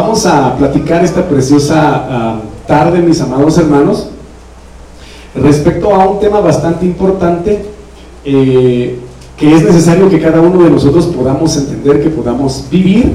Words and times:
vamos 0.00 0.26
a 0.26 0.56
platicar 0.56 1.04
esta 1.04 1.28
preciosa 1.28 2.06
ah, 2.08 2.40
tarde, 2.68 3.00
mis 3.00 3.20
amados 3.20 3.58
hermanos, 3.58 4.10
respecto 5.34 5.92
a 5.92 6.08
un 6.08 6.20
tema 6.20 6.38
bastante 6.40 6.86
importante 6.86 7.64
eh, 8.24 8.96
que 9.36 9.54
es 9.54 9.62
necesario 9.64 10.08
que 10.08 10.20
cada 10.20 10.40
uno 10.40 10.62
de 10.62 10.70
nosotros 10.70 11.06
podamos 11.06 11.56
entender, 11.56 12.00
que 12.00 12.10
podamos 12.10 12.64
vivir 12.70 13.12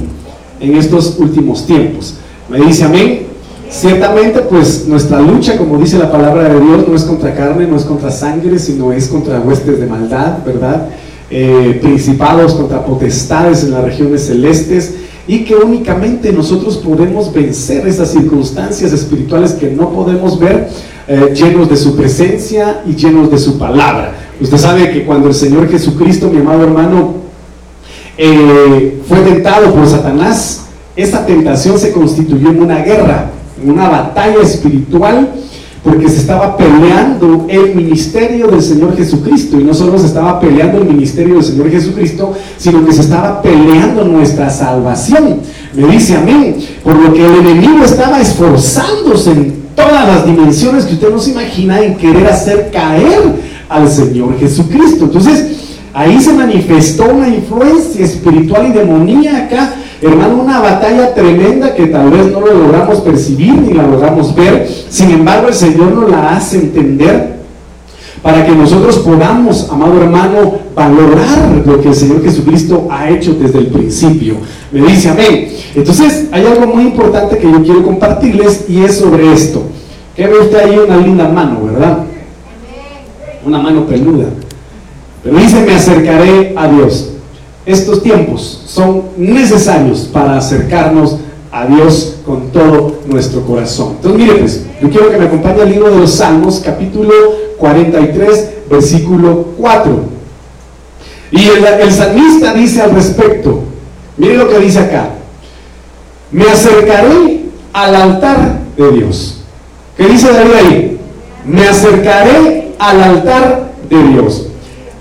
en 0.60 0.76
estos 0.76 1.18
últimos 1.20 1.66
tiempos. 1.66 2.16
Me 2.50 2.60
dice 2.60 2.84
amén. 2.84 3.28
Ciertamente, 3.70 4.42
pues 4.42 4.86
nuestra 4.88 5.20
lucha, 5.20 5.58
como 5.58 5.78
dice 5.78 5.98
la 5.98 6.12
palabra 6.12 6.44
de 6.44 6.60
Dios, 6.60 6.88
no 6.88 6.96
es 6.96 7.04
contra 7.04 7.34
carne, 7.34 7.66
no 7.66 7.78
es 7.78 7.86
contra 7.86 8.12
sangre, 8.12 8.60
sino 8.60 8.92
es 8.92 9.08
contra 9.08 9.40
huestes 9.40 9.80
de 9.80 9.88
maldad, 9.88 10.40
¿verdad? 10.46 10.90
Eh, 11.32 11.80
principados, 11.82 12.54
contra 12.54 12.86
potestades 12.86 13.64
en 13.64 13.72
las 13.72 13.84
regiones 13.84 14.28
celestes, 14.28 14.94
y 15.28 15.46
que 15.46 15.56
únicamente 15.56 16.32
nosotros 16.34 16.78
podemos 16.78 17.32
vencer 17.34 17.88
esas 17.88 18.12
circunstancias 18.12 18.92
espirituales 18.92 19.54
que 19.54 19.70
no 19.70 19.90
podemos 19.92 20.38
ver, 20.38 20.70
eh, 21.08 21.34
llenos 21.34 21.70
de 21.70 21.78
su 21.78 21.96
presencia 21.96 22.82
y 22.86 22.96
llenos 22.96 23.32
de 23.32 23.38
su 23.38 23.58
palabra. 23.58 24.16
Usted 24.42 24.58
sabe 24.58 24.92
que 24.92 25.06
cuando 25.06 25.30
el 25.30 25.34
Señor 25.34 25.70
Jesucristo, 25.70 26.30
mi 26.30 26.40
amado 26.40 26.64
hermano, 26.64 27.14
eh, 28.18 29.02
fue 29.08 29.20
tentado 29.20 29.74
por 29.74 29.88
Satanás, 29.88 30.66
esa 30.96 31.26
tentación 31.26 31.80
se 31.80 31.92
constituyó 31.92 32.50
en 32.50 32.62
una 32.62 32.80
guerra 32.80 33.32
una 33.66 33.90
batalla 33.90 34.42
espiritual 34.42 35.30
porque 35.84 36.08
se 36.08 36.18
estaba 36.18 36.56
peleando 36.56 37.46
el 37.50 37.76
ministerio 37.76 38.48
del 38.48 38.62
Señor 38.62 38.96
Jesucristo. 38.96 39.60
Y 39.60 39.64
no 39.66 39.74
solo 39.74 40.00
se 40.00 40.08
estaba 40.08 40.40
peleando 40.40 40.78
el 40.78 40.86
ministerio 40.86 41.36
del 41.36 41.44
Señor 41.44 41.70
Jesucristo, 41.70 42.34
sino 42.58 42.86
que 42.86 42.94
se 42.94 43.02
estaba 43.02 43.42
peleando 43.42 44.06
nuestra 44.06 44.50
salvación. 44.50 45.42
Me 45.74 45.88
dice 45.88 46.16
a 46.16 46.22
mí, 46.22 46.56
por 46.84 46.96
lo 46.96 47.14
que 47.14 47.26
el 47.26 47.36
enemigo 47.46 47.84
estaba 47.84 48.22
esforzándose 48.22 49.32
en 49.32 49.64
todas 49.76 50.08
las 50.08 50.26
dimensiones 50.26 50.86
que 50.86 50.94
usted 50.94 51.12
no 51.12 51.20
se 51.20 51.32
imagina 51.32 51.82
en 51.82 51.98
querer 51.98 52.28
hacer 52.28 52.72
caer 52.72 53.36
al 53.68 53.90
Señor 53.90 54.40
Jesucristo. 54.40 55.06
Entonces, 55.06 55.48
ahí 55.94 56.22
se 56.22 56.32
manifestó 56.32 57.14
una 57.14 57.28
influencia 57.28 58.06
espiritual 58.06 58.68
y 58.68 58.72
demoníaca 58.72 59.74
Hermano, 60.04 60.44
una 60.44 60.60
batalla 60.60 61.14
tremenda 61.14 61.74
que 61.74 61.86
tal 61.86 62.10
vez 62.10 62.30
no 62.30 62.42
lo 62.42 62.54
logramos 62.54 63.00
percibir 63.00 63.54
ni 63.54 63.74
la 63.74 63.88
logramos 63.88 64.36
ver. 64.36 64.68
Sin 64.90 65.12
embargo, 65.12 65.48
el 65.48 65.54
Señor 65.54 65.94
nos 65.94 66.10
la 66.10 66.36
hace 66.36 66.58
entender 66.58 67.38
para 68.22 68.46
que 68.46 68.52
nosotros 68.52 69.00
podamos, 69.00 69.70
amado 69.70 70.02
hermano, 70.02 70.56
valorar 70.76 71.64
lo 71.66 71.82
que 71.82 71.88
el 71.90 71.96
Señor 71.96 72.22
Jesucristo 72.22 72.88
ha 72.92 73.10
hecho 73.10 73.34
desde 73.36 73.60
el 73.60 73.68
principio. 73.68 74.36
Me 74.74 74.82
dice 74.82 75.10
amén. 75.10 75.50
Entonces, 75.74 76.28
hay 76.34 76.46
algo 76.48 76.68
muy 76.68 76.84
importante 76.84 77.38
que 77.38 77.50
yo 77.50 77.64
quiero 77.64 77.84
compartirles 77.84 78.66
y 78.68 78.84
es 78.84 78.98
sobre 78.98 79.32
esto. 79.32 79.64
Que 80.18 80.28
ve 80.28 80.40
usted 80.40 80.58
ahí 80.58 80.78
una 80.86 80.98
linda 80.98 81.30
mano, 81.30 81.64
¿verdad? 81.66 82.00
Una 83.46 83.60
mano 83.60 83.86
peluda. 83.86 84.26
Pero 85.24 85.38
dice, 85.38 85.64
me 85.66 85.76
acercaré 85.76 86.54
a 86.58 86.68
Dios. 86.68 87.13
Estos 87.66 88.04
tiempos 88.04 88.64
son 88.66 89.04
necesarios 89.18 90.10
para 90.12 90.38
acercarnos 90.38 91.18
a 91.52 91.66
Dios 91.66 92.16
con 92.26 92.52
todo 92.52 93.00
nuestro 93.06 93.42
corazón. 93.46 93.94
Entonces, 93.98 94.20
mire 94.20 94.36
pues, 94.40 94.66
yo 94.82 94.90
quiero 94.90 95.12
que 95.12 95.18
me 95.18 95.26
acompañe 95.26 95.62
al 95.62 95.70
libro 95.70 95.92
de 95.92 96.00
los 96.00 96.16
Salmos, 96.16 96.60
capítulo 96.60 97.14
43, 97.58 98.50
versículo 98.70 99.46
4. 99.58 100.00
Y 101.32 101.48
el, 101.48 101.64
el 101.64 101.92
salmista 101.92 102.54
dice 102.54 102.82
al 102.82 102.92
respecto, 102.92 103.62
mire 104.18 104.38
lo 104.38 104.50
que 104.50 104.60
dice 104.60 104.80
acá, 104.80 105.12
me 106.32 106.46
acercaré 106.46 107.46
al 107.72 107.96
altar 107.96 108.60
de 108.76 108.92
Dios. 108.92 109.42
¿Qué 109.96 110.08
dice 110.08 110.34
David 110.34 110.54
ahí? 110.54 111.00
Me 111.46 111.68
acercaré 111.68 112.74
al 112.80 113.02
altar 113.02 113.72
de 113.90 114.04
Dios. 114.04 114.48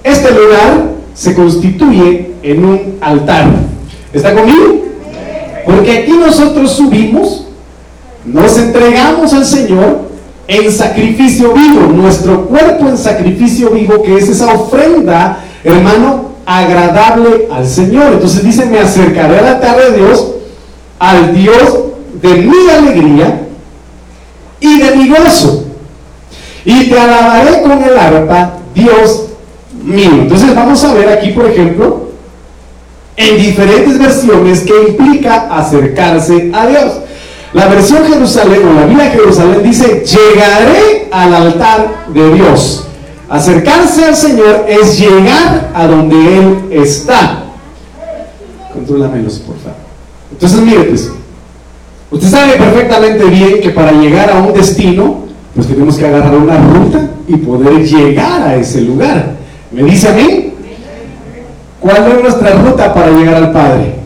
Este 0.05 0.31
lugar 0.31 0.93
se 1.15 1.35
constituye 1.35 2.32
en 2.43 2.65
un 2.65 2.99
altar. 3.01 3.47
¿Está 4.13 4.35
conmigo? 4.35 4.83
Porque 5.65 5.99
aquí 5.99 6.13
nosotros 6.13 6.73
subimos, 6.73 7.47
nos 8.25 8.59
entregamos 8.59 9.33
al 9.33 9.45
Señor 9.45 10.03
en 10.49 10.71
sacrificio 10.73 11.53
vivo, 11.55 11.87
nuestro 11.93 12.47
cuerpo 12.47 12.89
en 12.89 12.99
sacrificio 12.99 13.71
vivo, 13.71 14.03
que 14.03 14.17
es 14.17 14.29
esa 14.29 14.53
ofrenda, 14.53 15.39
hermano, 15.65 16.33
agradable 16.45 17.49
al 17.51 17.67
Señor. 17.67 18.15
Entonces 18.15 18.45
dice, 18.45 18.67
me 18.67 18.81
acercaré 18.81 19.39
al 19.39 19.47
altar 19.47 19.77
de 19.79 19.99
Dios, 19.99 20.33
al 20.99 21.35
Dios 21.35 21.79
de 22.21 22.35
mi 22.35 22.71
alegría 22.71 23.47
y 24.61 24.79
de 24.79 24.97
mi 24.97 25.09
gozo. 25.09 25.65
Y 26.65 26.89
te 26.89 26.99
alabaré 26.99 27.63
con 27.63 27.83
el 27.83 27.97
arpa, 27.97 28.59
Dios 28.75 29.27
mío. 29.85 30.11
Entonces 30.13 30.55
vamos 30.55 30.83
a 30.85 30.95
ver 30.95 31.09
aquí, 31.09 31.31
por 31.31 31.47
ejemplo, 31.47 32.02
en 33.17 33.37
diferentes 33.37 33.99
versiones 33.99 34.61
que 34.61 34.73
implica 34.89 35.49
acercarse 35.57 36.51
a 36.53 36.67
Dios. 36.67 36.93
La 37.53 37.67
versión 37.67 38.05
Jerusalén 38.11 38.63
o 38.67 38.73
la 38.73 38.87
Biblia 38.87 39.11
Jerusalén 39.11 39.63
dice, 39.63 40.05
llegaré 40.05 41.09
al 41.11 41.35
altar 41.35 42.07
de 42.09 42.35
Dios. 42.35 42.87
Acercarse 43.29 44.05
al 44.05 44.17
Señor 44.17 44.67
es 44.69 44.99
llegar 44.99 45.71
a 45.75 45.87
donde 45.87 46.17
Él 46.17 46.59
está. 46.71 47.45
Contrólamelos, 48.73 49.39
por 49.41 49.57
favor. 49.59 49.79
Entonces, 50.31 50.61
mire, 50.61 50.85
pues, 50.85 51.11
usted 52.11 52.29
sabe 52.29 52.53
perfectamente 52.55 53.25
bien 53.25 53.61
que 53.61 53.71
para 53.71 53.93
llegar 53.93 54.31
a 54.31 54.39
un 54.41 54.55
destino, 54.55 55.27
pues 55.55 55.67
tenemos 55.67 55.97
que 55.97 56.07
agarrar 56.07 56.35
una 56.35 56.59
ruta 56.59 57.11
y 57.29 57.37
poder 57.37 57.85
llegar 57.85 58.43
a 58.43 58.57
ese 58.57 58.81
lugar. 58.81 59.35
¿Me 59.71 59.83
dice 59.83 60.09
a 60.09 60.13
mí? 60.13 60.52
¿Cuál 61.83 62.13
es 62.13 62.23
nuestra 62.23 62.53
ruta 62.53 62.95
para 62.95 63.11
llegar 63.11 63.35
al 63.35 63.53
Padre? 63.53 63.97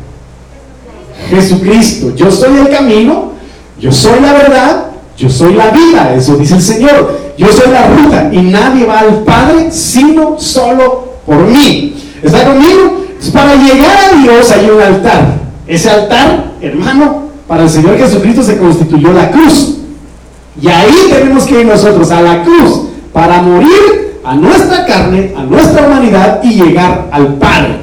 Jesucristo. 1.29 2.15
Yo 2.17 2.31
soy 2.31 2.57
el 2.59 2.71
camino, 2.71 3.33
yo 3.79 3.93
soy 3.93 4.19
la 4.21 4.33
verdad, 4.33 4.87
yo 5.17 5.29
soy 5.29 5.55
la 5.55 5.71
vida. 5.71 6.15
Eso 6.15 6.37
dice 6.37 6.55
el 6.55 6.63
Señor. 6.63 7.19
Yo 7.37 7.49
soy 7.49 7.71
la 7.71 7.89
ruta 7.89 8.31
y 8.33 8.41
nadie 8.41 8.87
va 8.87 9.01
al 9.01 9.23
Padre 9.25 9.71
sino 9.71 10.41
solo 10.41 11.17
por 11.27 11.37
mí. 11.37 11.95
¿Está 12.23 12.47
conmigo? 12.47 13.05
para 13.33 13.55
llegar 13.57 13.97
a 14.13 14.17
Dios 14.23 14.51
hay 14.51 14.71
un 14.71 14.81
altar. 14.81 15.39
Ese 15.67 15.91
altar, 15.91 16.53
hermano, 16.61 17.31
para 17.49 17.65
el 17.65 17.71
Señor 17.71 17.99
Jesucristo 17.99 18.43
se 18.43 18.57
constituyó 18.57 19.13
la 19.13 19.31
cruz. 19.31 19.79
Y 20.61 20.69
ahí 20.69 21.09
tenemos 21.11 21.45
que 21.45 21.61
ir 21.61 21.67
nosotros 21.67 22.11
a 22.11 22.23
la 22.23 22.45
cruz 22.45 22.83
para 23.13 23.43
morir 23.43 24.06
a 24.27 24.35
nuestra 24.35 24.85
carne, 24.85 25.33
a 25.37 25.43
nuestra 25.43 25.87
humanidad 25.87 26.41
y 26.43 26.61
llegar 26.61 27.07
al 27.13 27.35
Padre. 27.35 27.77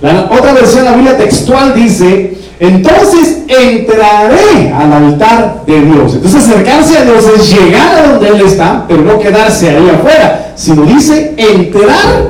La 0.00 0.28
otra 0.30 0.52
versión 0.52 0.84
de 0.84 0.90
la 0.90 0.96
Biblia 0.96 1.16
textual 1.16 1.74
dice, 1.74 2.38
entonces 2.60 3.42
entraré 3.48 4.72
al 4.72 4.92
altar 4.92 5.62
de 5.66 5.80
Dios. 5.80 6.14
Entonces 6.14 6.48
acercarse 6.48 6.96
a 6.96 7.04
Dios 7.04 7.24
es 7.36 7.50
llegar 7.50 7.96
a 7.96 8.12
donde 8.12 8.28
Él 8.28 8.40
está, 8.42 8.84
pero 8.86 9.02
no 9.02 9.18
quedarse 9.18 9.70
ahí 9.70 9.90
afuera, 9.90 10.52
sino 10.54 10.82
dice 10.82 11.34
entrar 11.36 12.28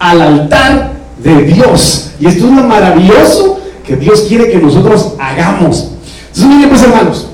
al 0.00 0.20
altar 0.20 0.90
de 1.22 1.42
Dios. 1.44 2.10
Y 2.18 2.26
esto 2.26 2.46
es 2.46 2.52
lo 2.52 2.64
maravilloso 2.64 3.60
que 3.86 3.94
Dios 3.94 4.24
quiere 4.28 4.50
que 4.50 4.58
nosotros 4.58 5.14
hagamos. 5.20 5.92
Entonces 6.28 6.44
miren 6.44 6.70
pues 6.70 6.82
hermanos, 6.82 7.28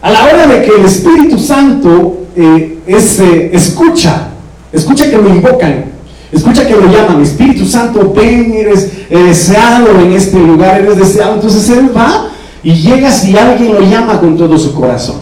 a 0.00 0.10
la 0.10 0.24
hora 0.24 0.46
de 0.46 0.62
que 0.62 0.70
el 0.76 0.84
Espíritu 0.84 1.36
Santo 1.36 2.27
eh, 2.36 2.78
es, 2.86 3.20
eh, 3.20 3.50
escucha, 3.52 4.28
escucha 4.72 5.10
que 5.10 5.16
lo 5.16 5.28
invocan, 5.28 5.86
escucha 6.32 6.66
que 6.66 6.74
lo 6.74 6.86
llaman, 6.86 7.22
Espíritu 7.22 7.64
Santo, 7.64 8.12
ven, 8.14 8.52
eres 8.52 9.08
deseado 9.08 10.00
en 10.00 10.12
este 10.12 10.38
lugar, 10.38 10.80
eres 10.80 10.96
deseado. 10.96 11.34
Entonces 11.34 11.68
Él 11.70 11.90
va 11.96 12.30
y 12.62 12.72
llega 12.74 13.10
si 13.10 13.36
alguien 13.36 13.74
lo 13.74 13.80
llama 13.80 14.20
con 14.20 14.36
todo 14.36 14.58
su 14.58 14.74
corazón. 14.74 15.16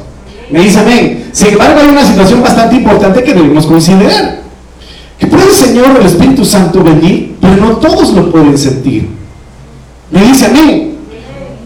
Me 0.50 0.60
dice 0.60 0.78
amén. 0.78 1.28
Sin 1.32 1.48
embargo, 1.48 1.80
hay 1.80 1.88
una 1.88 2.04
situación 2.04 2.42
bastante 2.42 2.76
importante 2.76 3.22
que 3.22 3.34
debemos 3.34 3.66
considerar. 3.66 4.42
Que 5.18 5.26
puede 5.26 5.44
el 5.44 5.54
Señor, 5.54 5.86
el 5.98 6.06
Espíritu 6.06 6.44
Santo 6.44 6.82
venir, 6.82 7.36
pero 7.40 7.56
no 7.56 7.76
todos 7.76 8.12
lo 8.12 8.30
pueden 8.30 8.56
sentir. 8.56 9.08
Me 10.10 10.22
dice 10.24 10.46
amén. 10.46 10.94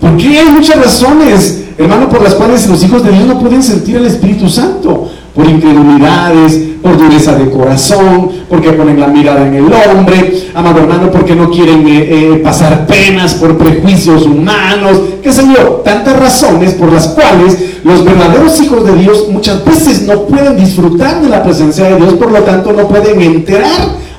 Porque 0.00 0.38
hay 0.38 0.48
muchas 0.48 0.82
razones, 0.82 1.64
hermano, 1.76 2.08
por 2.08 2.22
las 2.22 2.34
cuales 2.34 2.66
los 2.66 2.82
hijos 2.82 3.04
de 3.04 3.12
Dios 3.12 3.26
no 3.26 3.38
pueden 3.38 3.62
sentir 3.62 3.96
el 3.96 4.06
Espíritu 4.06 4.48
Santo 4.48 5.10
por 5.34 5.48
incredulidades, 5.48 6.58
por 6.82 6.96
dureza 6.96 7.34
de 7.36 7.50
corazón, 7.50 8.30
porque 8.48 8.72
ponen 8.72 8.98
la 8.98 9.06
mirada 9.06 9.46
en 9.46 9.54
el 9.54 9.64
hombre, 9.64 10.48
amado 10.54 10.80
hermano, 10.80 11.10
porque 11.10 11.34
no 11.34 11.50
quieren 11.50 11.86
eh, 11.86 12.08
eh, 12.10 12.40
pasar 12.42 12.86
penas 12.86 13.34
por 13.34 13.56
prejuicios 13.56 14.24
humanos, 14.26 14.98
qué 15.22 15.32
sé 15.32 15.42
yo, 15.54 15.82
tantas 15.84 16.18
razones 16.18 16.74
por 16.74 16.92
las 16.92 17.08
cuales 17.08 17.58
los 17.84 18.04
verdaderos 18.04 18.60
hijos 18.60 18.84
de 18.84 18.94
Dios 18.96 19.28
muchas 19.30 19.64
veces 19.64 20.02
no 20.02 20.22
pueden 20.22 20.56
disfrutar 20.56 21.22
de 21.22 21.28
la 21.28 21.42
presencia 21.42 21.84
de 21.84 21.96
Dios, 21.96 22.14
por 22.14 22.32
lo 22.32 22.40
tanto 22.40 22.72
no 22.72 22.88
pueden 22.88 23.20
entrar 23.20 23.70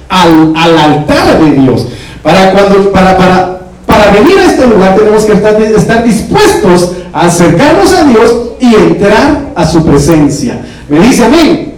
al, 0.09 0.55
altar 0.55 1.39
de 1.39 1.51
Dios. 1.61 1.87
Para, 2.23 2.51
cuando, 2.51 2.91
para, 2.91 3.17
para, 3.17 3.61
para 3.85 4.11
venir 4.11 4.37
a 4.37 4.45
este 4.45 4.67
lugar 4.67 4.95
tenemos 4.95 5.25
que 5.25 5.33
estar, 5.33 5.61
estar 5.61 6.03
dispuestos 6.03 6.91
a 7.13 7.25
acercarnos 7.25 7.93
a 7.93 8.03
Dios 8.03 8.35
y 8.59 8.75
entrar 8.75 9.51
a 9.55 9.65
su 9.65 9.83
presencia. 9.83 10.61
Me 10.91 10.99
dice 10.99 11.23
amén. 11.23 11.73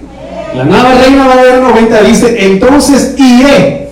La 0.56 0.64
nueva 0.64 0.96
Reina 0.96 1.28
Valera 1.28 1.60
90 1.60 2.02
dice, 2.02 2.36
entonces 2.48 3.14
iré. 3.16 3.92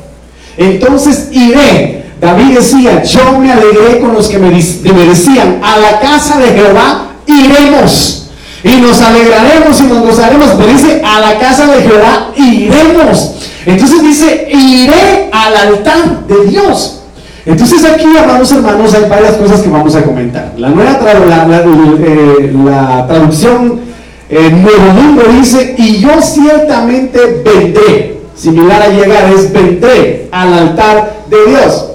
Entonces 0.58 1.30
iré. 1.32 2.06
David 2.20 2.56
decía, 2.56 3.04
yo 3.04 3.38
me 3.40 3.52
alegré 3.52 4.00
con 4.00 4.14
los 4.14 4.28
que 4.28 4.40
me, 4.40 4.50
decían, 4.50 5.60
a 5.64 5.78
la 5.78 6.00
casa 6.00 6.40
de 6.40 6.48
Jehová 6.54 7.12
iremos. 7.28 8.32
Y 8.64 8.76
nos 8.78 9.00
alegraremos 9.00 9.80
y 9.80 9.84
nos 9.84 10.00
gozaremos. 10.00 10.50
Pero 10.58 10.72
dice, 10.72 11.04
a 11.06 11.20
la 11.20 11.38
casa 11.38 11.68
de 11.68 11.84
Jehová 11.84 12.32
iremos. 12.36 13.36
Entonces 13.68 14.02
dice, 14.02 14.50
iré 14.52 15.30
al 15.32 15.56
altar 15.56 16.26
de 16.28 16.48
Dios. 16.48 17.02
Entonces 17.46 17.86
aquí, 17.86 18.06
amados 18.18 18.52
hermanos, 18.52 18.92
hay 18.96 19.08
varias 19.08 19.34
cosas 19.34 19.62
que 19.62 19.70
vamos 19.70 19.96
a 19.96 20.02
comentar. 20.02 20.52
La 20.58 20.70
nueva 20.70 21.00
eh, 21.00 22.54
la, 22.66 23.08
traducción 23.08 23.91
eh, 24.32 24.50
Nuevo 24.50 24.94
Mundo 24.94 25.24
dice, 25.30 25.76
y 25.78 26.00
yo 26.00 26.22
ciertamente 26.22 27.44
vendré, 27.44 28.22
similar 28.34 28.82
a 28.82 28.88
llegar, 28.88 29.30
es 29.34 29.52
vendré 29.52 30.30
al 30.32 30.54
altar 30.54 31.24
de 31.30 31.46
Dios. 31.48 31.88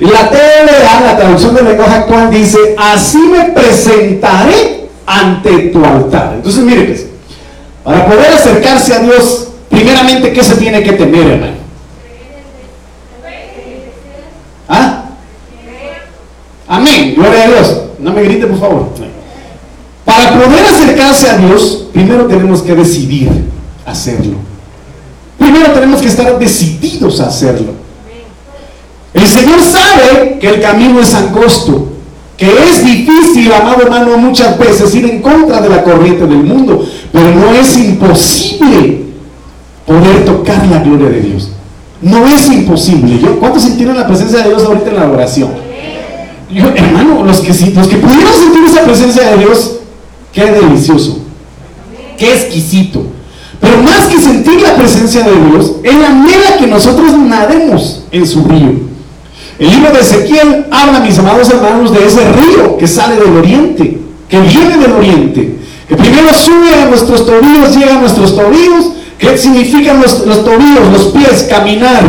La 0.00 0.28
TLA, 0.28 1.00
la 1.06 1.16
traducción 1.16 1.54
del 1.54 1.66
lenguaje 1.66 1.94
actual, 1.94 2.30
dice, 2.32 2.58
así 2.76 3.18
me 3.18 3.44
presentaré 3.52 4.88
ante 5.06 5.68
tu 5.68 5.84
altar. 5.84 6.32
Entonces, 6.34 6.64
mire 6.64 6.82
pues, 6.82 7.06
para 7.84 8.06
poder 8.06 8.32
acercarse 8.32 8.92
a 8.94 8.98
Dios, 8.98 9.52
primeramente, 9.68 10.32
¿qué 10.32 10.42
se 10.42 10.56
tiene 10.56 10.82
que 10.82 10.94
temer, 10.94 11.28
hermano? 11.28 11.52
¿Ah? 14.68 15.04
Amén, 16.66 17.14
gloria 17.14 17.44
a 17.44 17.48
Dios. 17.48 17.82
No 18.00 18.12
me 18.12 18.24
grite, 18.24 18.48
por 18.48 18.58
favor. 18.58 19.09
Para 20.10 20.32
poder 20.32 20.66
acercarse 20.66 21.30
a 21.30 21.36
Dios, 21.36 21.86
primero 21.92 22.26
tenemos 22.26 22.62
que 22.62 22.74
decidir 22.74 23.30
hacerlo. 23.86 24.38
Primero 25.38 25.70
tenemos 25.70 26.00
que 26.00 26.08
estar 26.08 26.36
decididos 26.36 27.20
a 27.20 27.28
hacerlo. 27.28 27.74
El 29.14 29.24
Señor 29.24 29.60
sabe 29.62 30.38
que 30.40 30.48
el 30.48 30.60
camino 30.60 30.98
es 30.98 31.14
angosto, 31.14 31.92
que 32.36 32.46
es 32.46 32.84
difícil, 32.84 33.52
amado 33.52 33.82
hermano, 33.82 34.18
muchas 34.18 34.58
veces 34.58 34.92
ir 34.96 35.04
en 35.04 35.22
contra 35.22 35.60
de 35.60 35.68
la 35.68 35.84
corriente 35.84 36.26
del 36.26 36.42
mundo, 36.42 36.84
pero 37.12 37.32
no 37.32 37.54
es 37.54 37.78
imposible 37.78 39.02
poder 39.86 40.24
tocar 40.24 40.66
la 40.66 40.80
gloria 40.80 41.08
de 41.08 41.20
Dios. 41.20 41.50
No 42.02 42.26
es 42.26 42.48
imposible. 42.48 43.20
¿Cuántos 43.38 43.62
sintieron 43.62 43.96
la 43.96 44.08
presencia 44.08 44.40
de 44.40 44.48
Dios 44.48 44.64
ahorita 44.64 44.90
en 44.90 44.96
la 44.96 45.08
oración? 45.08 45.50
Hermano, 46.52 47.22
los 47.24 47.38
que, 47.42 47.50
los 47.50 47.86
que 47.86 47.96
pudieron 47.96 48.34
sentir 48.34 48.64
esa 48.66 48.82
presencia 48.82 49.30
de 49.30 49.38
Dios, 49.38 49.76
qué 50.32 50.46
delicioso, 50.46 51.18
qué 52.18 52.32
exquisito. 52.32 53.04
Pero 53.60 53.82
más 53.82 54.06
que 54.06 54.20
sentir 54.20 54.60
la 54.62 54.74
presencia 54.74 55.22
de 55.22 55.32
Dios, 55.32 55.72
es 55.82 55.94
la 55.94 56.08
manera 56.10 56.56
que 56.58 56.66
nosotros 56.66 57.12
nademos 57.18 58.04
en 58.10 58.26
su 58.26 58.44
río. 58.44 58.72
El 59.58 59.70
libro 59.70 59.92
de 59.92 60.00
Ezequiel 60.00 60.66
habla, 60.70 61.00
mis 61.00 61.18
amados 61.18 61.50
hermanos, 61.50 61.92
de 61.92 62.06
ese 62.06 62.20
río 62.32 62.78
que 62.78 62.88
sale 62.88 63.16
del 63.16 63.36
oriente, 63.36 63.98
que 64.28 64.40
viene 64.40 64.78
del 64.78 64.92
oriente, 64.92 65.58
que 65.86 65.96
primero 65.96 66.32
sube 66.32 66.72
a 66.72 66.86
nuestros 66.86 67.26
tobillos, 67.26 67.76
llega 67.76 67.96
a 67.98 68.00
nuestros 68.00 68.34
tobillos, 68.34 68.92
¿Qué 69.20 69.36
significan 69.36 70.00
los, 70.00 70.26
los 70.26 70.44
tobillos, 70.44 70.92
los 70.92 71.02
pies? 71.08 71.46
Caminar. 71.48 72.02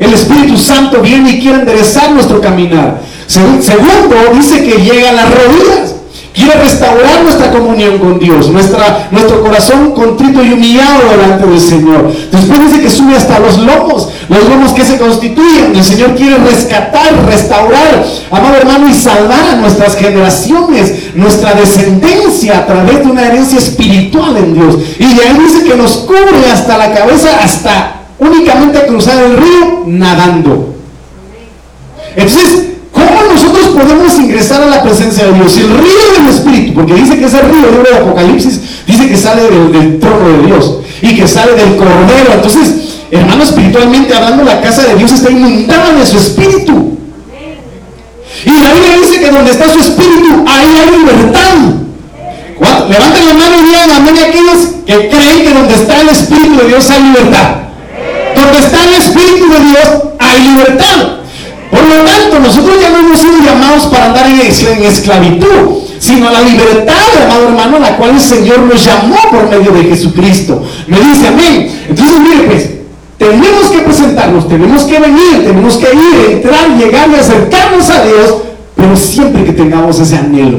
El 0.00 0.12
Espíritu 0.12 0.58
Santo 0.58 1.00
viene 1.00 1.30
y 1.30 1.40
quiere 1.40 1.60
enderezar 1.60 2.10
nuestro 2.10 2.40
caminar. 2.40 3.00
Segundo, 3.28 4.16
dice 4.34 4.64
que 4.64 4.82
llega 4.82 5.10
a 5.10 5.12
las 5.12 5.26
rodillas. 5.30 5.94
Quiere 6.36 6.52
restaurar 6.60 7.22
nuestra 7.22 7.50
comunión 7.50 7.96
con 7.96 8.18
Dios, 8.18 8.50
nuestra, 8.50 9.08
nuestro 9.10 9.42
corazón 9.42 9.92
contrito 9.92 10.44
y 10.44 10.52
humillado 10.52 11.08
delante 11.10 11.46
del 11.46 11.58
Señor. 11.58 12.12
Después 12.30 12.60
dice 12.60 12.82
que 12.82 12.90
sube 12.90 13.16
hasta 13.16 13.38
los 13.38 13.56
lomos, 13.56 14.10
los 14.28 14.46
lomos 14.46 14.72
que 14.74 14.84
se 14.84 14.98
constituyen. 14.98 15.74
El 15.74 15.82
Señor 15.82 16.14
quiere 16.14 16.36
rescatar, 16.36 17.24
restaurar, 17.26 18.04
amado 18.30 18.54
hermano, 18.54 18.86
y 18.86 18.92
salvar 18.92 19.48
a 19.54 19.56
nuestras 19.56 19.96
generaciones, 19.96 21.14
nuestra 21.14 21.54
descendencia 21.54 22.58
a 22.58 22.66
través 22.66 22.98
de 22.98 23.10
una 23.10 23.28
herencia 23.28 23.58
espiritual 23.58 24.36
en 24.36 24.52
Dios. 24.52 24.76
Y 24.98 25.14
de 25.14 25.22
ahí 25.22 25.38
dice 25.38 25.64
que 25.64 25.74
nos 25.74 25.96
cubre 25.96 26.50
hasta 26.52 26.76
la 26.76 26.92
cabeza, 26.92 27.30
hasta 27.42 28.02
únicamente 28.18 28.84
cruzar 28.86 29.24
el 29.24 29.38
río 29.38 29.84
nadando. 29.86 30.74
Entonces, 32.14 32.56
¿Cómo 32.56 32.75
nosotros 33.32 33.66
podemos 33.68 34.18
ingresar 34.18 34.62
a 34.62 34.66
la 34.66 34.82
presencia 34.82 35.24
de 35.26 35.32
Dios? 35.32 35.56
El 35.56 35.68
río 35.68 36.12
del 36.16 36.26
Espíritu, 36.28 36.74
porque 36.74 36.94
dice 36.94 37.18
que 37.18 37.24
ese 37.26 37.40
río, 37.42 37.68
el 37.68 37.74
libro 37.76 37.90
de 37.90 37.96
Apocalipsis, 37.96 38.60
dice 38.86 39.08
que 39.08 39.16
sale 39.16 39.42
del, 39.42 39.98
trono 39.98 40.28
de 40.28 40.46
Dios 40.46 40.78
y 41.02 41.14
que 41.14 41.28
sale 41.28 41.52
del 41.52 41.76
cordero. 41.76 42.32
Entonces, 42.34 43.00
hermano, 43.10 43.42
espiritualmente 43.42 44.14
hablando, 44.14 44.44
la 44.44 44.60
casa 44.60 44.82
de 44.82 44.96
Dios 44.96 45.12
está 45.12 45.30
inundada 45.30 45.92
de 45.92 46.06
su 46.06 46.16
espíritu. 46.16 46.98
Y 48.44 48.50
la 48.50 48.72
Biblia 48.72 48.98
dice 49.00 49.20
que 49.20 49.30
donde 49.30 49.50
está 49.50 49.72
su 49.72 49.80
espíritu, 49.80 50.44
ahí 50.46 50.76
hay 50.76 50.98
libertad. 50.98 51.76
Levanten 52.88 53.26
la 53.26 53.34
mano 53.34 53.56
y 53.60 53.66
digan 53.66 53.90
amén 53.90 54.18
a 54.18 54.28
aquellos 54.28 54.66
que 54.86 55.08
creen 55.08 55.42
que 55.42 55.52
donde 55.52 55.74
está 55.74 56.00
el 56.00 56.08
espíritu 56.08 56.56
de 56.56 56.68
Dios 56.68 56.90
hay 56.90 57.02
libertad. 57.02 57.56
Donde 58.34 58.58
está 58.58 58.84
el 58.84 58.94
espíritu 58.94 59.48
de 59.50 59.60
Dios 59.60 60.02
hay 60.18 60.48
libertad. 60.48 61.25
Por 61.86 61.94
lo 61.94 62.02
tanto, 62.02 62.40
nosotros 62.40 62.80
ya 62.80 62.90
no 62.90 62.98
hemos 62.98 63.20
sido 63.20 63.38
llamados 63.44 63.84
para 63.84 64.06
andar 64.06 64.26
en 64.26 64.84
esclavitud, 64.84 65.84
sino 66.00 66.28
a 66.28 66.32
la 66.32 66.42
libertad, 66.42 66.94
amado 67.24 67.48
hermano, 67.48 67.76
a 67.76 67.80
la 67.80 67.96
cual 67.96 68.10
el 68.10 68.20
Señor 68.20 68.58
nos 68.60 68.84
llamó 68.84 69.16
por 69.30 69.48
medio 69.48 69.70
de 69.70 69.84
Jesucristo. 69.84 70.64
Me 70.88 70.98
dice 70.98 71.28
amén. 71.28 71.84
Entonces, 71.88 72.16
mire, 72.18 72.42
pues, 72.46 72.70
tenemos 73.18 73.66
que 73.70 73.78
presentarnos, 73.78 74.48
tenemos 74.48 74.82
que 74.82 74.98
venir, 74.98 75.44
tenemos 75.44 75.76
que 75.76 75.86
ir, 75.94 76.32
entrar, 76.32 76.76
llegar 76.76 77.08
y 77.08 77.14
acercarnos 77.14 77.88
a 77.88 78.04
Dios, 78.04 78.34
pero 78.74 78.96
siempre 78.96 79.44
que 79.44 79.52
tengamos 79.52 80.00
ese 80.00 80.16
anhelo 80.16 80.58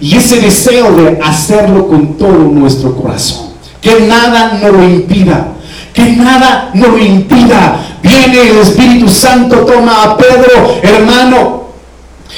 y 0.00 0.16
ese 0.16 0.40
deseo 0.40 0.92
de 0.92 1.18
hacerlo 1.24 1.88
con 1.88 2.16
todo 2.16 2.38
nuestro 2.38 2.94
corazón. 2.94 3.48
Que 3.80 4.02
nada 4.02 4.60
nos 4.62 4.72
lo 4.72 4.84
impida 4.84 5.48
que 5.92 6.16
nada 6.16 6.70
nos 6.74 6.88
lo 6.88 6.98
impida. 6.98 7.76
Viene 8.02 8.50
el 8.50 8.58
Espíritu 8.58 9.08
Santo, 9.08 9.58
toma 9.58 10.02
a 10.02 10.16
Pedro, 10.16 10.80
hermano. 10.82 11.62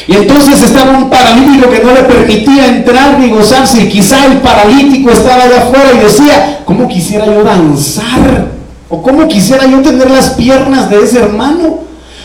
Y 0.06 0.16
entonces 0.16 0.62
estaba 0.62 0.98
un 0.98 1.08
paralítico 1.08 1.70
que 1.70 1.82
no 1.82 1.92
le 1.92 2.02
permitía 2.02 2.66
entrar 2.66 3.18
ni 3.18 3.30
gozarse. 3.30 3.82
Y 3.82 3.88
quizá 3.88 4.26
el 4.26 4.38
paralítico 4.38 5.10
estaba 5.10 5.44
allá 5.44 5.62
afuera 5.62 5.92
y 5.94 6.04
decía, 6.04 6.60
¿cómo 6.64 6.86
quisiera 6.88 7.26
yo 7.26 7.42
danzar? 7.42 8.48
¿O 8.90 9.02
cómo 9.02 9.26
quisiera 9.26 9.66
yo 9.66 9.80
tener 9.80 10.10
las 10.10 10.30
piernas 10.30 10.90
de 10.90 11.02
ese 11.02 11.20
hermano? 11.20 11.78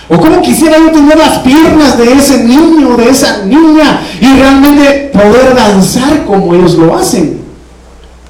¿O 0.10 0.18
cómo 0.18 0.42
quisiera 0.42 0.78
yo 0.78 0.92
tener 0.92 1.18
las 1.18 1.40
piernas 1.40 1.98
de 1.98 2.12
ese 2.14 2.44
niño, 2.44 2.98
de 2.98 3.10
esa 3.10 3.46
niña? 3.46 4.02
Y 4.20 4.26
realmente 4.26 5.12
poder 5.14 5.56
danzar 5.56 6.26
como 6.26 6.54
ellos 6.56 6.74
lo 6.74 6.98
hacen. 6.98 7.40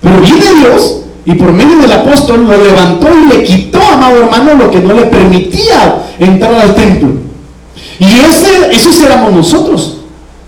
Pero 0.01 0.19
viene 0.19 0.45
Dios 0.59 0.99
y 1.29 1.35
por 1.35 1.53
medio 1.53 1.77
del 1.77 1.91
apóstol 1.91 2.47
lo 2.47 2.57
levantó 2.57 3.07
y 3.13 3.37
le 3.37 3.43
quitó, 3.43 3.79
amado 3.79 4.17
hermano, 4.17 4.55
lo 4.55 4.71
que 4.71 4.79
no 4.79 4.95
le 4.95 5.03
permitía 5.03 6.01
entrar 6.17 6.55
al 6.55 6.73
templo. 6.73 7.09
Y 7.99 8.05
ese, 8.27 8.71
esos 8.71 8.99
éramos 9.01 9.33
nosotros. 9.33 9.97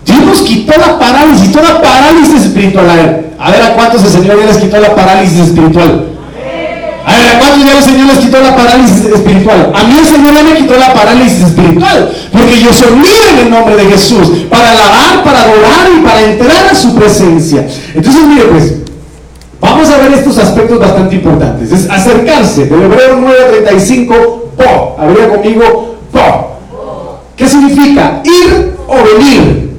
Dios 0.03 0.21
nos 0.25 0.41
quitó 0.41 0.73
la 0.79 0.97
parálisis, 0.97 1.51
toda 1.51 1.79
parálisis 1.79 2.45
espiritual. 2.45 2.89
A 3.37 3.51
ver, 3.51 3.61
a 3.61 3.75
cuántos 3.75 4.03
el 4.05 4.09
Señor 4.09 4.39
ya 4.39 4.47
les 4.47 4.57
quitó 4.57 4.79
la 4.79 4.95
parálisis 4.95 5.37
espiritual. 5.37 6.07
A 7.05 7.15
ver, 7.15 7.27
¿a 7.27 7.39
cuántos 7.39 7.63
ya 7.63 7.77
el 7.77 7.83
Señor 7.83 8.07
les 8.07 8.17
quitó 8.17 8.39
la 8.41 8.55
parálisis 8.55 9.05
espiritual? 9.05 9.71
A 9.75 9.83
mí 9.83 9.95
el 9.99 10.05
Señor 10.07 10.33
ya 10.33 10.43
me 10.43 10.55
quitó 10.55 10.79
la 10.79 10.93
parálisis 10.95 11.43
espiritual. 11.43 12.11
Porque 12.31 12.59
yo 12.59 12.73
soy 12.73 12.95
libre 12.95 13.29
en 13.33 13.39
el 13.45 13.49
nombre 13.51 13.75
de 13.75 13.85
Jesús. 13.85 14.29
Para 14.49 14.71
alabar, 14.71 15.23
para 15.23 15.43
adorar 15.43 15.89
y 15.95 16.01
para 16.03 16.21
entrar 16.23 16.65
a 16.71 16.73
su 16.73 16.95
presencia. 16.95 17.67
Entonces, 17.93 18.25
mire 18.25 18.45
pues, 18.45 18.80
Vamos 19.61 19.87
a 19.91 19.97
ver 19.99 20.13
estos 20.13 20.39
aspectos 20.39 20.79
bastante 20.79 21.15
importantes. 21.15 21.71
Es 21.71 21.87
acercarse. 21.87 22.65
Del 22.65 22.81
hebreo 22.81 23.19
9.35, 23.19 24.07
po. 24.57 24.95
Habría 24.97 25.29
conmigo, 25.29 25.97
po. 26.11 26.57
¿Qué 27.37 27.47
significa? 27.47 28.23
Ir 28.25 28.73
o 28.87 28.95
venir. 28.95 29.69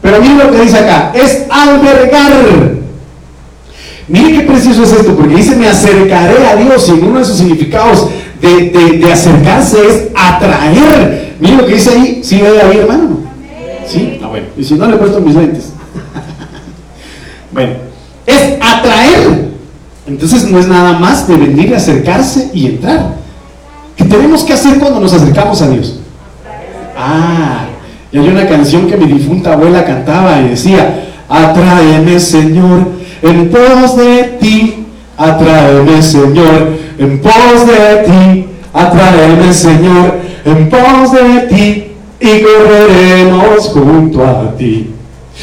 Pero 0.00 0.20
miren 0.20 0.38
lo 0.38 0.50
que 0.52 0.60
dice 0.60 0.78
acá. 0.78 1.12
Es 1.14 1.46
albergar. 1.50 2.32
Miren 4.06 4.38
qué 4.38 4.46
precioso 4.46 4.84
es 4.84 4.92
esto, 4.92 5.16
porque 5.16 5.34
dice 5.34 5.56
me 5.56 5.66
acercaré 5.66 6.46
a 6.46 6.56
Dios 6.56 6.88
y 6.88 6.92
en 6.92 7.04
uno 7.04 7.18
de 7.18 7.24
sus 7.24 7.38
significados 7.38 8.08
de, 8.40 9.10
acercarse 9.12 9.78
es 9.84 10.08
atraer. 10.14 11.34
Miren 11.40 11.56
lo 11.58 11.66
que 11.66 11.74
dice 11.74 11.90
ahí. 11.90 12.20
¿Sí 12.22 12.40
ve 12.40 12.62
ahí, 12.62 12.78
hermano? 12.78 13.18
¿Sí? 13.88 14.20
Ah, 14.22 14.28
bueno. 14.28 14.46
Y 14.56 14.62
si 14.62 14.74
no, 14.74 14.86
le 14.86 14.94
he 14.94 14.98
puesto 14.98 15.20
mis 15.20 15.34
lentes. 15.34 15.72
bueno 17.52 17.93
es 18.26 18.54
atraer. 18.60 19.50
Entonces 20.06 20.50
no 20.50 20.58
es 20.58 20.68
nada 20.68 20.98
más 20.98 21.26
de 21.26 21.36
venir, 21.36 21.74
acercarse 21.74 22.50
y 22.52 22.66
entrar. 22.66 23.14
¿Qué 23.96 24.04
tenemos 24.04 24.44
que 24.44 24.52
hacer 24.52 24.78
cuando 24.78 25.00
nos 25.00 25.12
acercamos 25.12 25.62
a 25.62 25.68
Dios? 25.70 26.00
Ah, 26.96 27.66
Y 28.12 28.18
hay 28.18 28.28
una 28.28 28.46
canción 28.46 28.86
que 28.86 28.96
mi 28.96 29.06
difunta 29.06 29.54
abuela 29.54 29.84
cantaba 29.84 30.40
y 30.40 30.50
decía, 30.50 31.06
atráeme 31.28 32.20
Señor 32.20 32.86
en 33.22 33.50
pos 33.50 33.96
de 33.96 34.36
ti, 34.40 34.86
atráeme 35.16 36.02
Señor 36.02 36.78
en 36.98 37.20
pos 37.20 37.66
de 37.66 38.04
ti, 38.06 38.46
atráeme 38.72 39.52
Señor 39.52 40.14
en 40.44 40.68
pos 40.70 41.12
de 41.12 41.40
ti 41.48 41.84
y 42.20 42.42
correremos 42.42 43.68
junto 43.70 44.24
a 44.24 44.56
ti. 44.56 44.93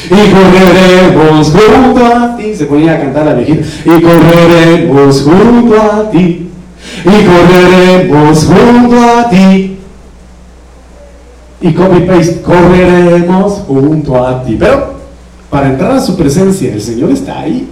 Y 0.06 0.30
correremos 0.32 1.52
junto 1.52 2.06
a 2.06 2.36
ti. 2.36 2.54
Se 2.54 2.66
ponía 2.66 2.94
a 2.94 3.00
cantar 3.00 3.26
la 3.26 3.34
viejita. 3.34 3.66
Y 3.84 4.02
correremos 4.02 5.22
junto 5.22 5.80
a 5.80 6.10
ti. 6.10 6.48
Y 7.04 7.24
correremos 7.24 8.44
junto 8.44 8.96
a 8.98 9.30
ti. 9.30 9.78
Y 11.60 11.72
copy 11.72 12.00
paste, 12.00 12.42
correremos 12.42 13.52
junto 13.66 14.26
a 14.26 14.42
ti. 14.42 14.56
Pero 14.58 14.94
para 15.48 15.68
entrar 15.68 15.92
a 15.92 16.00
su 16.00 16.16
presencia, 16.16 16.72
el 16.72 16.80
Señor 16.80 17.10
está 17.12 17.40
ahí. 17.40 17.68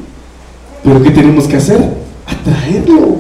Pero 0.85 1.03
¿qué 1.03 1.11
tenemos 1.11 1.47
que 1.49 1.57
hacer? 1.57 1.97
Atraerlo. 2.27 3.17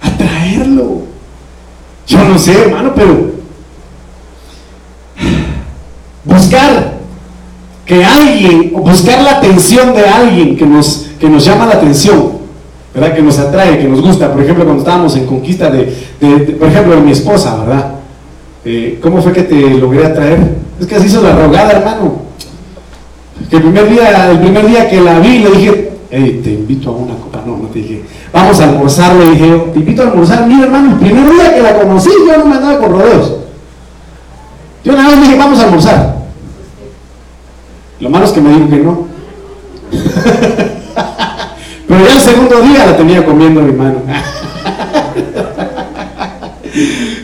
Atraerlo. 0.00 1.02
Yo 2.06 2.24
no 2.24 2.38
sé, 2.38 2.62
hermano, 2.62 2.92
pero 2.94 3.32
buscar 6.24 6.87
que 7.88 8.04
alguien, 8.04 8.72
o 8.76 8.80
buscar 8.80 9.22
la 9.22 9.38
atención 9.38 9.94
de 9.94 10.06
alguien 10.06 10.56
que 10.58 10.66
nos, 10.66 11.06
que 11.18 11.26
nos 11.26 11.42
llama 11.42 11.64
la 11.64 11.76
atención, 11.76 12.32
¿verdad? 12.94 13.14
Que 13.14 13.22
nos 13.22 13.38
atrae, 13.38 13.78
que 13.78 13.88
nos 13.88 14.02
gusta. 14.02 14.30
Por 14.30 14.42
ejemplo, 14.42 14.64
cuando 14.64 14.82
estábamos 14.82 15.16
en 15.16 15.24
conquista 15.24 15.70
de, 15.70 15.86
por 16.60 16.68
ejemplo, 16.68 16.94
de 16.96 17.00
mi 17.00 17.12
esposa, 17.12 17.56
¿verdad? 17.56 17.92
Eh, 18.66 18.98
¿Cómo 19.02 19.22
fue 19.22 19.32
que 19.32 19.44
te 19.44 19.70
logré 19.70 20.04
atraer? 20.04 20.38
Es 20.78 20.86
que 20.86 20.96
así 20.96 21.06
hizo 21.06 21.22
la 21.22 21.34
rogada, 21.34 21.72
hermano. 21.72 22.28
Que 23.48 23.56
el 23.56 23.62
primer 23.62 23.88
día, 23.88 24.32
el 24.32 24.38
primer 24.38 24.66
día 24.66 24.90
que 24.90 25.00
la 25.00 25.18
vi, 25.20 25.38
le 25.38 25.50
dije, 25.52 25.92
hey, 26.10 26.40
te 26.44 26.50
invito 26.50 26.90
a 26.90 26.92
una 26.92 27.14
copa. 27.14 27.42
No, 27.46 27.56
no 27.56 27.68
te 27.68 27.78
dije, 27.78 28.02
vamos 28.34 28.60
a 28.60 28.64
almorzar, 28.64 29.16
le 29.16 29.30
dije, 29.30 29.62
te 29.72 29.78
invito 29.78 30.02
a 30.02 30.08
almorzar. 30.08 30.46
Mira, 30.46 30.64
hermano, 30.64 30.92
el 30.92 30.98
primer 30.98 31.32
día 31.32 31.54
que 31.54 31.62
la 31.62 31.78
conocí, 31.78 32.10
yo 32.26 32.36
no 32.36 32.44
me 32.44 32.56
andaba 32.56 32.78
con 32.80 32.90
rodeos. 32.90 33.32
Yo 34.84 34.92
nada 34.92 35.08
más 35.08 35.22
dije, 35.22 35.38
vamos 35.38 35.58
a 35.58 35.64
almorzar. 35.64 36.17
Lo 38.00 38.10
malo 38.10 38.24
es 38.24 38.32
que 38.32 38.40
me 38.40 38.50
dijo 38.50 38.68
que 38.68 38.76
no. 38.76 39.06
Pero 41.88 42.06
ya 42.06 42.14
el 42.14 42.20
segundo 42.20 42.60
día 42.60 42.86
la 42.86 42.96
tenía 42.96 43.24
comiendo 43.24 43.62
mi 43.62 43.72
mano. 43.72 44.02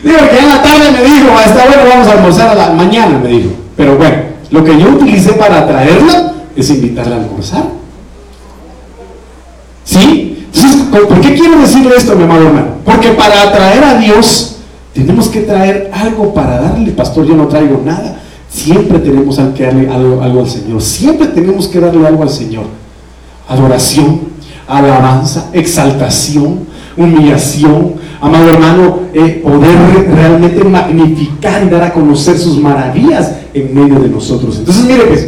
Digo 0.03 0.17
que 0.29 0.39
en 0.39 0.49
la 0.49 0.61
tarde 0.61 0.91
me 0.91 1.03
dijo, 1.03 1.39
está 1.39 1.65
bueno, 1.65 1.83
vamos 1.89 2.07
a 2.07 2.11
almorzar 2.13 2.49
a 2.49 2.55
la 2.55 2.69
mañana, 2.71 3.17
me 3.19 3.29
dijo. 3.29 3.51
Pero 3.77 3.95
bueno, 3.95 4.17
lo 4.51 4.63
que 4.63 4.77
yo 4.77 4.89
utilicé 4.89 5.33
para 5.33 5.59
atraerla 5.59 6.33
es 6.55 6.69
invitarla 6.69 7.15
a 7.15 7.19
almorzar. 7.19 7.63
¿Sí? 9.83 10.47
Entonces, 10.53 10.81
¿por 10.91 11.21
qué 11.21 11.35
quiero 11.35 11.59
decirle 11.59 11.95
esto, 11.95 12.15
mi 12.15 12.23
amado 12.23 12.47
hermano? 12.47 12.67
Porque 12.83 13.09
para 13.09 13.43
atraer 13.43 13.83
a 13.83 13.97
Dios 13.99 14.57
tenemos 14.93 15.27
que 15.27 15.41
traer 15.41 15.91
algo 15.93 16.33
para 16.33 16.59
darle, 16.59 16.91
pastor, 16.91 17.25
yo 17.25 17.35
no 17.35 17.47
traigo 17.47 17.81
nada. 17.85 18.19
Siempre 18.55 18.99
tenemos 18.99 19.37
que 19.53 19.63
darle 19.63 19.89
algo, 19.89 20.21
al 20.21 20.49
Señor. 20.49 20.81
Siempre 20.81 21.27
tenemos 21.27 21.67
que 21.67 21.77
darle 21.77 22.07
algo 22.07 22.23
al 22.23 22.29
Señor. 22.29 22.63
Adoración, 23.49 24.21
alabanza, 24.65 25.49
exaltación, 25.51 26.59
humillación. 26.95 27.95
Amado 28.21 28.49
hermano, 28.49 28.99
eh, 29.13 29.41
poder 29.43 30.09
realmente 30.09 30.63
magnificar 30.63 31.65
y 31.65 31.69
dar 31.69 31.83
a 31.83 31.91
conocer 31.91 32.37
sus 32.37 32.57
maravillas 32.57 33.33
en 33.53 33.75
medio 33.75 33.99
de 33.99 34.07
nosotros. 34.07 34.57
Entonces, 34.57 34.85
mire 34.85 35.03
pues, 35.03 35.27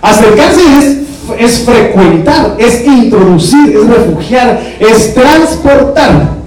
acercarse 0.00 0.60
es, 0.78 0.98
es 1.38 1.60
frecuentar, 1.60 2.56
es 2.58 2.86
introducir, 2.86 3.76
es 3.76 3.86
refugiar, 3.86 4.62
es 4.80 5.12
transportar 5.12 6.41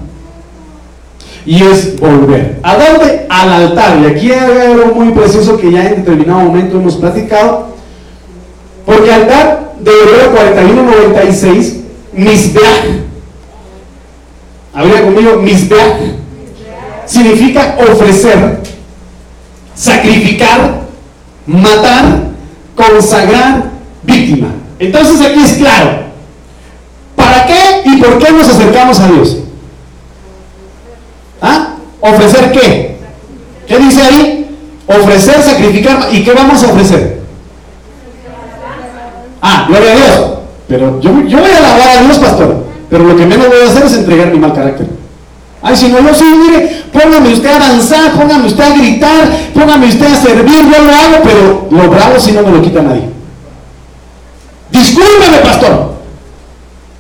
y 1.46 1.62
es 1.62 2.00
volver. 2.00 2.60
¿A 2.64 2.76
dónde? 2.76 3.26
Al 3.30 3.54
altar. 3.54 4.00
Y 4.02 4.06
aquí 4.08 4.32
hay 4.32 4.72
algo 4.72 4.96
muy 4.96 5.14
precioso 5.14 5.58
que 5.58 5.72
ya 5.72 5.86
en 5.88 5.98
determinado 5.98 6.40
momento 6.40 6.78
hemos 6.78 6.96
platicado. 6.96 7.76
Porque 8.86 9.12
altar 9.12 9.74
de 9.80 9.92
Hebreo 9.92 10.34
41-96, 11.24 11.74
misbeach. 12.14 13.04
Habría 14.74 15.04
conmigo, 15.04 15.38
misbeach. 15.38 16.16
Significa 17.06 17.78
ofrecer, 17.80 18.60
sacrificar, 19.76 20.82
matar, 21.46 22.24
consagrar, 22.76 23.70
víctima. 24.02 24.48
Entonces 24.80 25.22
aquí 25.22 25.40
es 25.44 25.54
claro. 25.54 26.06
¿Para 27.16 27.46
qué 27.46 27.82
y 27.86 27.98
por 27.98 28.18
qué 28.18 28.32
nos 28.32 28.50
acercamos 28.50 29.00
a 29.00 29.08
Dios? 29.08 29.45
¿Ah? 31.46 31.76
¿Ofrecer 32.02 32.52
qué? 32.52 32.98
¿Qué 33.68 33.78
dice 33.78 34.02
ahí? 34.02 34.58
Ofrecer, 34.88 35.44
sacrificar. 35.44 36.08
¿Y 36.12 36.24
qué 36.24 36.34
vamos 36.34 36.64
a 36.64 36.68
ofrecer? 36.68 37.22
Ah, 39.42 39.66
gloria 39.68 39.92
a 39.92 39.96
Dios. 39.96 40.30
Pero 40.68 41.00
yo, 41.00 41.12
yo 41.28 41.38
voy 41.38 41.52
a 41.52 41.58
alabar 41.58 41.98
a 41.98 42.02
Dios, 42.02 42.18
pastor. 42.18 42.66
Pero 42.90 43.04
lo 43.04 43.16
que 43.16 43.26
menos 43.28 43.48
voy 43.48 43.60
a 43.60 43.70
hacer 43.70 43.84
es 43.86 43.94
entregar 43.94 44.28
mi 44.32 44.40
mal 44.40 44.54
carácter. 44.54 44.88
Ay, 45.62 45.76
si 45.76 45.88
no 45.88 46.02
lo 46.02 46.14
soy, 46.16 46.34
mire, 46.36 46.84
póngame 46.92 47.34
usted 47.34 47.50
a 47.50 47.60
danzar, 47.60 48.14
póngame 48.14 48.48
usted 48.48 48.64
a 48.64 48.76
gritar, 48.76 49.30
póngame 49.54 49.88
usted 49.88 50.06
a 50.06 50.16
servir, 50.16 50.72
yo 50.72 50.84
lo 50.84 50.92
hago, 50.92 51.24
pero 51.24 51.68
lo 51.70 51.90
bravo 51.90 52.20
si 52.20 52.32
no 52.32 52.42
me 52.42 52.52
lo 52.52 52.62
quita 52.62 52.82
nadie. 52.82 53.10
Discúlpeme, 54.72 55.38
pastor. 55.44 55.96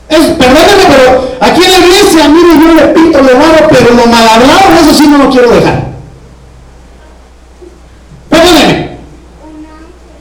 Es, 0.09 0.19
perdóneme, 0.19 0.83
pero 0.87 1.34
aquí 1.45 1.63
en 1.63 1.71
la 1.71 1.79
iglesia, 1.79 2.27
mire, 2.29 2.59
yo 2.59 2.73
le 2.73 2.87
pinto, 2.93 3.21
le 3.21 3.33
barro, 3.33 3.67
pero 3.69 3.93
lo 3.93 4.05
mal 4.07 4.27
hablado, 4.27 4.73
eso 4.81 4.93
sí 4.93 5.07
no 5.07 5.17
lo 5.17 5.29
quiero 5.29 5.51
dejar. 5.51 5.85
Perdóneme. 8.29 8.95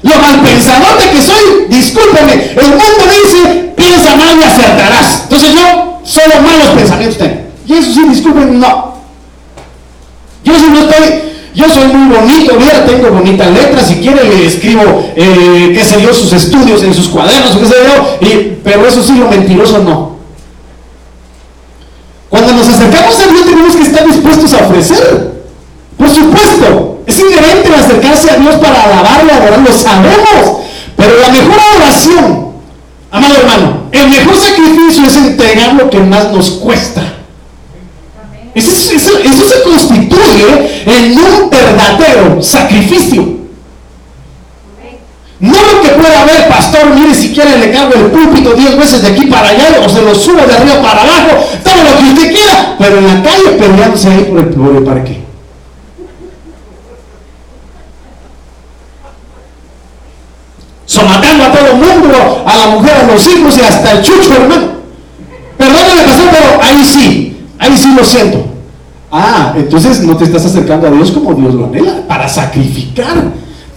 Lo 0.02 0.18
mal 0.18 0.40
pensador 0.42 0.98
de 0.98 1.10
que 1.10 1.22
soy, 1.22 1.66
discúlpeme, 1.68 2.32
el 2.32 2.68
mundo 2.68 3.04
dice, 3.22 3.72
piensa 3.76 4.14
mal 4.16 4.38
y 4.38 4.42
acertarás. 4.42 5.22
Entonces 5.22 5.54
yo 5.54 6.00
solo 6.04 6.42
malos 6.42 6.68
pensamientos 6.76 7.18
tengo. 7.18 7.40
Y 7.66 7.72
eso 7.72 7.92
sí, 7.92 8.08
discúlpeme, 8.08 8.52
no. 8.52 8.94
Yo 10.44 10.58
si 10.58 10.66
no 10.68 10.80
estoy, 10.80 11.22
yo 11.54 11.68
soy 11.70 11.86
muy 11.86 12.14
bonito, 12.14 12.54
mira, 12.58 12.84
tengo 12.84 13.10
bonitas 13.10 13.50
letras, 13.50 13.86
si 13.86 13.96
quiere 13.96 14.24
le 14.24 14.46
escribo, 14.46 14.82
eh, 15.16 15.72
qué 15.74 15.82
sé 15.82 16.02
yo, 16.02 16.12
sus 16.12 16.32
estudios 16.34 16.82
en 16.82 16.92
sus 16.92 17.08
cuadernos, 17.08 17.56
qué 17.56 17.66
sé 17.66 17.74
yo, 17.86 18.26
y, 18.28 18.58
pero 18.62 18.86
eso 18.86 19.02
sí, 19.02 19.16
lo 19.16 19.28
mentiroso 19.30 19.78
no. 19.78 20.13
Cuando 22.84 22.98
nos 22.98 23.14
acercamos 23.14 23.20
a 23.20 23.32
Dios 23.32 23.46
tenemos 23.46 23.76
que 23.76 23.82
estar 23.82 24.06
dispuestos 24.06 24.52
a 24.54 24.66
ofrecer. 24.66 25.32
Por 25.96 26.10
supuesto, 26.10 26.98
es 27.06 27.20
inherente 27.20 27.74
acercarse 27.74 28.30
a 28.30 28.36
Dios 28.36 28.56
para 28.56 28.82
alabarle, 28.82 29.32
adorarlo, 29.32 29.72
sabemos. 29.72 30.58
Pero 30.96 31.20
la 31.20 31.28
mejor 31.28 31.58
oración, 31.76 32.48
amado 33.10 33.34
hermano, 33.36 33.82
el 33.92 34.08
mejor 34.08 34.36
sacrificio 34.36 35.06
es 35.06 35.16
entregar 35.16 35.74
lo 35.74 35.88
que 35.88 36.00
más 36.00 36.32
nos 36.32 36.50
cuesta. 36.50 37.02
Eso, 38.54 38.70
se 38.70 39.62
constituye 39.62 40.82
en 40.86 41.18
un 41.18 41.50
verdadero 41.50 42.42
sacrificio. 42.42 43.34
No 45.40 45.56
lo 45.58 45.82
que 45.82 45.88
pueda 45.88 46.22
haber, 46.22 46.48
pastor, 46.48 46.94
mire 46.94 47.14
si 47.14 47.32
quiere 47.32 47.58
le 47.58 47.72
cargo 48.44 48.50
el 48.50 48.54
púlpito 48.54 48.54
diez 48.54 48.76
veces 48.76 49.02
de 49.02 49.08
aquí 49.08 49.26
para 49.26 49.48
allá 49.48 49.80
o 49.84 49.88
se 49.88 50.02
lo 50.02 50.14
subo 50.14 50.46
de 50.46 50.54
arriba 50.54 50.82
para 50.82 51.02
abajo, 51.02 51.46
todo 51.62 51.74
lo 51.82 51.98
que 51.98 52.04
usted 52.04 52.32
quiera, 52.32 52.76
pero 52.78 52.98
en 52.98 53.06
la 53.06 53.22
calle 53.22 53.50
peleándose 53.58 54.08
ahí 54.08 54.24
por 54.24 54.38
el, 54.40 54.46
por 54.46 54.76
el 54.76 54.84
parque. 54.84 55.24
Somatando 60.86 61.44
a 61.44 61.52
todo 61.52 61.66
el 61.66 61.76
mundo, 61.76 62.44
a 62.46 62.56
la 62.56 62.66
mujer, 62.68 62.96
a 62.96 63.12
los 63.12 63.26
hijos 63.26 63.56
y 63.56 63.60
hasta 63.62 63.92
el 63.92 64.02
chucho, 64.02 64.34
hermano. 64.34 64.74
Perdóname, 65.56 66.02
pastor, 66.04 66.28
pero 66.30 66.62
ahí 66.62 66.84
sí, 66.84 67.30
Ahí 67.58 67.76
sí 67.76 67.94
lo 67.96 68.04
siento. 68.04 68.44
Ah, 69.10 69.54
entonces 69.56 70.02
no 70.02 70.16
te 70.16 70.24
estás 70.24 70.44
acercando 70.44 70.88
a 70.88 70.90
Dios 70.90 71.12
como 71.12 71.34
Dios 71.34 71.54
lo 71.54 71.66
anhela, 71.66 72.06
para 72.06 72.28
sacrificar 72.28 73.32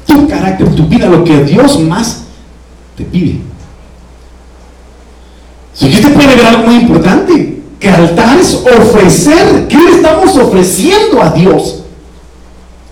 tu 0.06 0.28
carácter, 0.28 0.76
tu 0.76 0.88
vida, 0.88 1.08
lo 1.08 1.24
que 1.24 1.44
Dios 1.44 1.80
más 1.82 2.24
te 2.98 3.04
pide. 3.04 3.47
Si 5.78 5.90
te 5.90 6.10
puede 6.10 6.36
ver 6.36 6.46
algo 6.46 6.64
muy 6.64 6.76
importante, 6.76 7.62
que 7.80 7.90
altar 7.90 8.38
es 8.40 8.54
ofrecer. 8.54 9.68
¿Qué 9.68 9.78
le 9.78 9.92
estamos 9.92 10.36
ofreciendo 10.36 11.22
a 11.22 11.30
Dios? 11.30 11.84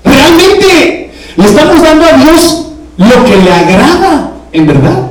Realmente 0.03 1.11
le 1.35 1.45
estamos 1.45 1.81
dando 1.81 2.05
a 2.05 2.13
Dios 2.13 2.67
lo 2.97 3.25
que 3.25 3.37
le 3.37 3.51
agrada, 3.51 4.31
en 4.51 4.67
verdad 4.67 5.05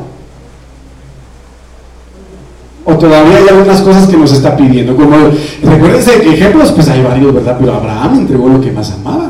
o 2.84 2.94
todavía 2.94 3.38
hay 3.38 3.48
algunas 3.48 3.80
cosas 3.80 4.06
que 4.08 4.16
nos 4.16 4.32
está 4.32 4.56
pidiendo. 4.56 4.94
Como 4.94 5.16
recuérdense 5.62 6.20
que 6.20 6.34
ejemplos, 6.34 6.72
pues 6.72 6.88
hay 6.88 7.02
varios, 7.02 7.34
¿verdad? 7.34 7.56
Pero 7.58 7.74
Abraham 7.74 8.20
entregó 8.20 8.48
lo 8.48 8.60
que 8.60 8.70
más 8.70 8.92
amaba. 8.92 9.23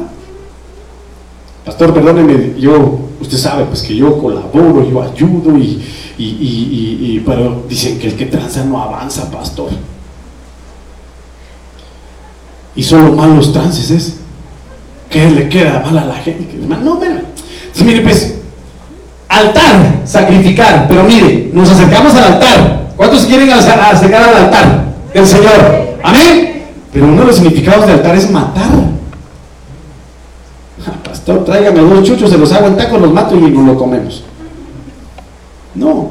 Pastor, 1.75 1.93
perdóneme, 1.93 2.55
yo, 2.57 3.01
usted 3.21 3.37
sabe, 3.37 3.65
pues 3.65 3.83
que 3.83 3.97
yo 3.97 4.17
colaboro, 4.19 4.89
yo 4.89 5.03
ayudo 5.03 5.59
y, 5.59 5.85
y, 6.17 6.25
y, 6.25 6.99
y 7.01 7.23
pero 7.27 7.65
dicen 7.69 7.99
que 7.99 8.07
el 8.07 8.15
que 8.15 8.27
tranza 8.27 8.65
no 8.65 8.81
avanza, 8.81 9.29
pastor. 9.29 9.71
Y 12.77 12.83
solo 12.85 13.13
malos 13.13 13.53
trances 13.53 13.91
es. 13.91 14.17
¿Qué 15.11 15.29
le 15.31 15.49
queda 15.49 15.83
mal 15.85 15.99
a 15.99 16.05
la 16.05 16.15
gente? 16.15 16.57
No, 16.67 16.95
bueno. 16.97 17.21
Sí, 17.73 17.83
mire, 17.83 18.03
pues, 18.03 18.37
altar, 19.29 20.03
sacrificar. 20.05 20.87
Pero 20.89 21.03
mire, 21.03 21.51
nos 21.53 21.71
acercamos 21.71 22.15
al 22.15 22.35
altar. 22.35 22.93
¿Cuántos 22.97 23.25
quieren 23.25 23.51
acercar 23.51 24.23
al 24.23 24.45
altar 24.45 24.85
del 25.13 25.27
Señor? 25.27 25.99
Amén. 26.05 26.63
Pero 26.93 27.07
uno 27.07 27.21
de 27.23 27.27
los 27.27 27.37
significados 27.37 27.87
del 27.87 27.97
altar 27.97 28.15
es 28.17 28.31
matar. 28.31 28.94
Tráigame 31.25 31.81
dos 31.81 32.05
chuchos, 32.05 32.31
se 32.31 32.37
los 32.37 32.53
hago 32.53 32.67
en 32.67 32.77
tacos, 32.77 33.01
los 33.01 33.13
mato 33.13 33.35
y 33.35 33.51
lo 33.51 33.77
comemos. 33.77 34.25
No. 35.75 36.11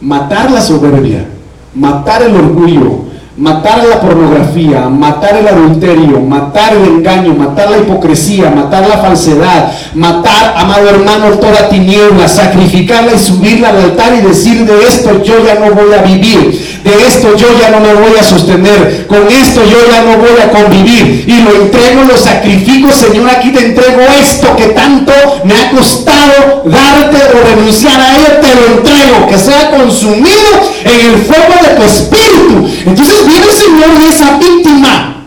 Matar 0.00 0.50
la 0.50 0.62
soberbia, 0.62 1.26
matar 1.74 2.22
el 2.22 2.34
orgullo, 2.34 3.10
matar 3.36 3.84
la 3.86 4.00
pornografía, 4.00 4.88
matar 4.88 5.36
el 5.36 5.48
adulterio, 5.48 6.20
matar 6.20 6.74
el 6.74 6.84
engaño, 6.84 7.34
matar 7.34 7.70
la 7.70 7.78
hipocresía, 7.78 8.50
matar 8.50 8.88
la 8.88 8.98
falsedad, 8.98 9.72
matar, 9.94 10.54
amado 10.56 10.88
hermano, 10.88 11.38
toda 11.38 11.68
tiniebla, 11.68 12.26
sacrificarla 12.26 13.12
y 13.12 13.18
subirla 13.18 13.70
al 13.70 13.76
altar 13.76 14.14
y 14.14 14.26
decir 14.26 14.66
de 14.66 14.82
esto 14.86 15.22
yo 15.22 15.34
ya 15.44 15.54
no 15.54 15.74
voy 15.74 15.92
a 15.92 16.02
vivir, 16.02 16.69
de 16.84 17.06
esto 17.06 17.36
yo 17.36 17.46
ya 17.60 17.70
no 17.70 17.80
me 17.80 17.94
voy 17.94 18.18
a 18.18 18.22
sostener, 18.22 19.06
con 19.06 19.26
esto 19.28 19.62
yo 19.64 19.78
ya 19.90 20.02
no 20.02 20.18
voy 20.18 20.40
a 20.42 20.50
convivir 20.50 21.24
y 21.26 21.42
lo 21.42 21.62
entrego, 21.62 22.04
lo 22.04 22.16
sacrifico, 22.16 22.90
Señor, 22.92 23.28
aquí 23.30 23.50
te 23.50 23.66
entrego 23.66 24.00
esto 24.20 24.56
que 24.56 24.66
tanto 24.68 25.12
me 25.44 25.54
ha 25.54 25.70
costado 25.70 26.62
darte 26.64 27.16
o 27.36 27.56
renunciar 27.56 28.00
a 28.00 28.16
él, 28.16 28.40
te 28.40 28.54
lo 28.54 28.78
entrego, 28.78 29.26
que 29.28 29.38
sea 29.38 29.70
consumido 29.70 30.50
en 30.84 31.12
el 31.12 31.18
fuego 31.22 31.54
de 31.62 31.76
tu 31.76 31.82
espíritu. 31.82 32.68
Entonces 32.86 33.26
viene 33.26 33.46
Señor 33.52 34.02
y 34.02 34.06
esa 34.08 34.38
víctima, 34.38 35.24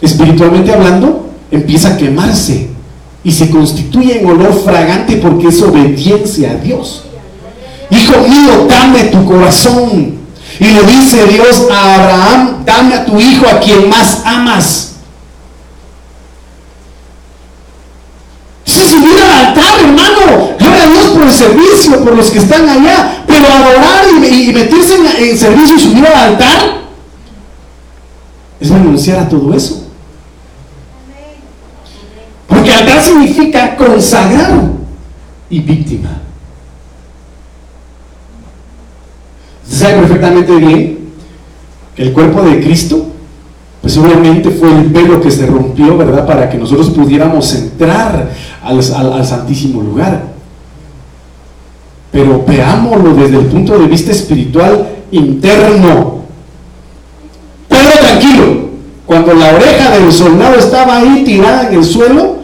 espiritualmente 0.00 0.72
hablando, 0.72 1.30
empieza 1.50 1.88
a 1.88 1.96
quemarse 1.96 2.68
y 3.22 3.32
se 3.32 3.50
constituye 3.50 4.20
en 4.20 4.26
olor 4.26 4.62
fragante 4.64 5.16
porque 5.16 5.48
es 5.48 5.62
obediencia 5.62 6.52
a 6.52 6.54
Dios. 6.54 7.04
Hijo 7.90 8.20
mío, 8.28 8.66
dame 8.68 9.04
tu 9.04 9.24
corazón. 9.24 10.19
Y 10.60 10.64
le 10.66 10.82
dice 10.82 11.24
Dios 11.26 11.66
a 11.72 11.94
Abraham, 11.94 12.64
dame 12.66 12.94
a 12.94 13.06
tu 13.06 13.18
hijo 13.18 13.46
a 13.48 13.58
quien 13.60 13.88
más 13.88 14.20
amas. 14.26 14.92
Se 18.66 18.84
subir 18.84 19.18
al 19.18 19.46
altar, 19.46 19.80
hermano. 19.80 20.50
Gloria 20.58 20.84
a 20.84 20.86
Dios 20.86 21.06
por 21.14 21.22
el 21.22 21.32
servicio, 21.32 22.04
por 22.04 22.14
los 22.14 22.30
que 22.30 22.38
están 22.40 22.68
allá. 22.68 23.24
Pero 23.26 23.46
adorar 23.46 24.04
y, 24.30 24.52
meterse 24.52 24.96
en, 24.96 25.06
en 25.30 25.38
servicio 25.38 25.76
y 25.76 25.80
subir 25.80 26.06
al 26.06 26.32
altar 26.32 26.80
es 28.60 28.68
renunciar 28.68 29.20
a 29.20 29.28
todo 29.28 29.54
eso. 29.54 29.86
Porque 32.46 32.70
altar 32.70 33.02
significa 33.02 33.76
consagrar 33.76 34.60
y 35.48 35.60
víctima. 35.60 36.20
Usted 39.70 39.86
sabe 39.86 40.00
perfectamente 40.00 40.52
bien 40.56 40.98
que 41.94 42.02
el 42.02 42.12
cuerpo 42.12 42.42
de 42.42 42.60
Cristo, 42.60 43.06
pues 43.80 43.96
obviamente 43.96 44.50
fue 44.50 44.68
el 44.68 44.88
velo 44.88 45.20
que 45.20 45.30
se 45.30 45.46
rompió, 45.46 45.96
¿verdad? 45.96 46.26
Para 46.26 46.50
que 46.50 46.58
nosotros 46.58 46.90
pudiéramos 46.90 47.54
entrar 47.54 48.30
al, 48.62 48.78
al 48.78 49.24
santísimo 49.24 49.80
lugar. 49.80 50.24
Pero 52.10 52.44
veámoslo 52.46 53.14
desde 53.14 53.38
el 53.38 53.46
punto 53.46 53.78
de 53.78 53.86
vista 53.86 54.10
espiritual 54.10 54.88
interno. 55.12 56.24
Pero 57.68 57.90
tranquilo, 58.00 58.70
cuando 59.06 59.34
la 59.34 59.54
oreja 59.54 59.90
del 59.96 60.12
soldado 60.12 60.56
estaba 60.56 60.96
ahí 60.96 61.22
tirada 61.24 61.68
en 61.68 61.78
el 61.78 61.84
suelo 61.84 62.38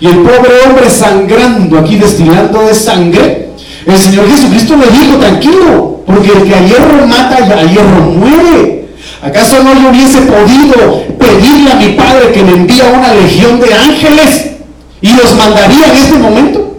y 0.00 0.06
el 0.06 0.16
pobre 0.16 0.50
hombre 0.66 0.90
sangrando 0.90 1.78
aquí 1.78 1.96
destilando 1.96 2.62
de 2.62 2.74
sangre, 2.74 3.50
el 3.86 3.96
Señor 3.96 4.28
Jesucristo 4.28 4.76
le 4.76 4.86
dijo, 4.90 5.18
tranquilo, 5.18 5.93
porque 6.06 6.32
el 6.32 6.44
que 6.44 6.54
a 6.54 6.60
hierro 6.60 7.06
mata, 7.06 7.36
a 7.36 7.62
hierro 7.64 8.00
muere. 8.00 8.88
¿Acaso 9.22 9.62
no 9.62 9.74
yo 9.74 9.90
hubiese 9.90 10.20
podido 10.20 11.02
pedirle 11.18 11.72
a 11.72 11.76
mi 11.76 11.88
Padre 11.90 12.32
que 12.32 12.42
me 12.42 12.52
envía 12.52 12.84
una 12.86 13.14
legión 13.14 13.58
de 13.58 13.72
ángeles 13.72 14.50
y 15.00 15.12
los 15.14 15.34
mandaría 15.34 15.86
en 15.86 15.96
este 15.96 16.18
momento? 16.18 16.76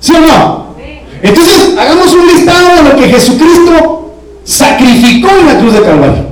¿Sí 0.00 0.12
o 0.14 0.20
no? 0.20 0.64
Entonces, 1.22 1.74
hagamos 1.78 2.12
un 2.12 2.26
listado 2.26 2.76
de 2.76 2.90
lo 2.90 2.96
que 2.96 3.08
Jesucristo 3.08 4.14
sacrificó 4.44 5.30
en 5.30 5.46
la 5.46 5.58
cruz 5.58 5.72
de 5.72 5.82
Calvario. 5.82 6.26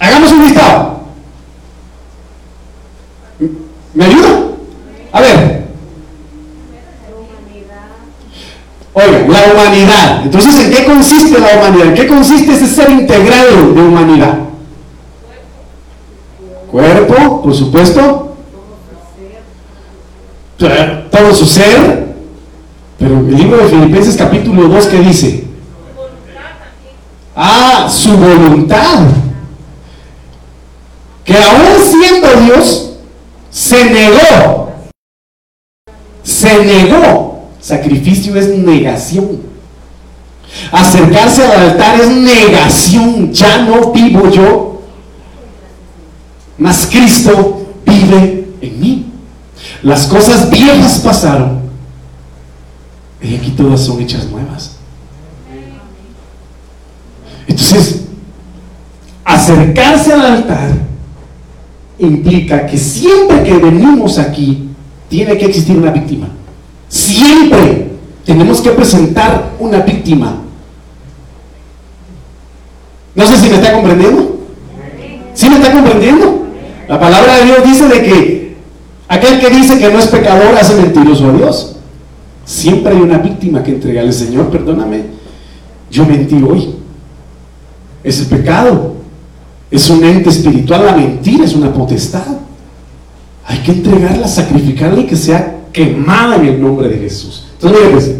Hagamos 0.00 0.32
un 0.32 0.44
listado. 0.44 1.00
¿Me 3.94 4.04
ayuda? 4.04 4.28
A 5.12 5.20
ver. 5.20 5.56
Oiga, 8.98 9.26
la 9.28 9.52
humanidad. 9.52 10.22
Entonces, 10.22 10.58
¿en 10.58 10.70
qué 10.70 10.86
consiste 10.86 11.38
la 11.38 11.58
humanidad? 11.58 11.88
¿En 11.88 11.94
qué 11.94 12.06
consiste 12.06 12.54
ese 12.54 12.66
ser 12.66 12.88
integral 12.88 13.74
de 13.74 13.82
humanidad? 13.82 14.38
Cuerpo, 16.70 17.42
por 17.42 17.54
supuesto. 17.54 18.36
Todo 20.56 21.34
su 21.34 21.44
ser. 21.44 22.06
Pero 22.98 23.18
el 23.18 23.36
libro 23.36 23.58
de 23.58 23.68
Filipenses 23.68 24.16
capítulo 24.16 24.66
2, 24.66 24.86
¿qué 24.86 25.00
dice? 25.00 25.44
Ah, 27.36 27.90
su 27.90 28.16
voluntad 28.16 29.00
que 31.22 31.36
aún 31.36 31.82
siendo 31.82 32.28
Dios, 32.40 32.92
se 33.50 33.90
negó. 33.90 34.72
Se 36.22 36.64
negó. 36.64 37.35
Sacrificio 37.66 38.36
es 38.36 38.48
negación. 38.56 39.40
Acercarse 40.70 41.44
al 41.44 41.70
altar 41.70 42.00
es 42.00 42.10
negación. 42.10 43.32
Ya 43.32 43.64
no 43.64 43.90
vivo 43.90 44.30
yo, 44.30 44.82
mas 46.58 46.86
Cristo 46.86 47.66
vive 47.84 48.50
en 48.60 48.80
mí. 48.80 49.06
Las 49.82 50.06
cosas 50.06 50.48
viejas 50.48 51.00
pasaron. 51.00 51.62
Y 53.20 53.34
aquí 53.34 53.50
todas 53.50 53.80
son 53.80 54.00
hechas 54.00 54.26
nuevas. 54.26 54.76
Entonces, 57.48 58.02
acercarse 59.24 60.12
al 60.12 60.24
altar 60.24 60.70
implica 61.98 62.64
que 62.64 62.78
siempre 62.78 63.42
que 63.42 63.54
venimos 63.54 64.20
aquí 64.20 64.68
tiene 65.08 65.36
que 65.36 65.46
existir 65.46 65.76
una 65.76 65.90
víctima. 65.90 66.28
Siempre 66.88 67.90
tenemos 68.24 68.60
que 68.60 68.70
presentar 68.70 69.52
una 69.58 69.80
víctima. 69.80 70.42
No 73.14 73.26
sé 73.26 73.36
si 73.38 73.48
me 73.48 73.56
está 73.56 73.72
comprendiendo. 73.72 74.40
¿Sí 75.34 75.48
me 75.48 75.56
está 75.56 75.72
comprendiendo? 75.72 76.46
La 76.88 77.00
palabra 77.00 77.38
de 77.38 77.44
Dios 77.46 77.64
dice 77.64 77.88
de 77.88 78.02
que 78.02 78.56
aquel 79.08 79.40
que 79.40 79.50
dice 79.50 79.78
que 79.78 79.90
no 79.90 79.98
es 79.98 80.06
pecador 80.06 80.54
hace 80.54 80.74
mentiroso 80.76 81.28
a 81.28 81.32
Dios. 81.32 81.76
Siempre 82.44 82.92
hay 82.94 83.00
una 83.00 83.18
víctima 83.18 83.62
que 83.62 83.72
entregarle, 83.72 84.12
Señor, 84.12 84.50
perdóname, 84.50 85.02
yo 85.90 86.06
mentí 86.06 86.40
hoy. 86.42 86.76
Es 88.04 88.20
el 88.20 88.26
pecado. 88.26 88.94
Es 89.70 89.90
un 89.90 90.04
ente 90.04 90.30
espiritual, 90.30 90.86
la 90.86 90.92
mentira 90.92 91.44
es 91.44 91.54
una 91.54 91.72
potestad. 91.72 92.22
Hay 93.44 93.58
que 93.58 93.72
entregarla, 93.72 94.28
sacrificarla 94.28 95.00
y 95.00 95.06
que 95.06 95.16
sea 95.16 95.55
quemada 95.76 96.36
en 96.36 96.46
el 96.46 96.60
nombre 96.60 96.88
de 96.88 96.98
Jesús. 96.98 97.46
Entonces, 97.52 97.78
mire 97.78 97.92
pues, 97.92 98.12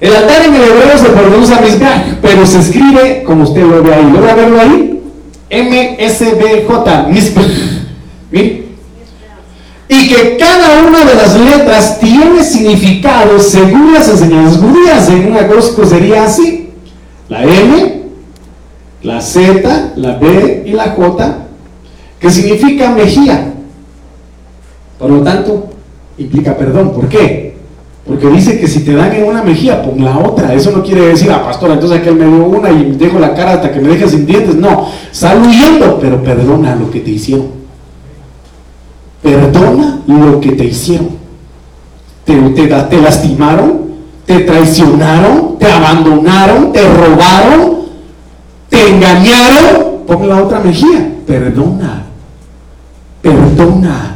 el 0.00 0.16
altar 0.16 0.46
en 0.46 0.54
el 0.54 0.62
hebreo 0.62 0.98
se 0.98 1.08
pronuncia 1.08 1.60
Mizbeach, 1.60 2.18
pero 2.22 2.46
se 2.46 2.60
escribe 2.60 3.22
como 3.24 3.44
usted 3.44 3.62
lo 3.62 3.82
ve 3.82 3.94
ahí. 3.94 4.10
¿Lo 4.12 4.28
a 4.28 4.34
verlo 4.34 4.60
ahí? 4.60 5.00
M-S-B-J, 5.50 7.02
Mizbeach. 7.08 8.60
Y 9.88 10.08
que 10.08 10.36
cada 10.38 10.86
una 10.86 11.04
de 11.04 11.14
las 11.14 11.36
letras 11.36 11.98
tiene 11.98 12.44
significado 12.44 13.40
según 13.40 13.92
las 13.92 14.08
enseñanzas 14.08 14.62
judías. 14.62 15.08
En 15.08 15.32
un 15.32 15.36
acróstico 15.36 15.84
sería 15.84 16.24
así. 16.24 16.70
La 17.28 17.42
M 17.42 18.00
la 19.02 19.20
Z, 19.20 19.92
la 19.96 20.16
B 20.16 20.64
y 20.66 20.72
la 20.72 20.90
J, 20.90 21.38
que 22.18 22.30
significa 22.30 22.90
mejía. 22.90 23.54
Por 24.98 25.10
lo 25.10 25.22
tanto, 25.22 25.70
implica 26.20 26.56
perdón. 26.56 26.92
¿Por 26.92 27.08
qué? 27.08 27.50
Porque 28.06 28.28
dice 28.28 28.58
que 28.58 28.66
si 28.66 28.80
te 28.80 28.94
dan 28.94 29.12
en 29.12 29.24
una 29.24 29.42
mejilla, 29.42 29.82
pon 29.82 30.04
la 30.04 30.18
otra. 30.18 30.52
Eso 30.54 30.72
no 30.72 30.82
quiere 30.82 31.08
decir, 31.08 31.30
ah, 31.30 31.44
pastor, 31.44 31.70
entonces 31.70 32.00
aquel 32.00 32.16
me 32.16 32.26
dio 32.26 32.44
una 32.44 32.70
y 32.70 32.92
dejo 32.92 33.18
la 33.18 33.34
cara 33.34 33.52
hasta 33.52 33.70
que 33.70 33.80
me 33.80 33.90
deje 33.90 34.08
sin 34.08 34.26
dientes. 34.26 34.56
No, 34.56 34.88
sal 35.12 35.40
huyendo, 35.42 35.98
pero 36.00 36.22
perdona 36.22 36.74
lo 36.74 36.90
que 36.90 37.00
te 37.00 37.10
hicieron. 37.10 37.46
perdona 39.22 40.00
lo 40.06 40.40
que 40.40 40.52
te 40.52 40.64
hicieron. 40.64 41.20
Te, 42.24 42.34
te, 42.34 43.00
lastimaron, 43.00 43.80
te 44.24 44.40
traicionaron, 44.40 45.58
te 45.58 45.70
abandonaron, 45.70 46.72
te 46.72 46.82
robaron, 46.82 47.76
te 48.68 48.88
engañaron. 48.88 50.04
Pon 50.06 50.28
la 50.28 50.42
otra 50.42 50.58
mejilla, 50.60 51.06
perdona, 51.26 52.06
perdona. 53.22 54.09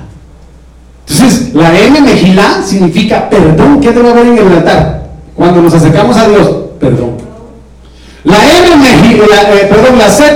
Entonces, 1.09 1.55
la 1.55 1.79
M 1.79 2.01
mejilá 2.01 2.63
significa 2.65 3.29
perdón. 3.29 3.81
¿Qué 3.81 3.93
debe 3.93 4.11
haber 4.11 4.27
en 4.27 4.39
el 4.39 4.53
altar? 4.53 5.09
Cuando 5.35 5.63
nos 5.63 5.75
acercamos 5.75 6.17
a 6.17 6.29
Dios, 6.29 6.51
perdón. 6.81 7.17
La 8.25 8.37
M 8.37 8.77
mejilá, 8.77 9.53
eh, 9.53 9.67
perdón, 9.69 9.99
la 9.99 10.09
Z 10.09 10.35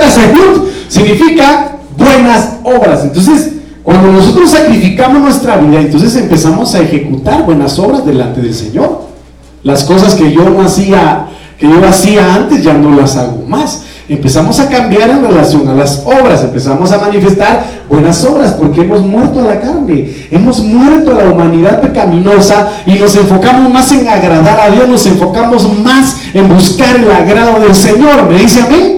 significa 0.89 1.77
buenas 1.97 2.57
obras. 2.63 3.03
Entonces, 3.05 3.53
cuando 3.83 4.13
nosotros 4.13 4.51
sacrificamos 4.51 5.23
nuestra 5.23 5.57
vida, 5.57 5.81
entonces 5.81 6.15
empezamos 6.17 6.75
a 6.75 6.81
ejecutar 6.81 7.45
buenas 7.45 7.79
obras 7.79 8.05
delante 8.05 8.43
del 8.43 8.55
Señor. 8.55 9.09
Las 9.63 9.85
cosas 9.85 10.15
que 10.15 10.31
yo 10.31 10.49
no 10.51 10.61
hacía, 10.61 11.29
que 11.59 11.67
yo 11.67 11.81
hacía 11.89 12.35
antes, 12.35 12.63
ya 12.63 12.75
no 12.75 12.95
las 12.95 13.17
hago 13.17 13.45
más. 13.47 13.85
Empezamos 14.09 14.59
a 14.59 14.71
cambiar 14.71 15.11
en 15.11 15.23
relación 15.23 15.69
a 15.69 15.75
las 15.75 16.03
obras, 16.07 16.43
empezamos 16.43 16.91
a 16.93 16.99
manifestar 16.99 17.63
buenas 17.91 18.25
obras 18.25 18.53
porque 18.53 18.81
hemos 18.81 19.03
muerto 19.03 19.41
a 19.41 19.55
la 19.55 19.61
carne, 19.61 20.11
hemos 20.31 20.61
muerto 20.61 21.11
a 21.11 21.23
la 21.23 21.31
humanidad 21.31 21.83
pecaminosa 21.83 22.71
y 22.87 22.93
nos 22.93 23.15
enfocamos 23.17 23.71
más 23.71 23.93
en 23.93 24.09
agradar 24.09 24.61
a 24.61 24.71
Dios, 24.71 24.89
nos 24.89 25.05
enfocamos 25.07 25.79
más 25.81 26.17
en 26.33 26.49
buscar 26.49 26.97
el 26.97 27.11
agrado 27.11 27.61
del 27.61 27.75
Señor. 27.75 28.27
¿Me 28.31 28.39
dice 28.39 28.63
a 28.63 28.67
mí? 28.69 28.98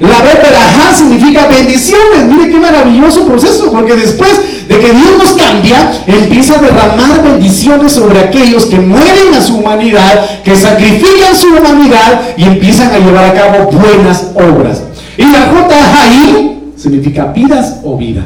La 0.00 0.20
Berajá 0.20 0.94
significa 0.94 1.46
bendiciones. 1.46 2.24
Mire 2.28 2.50
qué 2.50 2.58
maravilloso 2.58 3.26
proceso, 3.26 3.70
porque 3.70 3.94
después 3.94 4.32
de 4.68 4.78
que 4.78 4.92
Dios 4.92 5.10
nos 5.18 5.32
cambia, 5.32 5.92
empieza 6.06 6.58
a 6.58 6.62
derramar 6.62 7.22
bendiciones 7.22 7.92
sobre 7.92 8.20
aquellos 8.20 8.66
que 8.66 8.78
mueren 8.78 9.34
a 9.34 9.40
su 9.40 9.58
humanidad, 9.58 10.42
que 10.42 10.56
sacrifican 10.56 11.36
su 11.36 11.48
humanidad 11.48 12.20
y 12.36 12.44
empiezan 12.44 12.90
a 12.92 12.98
llevar 12.98 13.24
a 13.24 13.34
cabo 13.34 13.70
buenas 13.70 14.30
obras. 14.34 14.82
Y 15.16 15.24
la 15.24 15.42
J 15.42 16.02
ahí 16.02 16.72
significa 16.76 17.26
vidas 17.26 17.76
o 17.84 17.96
vida. 17.96 18.22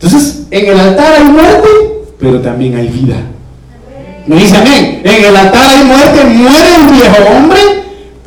Entonces, 0.00 0.42
en 0.50 0.66
el 0.66 0.80
altar 0.80 1.12
hay 1.18 1.24
muerte, 1.24 1.68
pero 2.18 2.40
también 2.40 2.76
hay 2.76 2.88
vida. 2.88 3.16
Me 4.26 4.36
dice 4.36 4.56
amén. 4.56 5.00
En 5.04 5.24
el 5.24 5.36
altar 5.36 5.62
hay 5.64 5.84
muerte, 5.84 6.24
muere 6.24 6.76
el 6.76 6.92
viejo 6.92 7.36
hombre, 7.36 7.60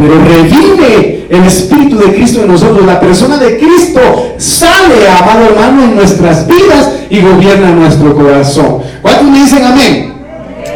pero 0.05 0.23
revive 0.23 1.25
el 1.31 1.43
Espíritu 1.45 1.97
de 1.97 2.13
Cristo 2.13 2.41
en 2.41 2.47
nosotros, 2.49 2.85
la 2.85 2.99
persona 2.99 3.37
de 3.37 3.57
Cristo 3.57 4.35
sale, 4.37 5.09
amado 5.09 5.45
hermano, 5.45 5.83
en 5.83 5.95
nuestras 5.95 6.45
vidas 6.45 6.91
y 7.09 7.21
gobierna 7.21 7.71
nuestro 7.71 8.15
corazón. 8.15 8.83
¿Cuántos 9.01 9.23
me 9.23 9.39
dicen 9.39 9.65
amén? 9.65 10.13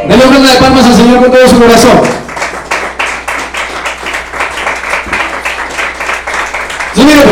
Denle 0.08 0.26
una 0.26 0.52
de 0.52 0.58
palmas 0.58 0.84
al 0.84 0.94
Señor 0.96 1.20
con 1.20 1.30
todo 1.30 1.46
su 1.46 1.60
corazón. 1.60 2.00
Entonces, 6.96 7.24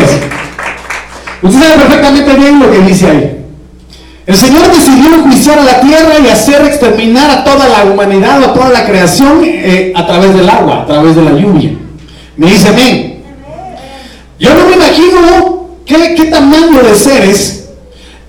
pues, 1.41 1.53
usted 1.53 1.67
sabe 1.67 1.81
perfectamente 1.81 2.33
bien 2.35 2.59
lo 2.59 2.71
que 2.71 2.79
dice 2.79 3.09
ahí. 3.09 3.45
El 4.25 4.37
Señor 4.37 4.71
decidió 4.71 5.15
enjuiciar 5.15 5.59
a 5.59 5.63
la 5.65 5.81
tierra 5.81 6.13
y 6.23 6.29
hacer 6.29 6.63
exterminar 6.65 7.29
a 7.29 7.43
toda 7.43 7.67
la 7.67 7.91
humanidad, 7.91 8.41
a 8.41 8.53
toda 8.53 8.69
la 8.69 8.85
creación 8.85 9.41
eh, 9.43 9.91
a 9.93 10.07
través 10.07 10.33
del 10.33 10.47
agua, 10.47 10.83
a 10.83 10.85
través 10.85 11.15
de 11.17 11.23
la 11.23 11.31
lluvia. 11.31 11.78
Me 12.39 12.49
dice 12.49 12.69
amén. 12.69 13.21
Yo 14.39 14.53
no 14.53 14.67
me 14.67 14.75
imagino 14.75 15.71
qué, 15.85 16.15
qué 16.15 16.25
tamaño 16.27 16.81
de 16.81 16.95
seres 16.95 17.67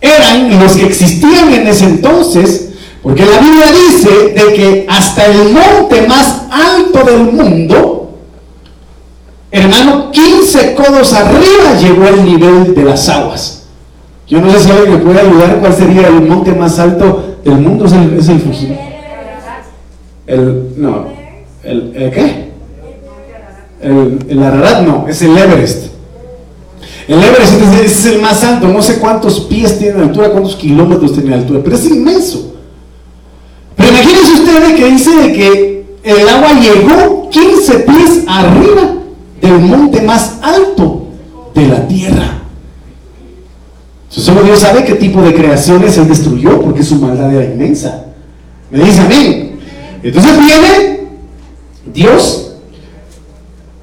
eran 0.00 0.58
los 0.58 0.72
que 0.72 0.86
existían 0.86 1.52
en 1.54 1.68
ese 1.68 1.84
entonces, 1.84 2.72
porque 3.04 3.24
la 3.24 3.38
Biblia 3.38 3.66
dice 3.66 4.10
de 4.30 4.52
que 4.52 4.86
hasta 4.88 5.26
el 5.26 5.50
monte 5.52 6.08
más 6.08 6.42
alto 6.50 7.04
del 7.04 7.32
mundo, 7.32 8.18
hermano, 9.52 10.10
15 10.10 10.74
codos 10.74 11.12
arriba 11.12 11.78
llegó 11.80 12.08
el 12.08 12.24
nivel 12.24 12.74
de 12.74 12.82
las 12.82 13.08
aguas. 13.08 13.68
Yo 14.26 14.40
no 14.40 14.50
sé 14.50 14.58
si 14.58 14.70
alguien 14.72 14.90
me 14.90 15.04
puede 15.04 15.20
ayudar 15.20 15.60
cuál 15.60 15.72
sería 15.72 16.08
el 16.08 16.22
monte 16.22 16.52
más 16.52 16.76
alto 16.80 17.36
del 17.44 17.58
mundo, 17.58 17.84
es 17.84 17.92
el, 17.92 18.18
es 18.18 18.28
el 18.28 18.78
El, 20.26 20.72
no, 20.78 21.06
el, 21.62 21.92
¿el 21.94 22.10
qué? 22.10 22.49
El, 23.82 24.18
el 24.28 24.42
Ararat 24.42 24.86
no, 24.86 25.06
es 25.08 25.22
el 25.22 25.36
Everest. 25.36 25.90
El 27.08 27.22
Everest 27.22 27.54
es, 27.82 28.06
el 28.06 28.20
más 28.20 28.44
alto, 28.44 28.68
no 28.68 28.80
sé 28.82 28.98
cuántos 28.98 29.40
pies 29.40 29.78
tiene 29.78 29.94
de 29.94 30.02
altura, 30.04 30.30
cuántos 30.30 30.54
kilómetros 30.56 31.12
tiene 31.12 31.30
de 31.30 31.34
altura, 31.36 31.60
pero 31.64 31.76
es 31.76 31.86
inmenso. 31.86 32.54
Pero 33.74 33.90
imagínense 33.90 34.32
ustedes 34.34 34.74
que 34.74 34.90
dice 34.90 35.10
de 35.16 35.32
que 35.32 35.84
el 36.04 36.28
agua 36.28 36.52
llegó 36.60 37.28
15 37.30 37.78
pies 37.80 38.24
arriba 38.28 38.94
del 39.40 39.58
monte 39.58 40.02
más 40.02 40.38
alto 40.42 41.06
de 41.54 41.66
la 41.66 41.88
tierra. 41.88 42.42
solo 44.08 44.42
Dios 44.42 44.60
sabe 44.60 44.84
qué 44.84 44.94
tipo 44.94 45.20
de 45.22 45.34
creaciones 45.34 45.96
Él 45.98 46.06
destruyó, 46.06 46.60
porque 46.60 46.82
su 46.82 46.96
maldad 46.96 47.34
era 47.34 47.44
inmensa. 47.44 48.04
Me 48.70 48.84
dice 48.84 49.00
amén. 49.00 49.58
Entonces 50.02 50.38
viene 50.38 51.00
Dios 51.92 52.49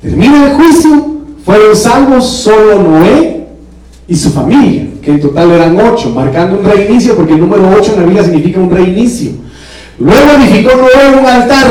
Termina 0.02 0.46
el 0.46 0.54
juicio, 0.54 1.06
fueron 1.44 1.76
salvos 1.76 2.30
solo 2.30 2.82
Noé 2.82 3.48
y 4.08 4.16
su 4.16 4.32
familia, 4.32 4.88
que 5.02 5.12
en 5.12 5.22
total 5.22 5.52
eran 5.52 5.78
ocho, 5.80 6.12
marcando 6.12 6.60
un 6.60 6.66
reinicio, 6.66 7.16
porque 7.16 7.34
el 7.34 7.40
número 7.40 7.64
ocho 7.76 7.94
en 7.94 8.00
la 8.00 8.06
Biblia 8.06 8.24
significa 8.24 8.60
un 8.60 8.70
reinicio. 8.70 9.32
Luego 10.00 10.32
edificó 10.38 10.76
Noé 10.76 11.20
un 11.20 11.26
altar. 11.26 11.68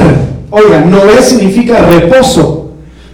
Oiga, 0.50 0.80
Noé 0.80 1.22
significa 1.22 1.86
reposo. 1.86 2.70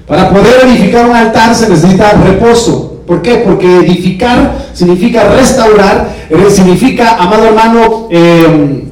Para 0.07 0.31
poder 0.31 0.67
edificar 0.67 1.09
un 1.09 1.15
altar 1.15 1.55
se 1.55 1.69
necesita 1.69 2.13
reposo. 2.13 3.03
¿Por 3.07 3.21
qué? 3.21 3.43
Porque 3.45 3.79
edificar 3.79 4.57
significa 4.73 5.29
restaurar, 5.29 6.09
significa, 6.49 7.17
amado 7.17 7.45
hermano, 7.45 8.09
eh, 8.11 8.85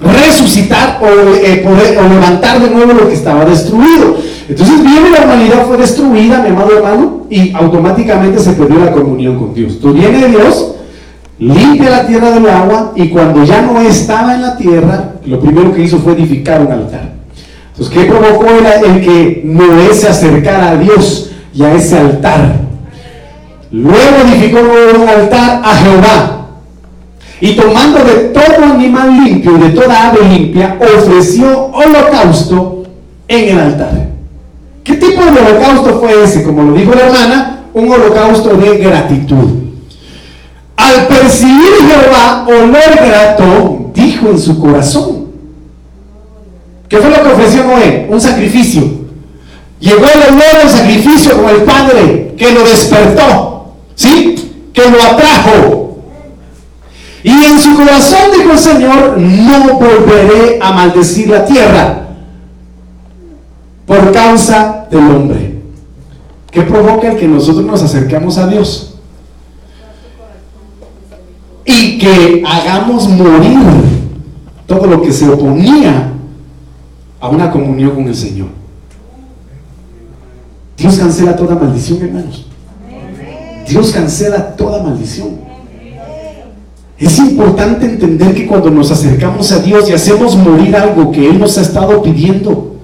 resucitar 0.00 1.00
eh, 1.02 1.64
o 1.66 2.08
levantar 2.08 2.60
de 2.60 2.70
nuevo 2.70 2.92
lo 2.92 3.08
que 3.08 3.14
estaba 3.14 3.44
destruido. 3.44 4.29
Entonces 4.50 4.82
viene 4.82 5.10
la 5.10 5.26
humanidad, 5.26 5.64
fue 5.64 5.76
destruida, 5.76 6.42
mi 6.42 6.48
amado 6.48 6.76
hermano, 6.76 7.26
y 7.30 7.54
automáticamente 7.54 8.40
se 8.40 8.54
perdió 8.54 8.80
la 8.80 8.90
comunión 8.90 9.38
con 9.38 9.54
Dios. 9.54 9.78
Tú 9.78 9.92
viene 9.92 10.26
Dios, 10.26 10.74
limpia 11.38 11.88
la 11.88 12.06
tierra 12.08 12.32
del 12.32 12.48
agua, 12.48 12.92
y 12.96 13.10
cuando 13.10 13.44
ya 13.44 13.62
no 13.62 13.80
estaba 13.80 14.34
en 14.34 14.42
la 14.42 14.56
tierra, 14.56 15.12
lo 15.24 15.38
primero 15.38 15.72
que 15.72 15.82
hizo 15.82 15.98
fue 15.98 16.14
edificar 16.14 16.62
un 16.62 16.72
altar. 16.72 17.12
Entonces, 17.70 17.96
¿qué 17.96 18.06
provocó 18.06 18.46
era 18.46 18.80
el 18.80 19.00
que 19.00 19.42
Noé 19.44 19.94
se 19.94 20.08
acercara 20.08 20.70
a 20.70 20.76
Dios 20.78 21.30
y 21.54 21.62
a 21.62 21.72
ese 21.72 21.98
altar? 21.98 22.56
Luego 23.70 24.16
edificó 24.26 24.58
un 24.58 25.08
altar 25.08 25.62
a 25.64 25.76
Jehová, 25.76 26.46
y 27.40 27.54
tomando 27.54 28.00
de 28.00 28.14
todo 28.34 28.64
animal 28.64 29.24
limpio 29.24 29.52
de 29.58 29.68
toda 29.68 30.08
ave 30.08 30.28
limpia, 30.28 30.76
ofreció 30.98 31.66
holocausto 31.66 32.82
en 33.28 33.48
el 33.50 33.58
altar. 33.60 34.10
¿Qué 34.84 34.94
tipo 34.94 35.22
de 35.22 35.30
holocausto 35.30 36.00
fue 36.00 36.24
ese? 36.24 36.42
Como 36.42 36.62
lo 36.62 36.72
dijo 36.74 36.92
la 36.94 37.06
hermana, 37.06 37.64
un 37.74 37.90
holocausto 37.90 38.56
de 38.56 38.78
gratitud. 38.78 39.48
Al 40.76 41.06
percibir 41.06 41.72
Jehová 41.78 42.46
olor 42.48 43.06
grato, 43.06 43.90
dijo 43.94 44.28
en 44.30 44.38
su 44.38 44.58
corazón. 44.58 45.26
¿Qué 46.88 46.96
fue 46.96 47.10
lo 47.10 47.22
que 47.22 47.28
ofreció 47.28 47.64
Noé? 47.64 48.08
Un 48.10 48.20
sacrificio. 48.20 48.82
Llegó 49.78 50.04
el 50.04 50.34
olor 50.34 50.58
del 50.60 50.68
sacrificio 50.68 51.40
con 51.40 51.50
el 51.50 51.62
Padre 51.62 52.34
que 52.36 52.52
lo 52.52 52.64
despertó, 52.64 53.74
¿sí? 53.94 54.34
Que 54.72 54.90
lo 54.90 55.02
atrajo, 55.02 55.80
y 57.22 57.30
en 57.30 57.58
su 57.58 57.76
corazón 57.76 58.30
dijo 58.36 58.52
el 58.52 58.58
Señor, 58.58 59.18
no 59.18 59.74
volveré 59.74 60.58
a 60.60 60.72
maldecir 60.72 61.28
la 61.28 61.44
tierra 61.44 62.06
por 63.90 64.12
causa 64.12 64.86
del 64.88 65.00
hombre. 65.00 65.58
¿Qué 66.52 66.62
provoca 66.62 67.10
el 67.10 67.18
que 67.18 67.26
nosotros 67.26 67.66
nos 67.66 67.82
acercamos 67.82 68.38
a 68.38 68.46
Dios? 68.46 68.94
Y 71.64 71.98
que 71.98 72.44
hagamos 72.46 73.08
morir 73.08 73.58
todo 74.68 74.86
lo 74.86 75.02
que 75.02 75.10
se 75.12 75.28
oponía 75.28 76.12
a 77.18 77.28
una 77.30 77.50
comunión 77.50 77.96
con 77.96 78.06
el 78.06 78.14
Señor. 78.14 78.46
Dios 80.76 80.96
cancela 80.96 81.34
toda 81.34 81.56
maldición, 81.56 82.00
hermanos. 82.00 82.46
Dios 83.68 83.90
cancela 83.90 84.54
toda 84.54 84.84
maldición. 84.84 85.30
Es 86.96 87.18
importante 87.18 87.86
entender 87.86 88.34
que 88.36 88.46
cuando 88.46 88.70
nos 88.70 88.92
acercamos 88.92 89.50
a 89.50 89.58
Dios 89.58 89.90
y 89.90 89.94
hacemos 89.94 90.36
morir 90.36 90.76
algo 90.76 91.10
que 91.10 91.28
Él 91.28 91.40
nos 91.40 91.58
ha 91.58 91.62
estado 91.62 92.00
pidiendo, 92.04 92.76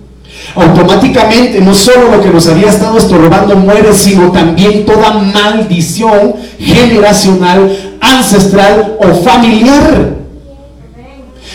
automáticamente 0.57 1.61
no 1.61 1.75
solo 1.75 2.11
lo 2.11 2.23
que 2.23 2.31
nos 2.31 2.49
había 2.49 2.71
estado 2.71 2.99
estorbando 2.99 3.55
muere, 3.57 3.92
sino 3.92 4.33
también 4.33 4.87
toda 4.87 5.12
maldición 5.12 6.35
generacional 6.59 7.97
ancestral 8.01 8.97
o 8.99 9.14
familiar. 9.23 10.16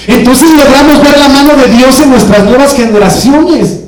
Entonces 0.07 0.49
logramos 0.51 1.03
ver 1.03 1.17
la 1.17 1.29
mano 1.29 1.53
de 1.55 1.67
Dios 1.77 1.99
en 2.01 2.11
nuestras 2.11 2.43
nuevas 2.45 2.75
generaciones. 2.75 3.81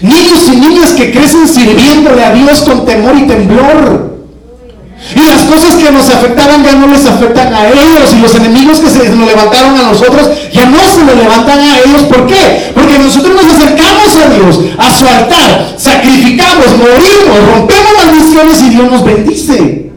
Niños 0.00 0.48
y 0.48 0.56
niñas 0.56 0.92
que 0.92 1.10
crecen 1.10 1.48
sirviéndole 1.48 2.24
a 2.24 2.32
Dios 2.32 2.60
con 2.62 2.84
temor 2.84 3.16
y 3.16 3.26
temblor. 3.26 4.18
Y 5.14 5.20
las 5.20 5.42
cosas 5.44 5.76
que 5.76 5.90
nos 5.90 6.08
afectaban 6.10 6.64
ya 6.64 6.72
no 6.72 6.86
les 6.88 7.06
afectan 7.06 7.52
a 7.54 7.68
ellos. 7.68 8.12
Y 8.12 8.20
los 8.20 8.34
enemigos 8.34 8.80
que 8.80 8.90
se 8.90 9.08
nos 9.08 9.26
levantaron 9.26 9.76
a 9.76 9.82
nosotros 9.84 10.28
ya 10.52 10.66
no 10.66 10.78
se 10.78 11.04
nos 11.04 11.16
levantan 11.16 11.58
a 11.58 11.78
ellos. 11.78 12.02
¿Por 12.04 12.26
qué? 12.26 12.72
Porque 12.74 12.98
nosotros 12.98 13.34
nos 13.34 13.54
acercamos 13.54 13.77
A 14.78 14.90
su 14.92 15.06
altar, 15.06 15.74
sacrificamos, 15.76 16.66
morimos, 16.78 17.54
rompemos 17.54 17.92
maldiciones 18.04 18.62
y 18.62 18.70
Dios 18.70 18.90
nos 18.90 19.04
bendice. 19.04 19.92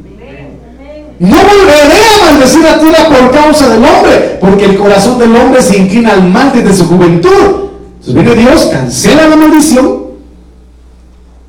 No 1.19 1.37
volveré 1.37 1.99
a 2.07 2.31
maldecir 2.31 2.65
a 2.65 2.79
tierra 2.79 3.07
por 3.07 3.31
causa 3.31 3.69
del 3.69 3.83
hombre, 3.83 4.37
porque 4.41 4.65
el 4.65 4.77
corazón 4.77 5.19
del 5.19 5.35
hombre 5.35 5.61
se 5.61 5.77
inclina 5.77 6.13
al 6.13 6.27
mal 6.27 6.51
desde 6.53 6.75
su 6.75 6.87
juventud. 6.87 7.69
Entonces 7.99 8.13
viene 8.15 8.35
Dios, 8.35 8.65
cancela 8.71 9.27
la 9.27 9.35
maldición 9.35 10.01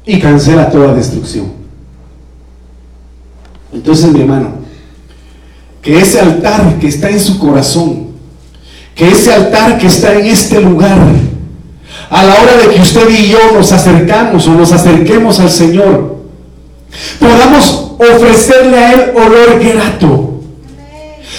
y 0.05 0.21
cancela 0.21 0.71
toda 0.71 0.93
destrucción. 0.93 1.53
Entonces, 3.73 4.13
mi 4.13 4.21
hermano, 4.21 4.51
que 5.81 5.99
ese 5.99 6.21
altar 6.21 6.79
que 6.79 6.89
está 6.89 7.09
en 7.09 7.21
su 7.21 7.39
corazón, 7.39 8.09
que 8.95 9.09
ese 9.11 9.33
altar 9.33 9.79
que 9.79 9.87
está 9.87 10.13
en 10.13 10.27
este 10.27 10.61
lugar, 10.61 10.99
a 12.13 12.23
la 12.25 12.35
hora 12.35 12.57
de 12.59 12.75
que 12.75 12.81
usted 12.81 13.09
y 13.09 13.29
yo 13.29 13.39
nos 13.55 13.73
acercamos 13.73 14.47
o 14.47 14.51
nos 14.51 14.71
acerquemos 14.71 15.41
al 15.41 15.51
Señor, 15.51 16.19
podamos 17.19 17.93
ofrecerle 17.99 18.79
a 18.79 18.93
Él 18.93 19.13
olor 19.17 19.59
grato 19.59 20.33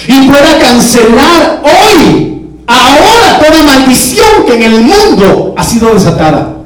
y 0.08 0.28
pueda 0.28 0.58
cancelar 0.58 1.62
hoy, 1.62 2.42
ahora, 2.66 3.38
toda 3.38 3.62
maldición 3.62 4.26
que 4.46 4.54
en 4.56 4.62
el 4.64 4.80
mundo 4.80 5.54
ha 5.56 5.62
sido 5.62 5.94
desatada. 5.94 6.56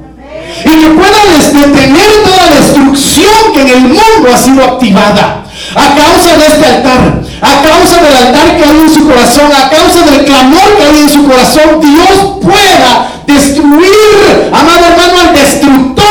Y 0.65 0.69
que 0.69 0.87
pueda 0.89 1.17
detener 1.53 2.09
toda 2.23 2.55
destrucción 2.59 3.53
que 3.53 3.61
en 3.61 3.69
el 3.69 3.81
mundo 3.81 4.29
ha 4.33 4.37
sido 4.37 4.63
activada. 4.63 5.45
A 5.75 5.95
causa 5.95 6.35
de 6.35 6.47
este 6.47 6.65
altar, 6.65 7.21
a 7.41 7.61
causa 7.61 8.01
del 8.01 8.13
altar 8.27 8.57
que 8.57 8.63
hay 8.63 8.79
en 8.79 8.93
su 8.93 9.07
corazón, 9.07 9.51
a 9.51 9.69
causa 9.69 10.05
del 10.05 10.25
clamor 10.25 10.77
que 10.77 10.83
hay 10.83 11.01
en 11.03 11.09
su 11.09 11.23
corazón, 11.25 11.79
Dios 11.81 12.37
pueda 12.41 13.23
destruir, 13.27 14.51
amado 14.51 14.85
hermano, 14.85 15.29
al 15.29 15.33
destructor, 15.35 16.05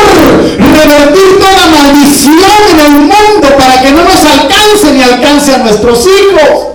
revertir 0.59 1.39
toda 1.39 1.67
maldición 1.71 2.61
en 2.73 2.81
el 2.81 3.01
mundo 3.01 3.57
para 3.59 3.83
que 3.83 3.93
no 3.93 4.05
nos 4.05 4.25
alcance 4.25 4.93
ni 4.95 5.03
alcance 5.03 5.55
a 5.55 5.59
nuestros 5.59 6.07
hijos. 6.07 6.67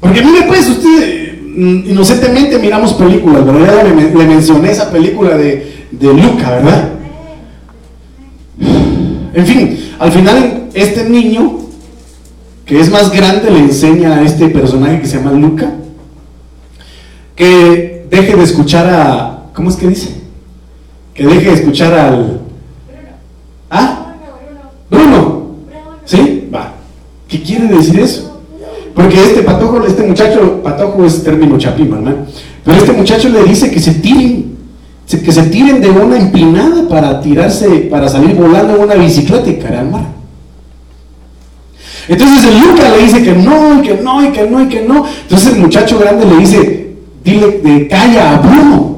Porque 0.00 0.22
mire 0.22 0.42
pues, 0.42 0.68
usted 0.68 1.38
mm, 1.56 1.90
inocentemente 1.90 2.58
miramos 2.58 2.92
películas, 2.94 3.44
¿verdad? 3.44 3.84
Le, 3.84 4.14
le 4.14 4.24
mencioné 4.24 4.70
esa 4.70 4.90
película 4.90 5.36
de, 5.36 5.86
de 5.90 6.12
Luca, 6.12 6.50
¿verdad? 6.50 6.88
En 9.34 9.46
fin, 9.46 9.94
al 9.98 10.12
final 10.12 10.62
este 10.74 11.04
niño, 11.08 11.60
que 12.72 12.80
es 12.80 12.90
más 12.90 13.12
grande, 13.12 13.50
le 13.50 13.58
enseña 13.58 14.14
a 14.14 14.22
este 14.22 14.48
personaje 14.48 15.02
que 15.02 15.06
se 15.06 15.18
llama 15.18 15.32
Luca, 15.32 15.74
que 17.36 18.06
deje 18.08 18.34
de 18.34 18.42
escuchar 18.42 18.86
a... 18.88 19.42
¿Cómo 19.54 19.68
es 19.68 19.76
que 19.76 19.88
dice? 19.88 20.14
Que 21.12 21.26
deje 21.26 21.50
de 21.50 21.52
escuchar 21.52 21.92
al... 21.92 22.40
¿Ah? 23.70 24.14
Bruno. 24.90 25.48
¿Sí? 26.06 26.48
Va. 26.54 26.72
¿Qué 27.28 27.42
quiere 27.42 27.68
decir 27.68 28.00
eso? 28.00 28.40
Porque 28.94 29.22
este 29.22 29.42
patojo, 29.42 29.84
este 29.84 30.04
muchacho, 30.04 30.62
patojo 30.62 31.04
es 31.04 31.22
término 31.22 31.58
chapima, 31.58 31.98
¿no? 31.98 32.14
Pero 32.64 32.78
este 32.78 32.92
muchacho 32.92 33.28
le 33.28 33.44
dice 33.44 33.70
que 33.70 33.80
se 33.80 33.92
tiren 33.96 34.56
que 35.06 35.30
se 35.30 35.42
tiren 35.42 35.82
de 35.82 35.90
una 35.90 36.16
empinada 36.16 36.88
para 36.88 37.20
tirarse, 37.20 37.68
para 37.90 38.08
salir 38.08 38.34
volando 38.34 38.76
en 38.76 38.80
una 38.84 38.94
bicicleta 38.94 39.50
y 39.50 39.90
mar. 39.90 40.21
Entonces 42.08 42.44
el 42.44 42.60
Luca 42.60 42.88
le 42.88 43.04
dice 43.04 43.22
que 43.22 43.32
no, 43.32 43.78
y 43.78 43.82
que 43.82 43.94
no, 43.94 44.24
y 44.24 44.32
que 44.32 44.46
no, 44.48 44.62
y 44.62 44.68
que 44.68 44.82
no. 44.82 45.04
Entonces 45.22 45.52
el 45.54 45.60
muchacho 45.60 45.98
grande 45.98 46.26
le 46.26 46.36
dice, 46.36 46.96
dile, 47.22 47.60
de, 47.62 47.88
calla 47.88 48.34
a 48.34 48.38
Bruno. 48.38 48.96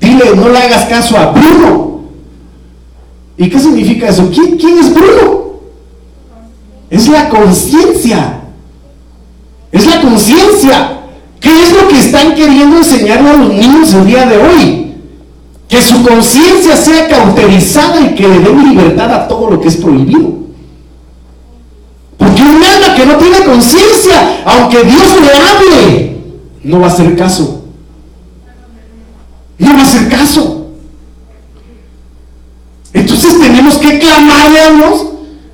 Dile, 0.00 0.34
no 0.36 0.48
le 0.48 0.58
hagas 0.58 0.84
caso 0.86 1.16
a 1.16 1.32
Bruno. 1.32 2.00
¿Y 3.36 3.48
qué 3.48 3.58
significa 3.58 4.08
eso? 4.08 4.30
¿Quién, 4.32 4.56
quién 4.56 4.78
es 4.78 4.92
Bruno? 4.92 5.44
Es 6.90 7.08
la 7.08 7.28
conciencia. 7.28 8.40
Es 9.70 9.86
la 9.86 10.00
conciencia. 10.00 11.00
¿Qué 11.40 11.62
es 11.62 11.72
lo 11.72 11.88
que 11.88 11.98
están 11.98 12.34
queriendo 12.34 12.78
enseñarle 12.78 13.30
a 13.30 13.34
los 13.34 13.52
niños 13.52 13.92
el 13.94 14.06
día 14.06 14.26
de 14.26 14.38
hoy? 14.38 14.94
Que 15.68 15.82
su 15.82 16.02
conciencia 16.02 16.76
sea 16.76 17.08
cauterizada 17.08 18.00
y 18.00 18.14
que 18.14 18.28
le 18.28 18.40
den 18.40 18.68
libertad 18.70 19.12
a 19.12 19.28
todo 19.28 19.50
lo 19.50 19.60
que 19.60 19.68
es 19.68 19.76
prohibido. 19.76 20.43
No 23.06 23.16
tiene 23.16 23.44
conciencia, 23.44 24.42
aunque 24.44 24.82
Dios 24.82 25.16
le 25.20 25.30
hable, 25.30 26.16
no 26.62 26.80
va 26.80 26.86
a 26.86 26.90
hacer 26.90 27.16
caso. 27.16 27.64
No 29.58 29.74
va 29.74 29.80
a 29.80 29.82
hacer 29.82 30.08
caso. 30.08 30.66
Entonces 32.92 33.40
tenemos 33.40 33.76
que 33.76 33.98
clamarle 33.98 34.60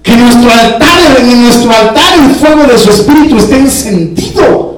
que 0.02 0.16
nuestro 0.16 0.50
altar, 0.50 1.18
en 1.20 1.42
nuestro 1.42 1.70
altar 1.70 2.18
el 2.18 2.34
fuego 2.34 2.64
de 2.64 2.78
su 2.78 2.90
espíritu 2.90 3.36
esté 3.36 3.56
encendido 3.56 4.70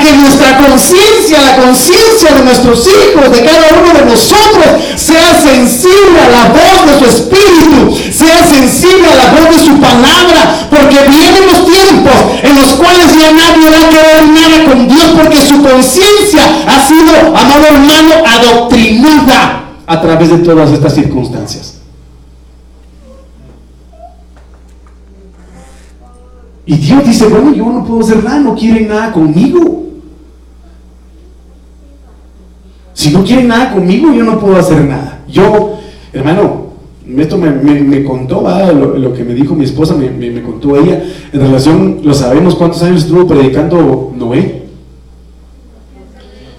que 0.00 0.12
nuestra 0.12 0.58
conciencia, 0.58 1.40
la 1.40 1.56
conciencia 1.56 2.32
de 2.32 2.44
nuestros 2.44 2.86
hijos, 2.86 3.32
de 3.32 3.44
cada 3.44 3.68
uno 3.80 3.98
de 3.98 4.04
nosotros, 4.06 4.66
sea 4.96 5.40
sensible 5.40 6.20
a 6.20 6.28
la 6.28 6.44
voz 6.48 6.86
de 6.86 6.98
su 6.98 7.16
espíritu, 7.16 8.07
sea 8.18 8.44
sensible 8.44 9.06
a 9.12 9.14
la 9.14 9.30
voz 9.32 9.56
de 9.56 9.64
su 9.64 9.80
palabra, 9.80 10.66
porque 10.70 10.96
vienen 11.08 11.46
los 11.46 11.64
tiempos 11.66 12.14
en 12.42 12.56
los 12.56 12.72
cuales 12.72 13.14
ya 13.14 13.30
nadie 13.30 13.70
va 13.70 13.86
a 13.86 13.90
querer 13.90 14.28
nada 14.28 14.64
con 14.66 14.88
Dios, 14.88 15.06
porque 15.16 15.36
su 15.40 15.62
conciencia 15.62 16.42
ha 16.66 16.80
sido, 16.84 17.36
amado 17.36 17.66
hermano, 17.66 18.14
adoctrinada 18.26 19.62
a 19.86 20.00
través 20.00 20.30
de 20.30 20.38
todas 20.38 20.70
estas 20.72 20.94
circunstancias. 20.94 21.76
Y 26.66 26.76
Dios 26.76 27.04
dice, 27.06 27.26
bueno, 27.28 27.54
yo 27.54 27.64
no 27.64 27.84
puedo 27.84 28.00
hacer 28.00 28.22
nada, 28.22 28.40
no 28.40 28.54
quieren 28.54 28.88
nada 28.88 29.12
conmigo. 29.12 29.86
Si 32.92 33.10
no 33.10 33.24
quieren 33.24 33.48
nada 33.48 33.72
conmigo, 33.72 34.12
yo 34.12 34.24
no 34.24 34.38
puedo 34.38 34.56
hacer 34.56 34.84
nada. 34.84 35.20
Yo, 35.28 35.78
hermano, 36.12 36.67
esto 37.16 37.38
me, 37.38 38.04
contó, 38.04 38.42
lo, 38.72 39.14
que 39.14 39.24
me 39.24 39.34
dijo 39.34 39.54
mi 39.54 39.64
esposa, 39.64 39.94
me, 39.94 40.42
contó 40.42 40.76
ella, 40.76 41.02
en 41.32 41.40
relación, 41.40 42.00
lo 42.02 42.12
sabemos 42.12 42.54
cuántos 42.54 42.82
años 42.82 43.02
estuvo 43.04 43.26
predicando 43.26 44.12
Noé. 44.16 44.64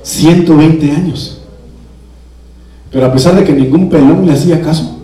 120 0.01 0.91
años. 0.91 1.41
Pero 2.91 3.05
a 3.05 3.13
pesar 3.13 3.35
de 3.35 3.43
que 3.43 3.53
ningún 3.53 3.89
pelón 3.89 4.25
le 4.25 4.33
hacía 4.33 4.62
caso, 4.62 4.97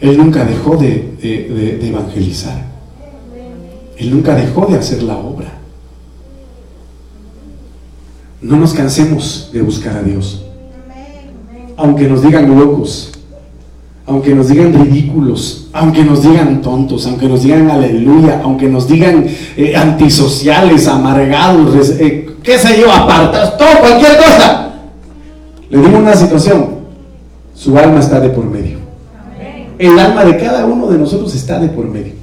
él 0.00 0.18
nunca 0.18 0.44
dejó 0.44 0.76
de 0.76 1.78
evangelizar. 1.82 2.66
Él 3.96 4.10
nunca 4.10 4.34
dejó 4.34 4.66
de 4.66 4.76
hacer 4.76 5.02
la 5.02 5.16
obra. 5.16 5.54
No 8.42 8.56
nos 8.56 8.74
cansemos 8.74 9.50
de 9.52 9.62
buscar 9.62 9.96
a 9.96 10.02
Dios 10.02 10.44
aunque 11.78 12.08
nos 12.08 12.22
digan 12.22 12.58
locos, 12.58 13.12
aunque 14.08 14.34
nos 14.34 14.48
digan 14.48 14.72
ridículos, 14.72 15.68
aunque 15.72 16.02
nos 16.02 16.22
digan 16.22 16.62
tontos, 16.62 17.06
aunque 17.06 17.28
nos 17.28 17.42
digan 17.42 17.70
aleluya, 17.70 18.40
aunque 18.42 18.66
nos 18.66 18.88
digan 18.88 19.26
eh, 19.56 19.76
antisociales, 19.76 20.88
amargados, 20.88 21.90
eh, 22.00 22.26
qué 22.42 22.58
sé 22.58 22.80
yo, 22.80 22.90
apartados, 22.90 23.58
todo, 23.58 23.68
cualquier 23.80 24.16
cosa. 24.16 24.72
Le 25.68 25.78
digo 25.78 25.98
una 25.98 26.14
situación, 26.14 26.78
su 27.54 27.76
alma 27.76 28.00
está 28.00 28.18
de 28.18 28.30
por 28.30 28.46
medio. 28.46 28.78
El 29.78 29.98
alma 29.98 30.24
de 30.24 30.38
cada 30.38 30.64
uno 30.64 30.88
de 30.88 30.98
nosotros 30.98 31.34
está 31.34 31.60
de 31.60 31.68
por 31.68 31.86
medio. 31.86 32.14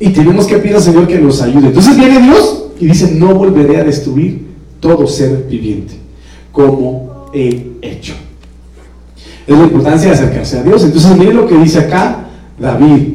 Y 0.00 0.08
tenemos 0.10 0.46
que 0.46 0.56
pedir 0.56 0.76
al 0.76 0.82
Señor 0.82 1.06
que 1.06 1.18
nos 1.18 1.42
ayude. 1.42 1.68
Entonces 1.68 1.96
viene 1.96 2.20
Dios 2.20 2.64
y 2.80 2.86
dice, 2.86 3.12
no 3.14 3.34
volveré 3.34 3.80
a 3.80 3.84
destruir 3.84 4.46
todo 4.80 5.06
ser 5.06 5.46
viviente, 5.48 5.94
como 6.50 7.26
he 7.34 7.72
hecho. 7.82 8.14
Es 9.46 9.58
la 9.58 9.64
importancia 9.64 10.08
de 10.08 10.14
acercarse 10.14 10.58
a 10.58 10.62
Dios. 10.62 10.84
Entonces, 10.84 11.16
mire 11.16 11.34
lo 11.34 11.46
que 11.46 11.56
dice 11.56 11.80
acá 11.80 12.24
David. 12.58 13.14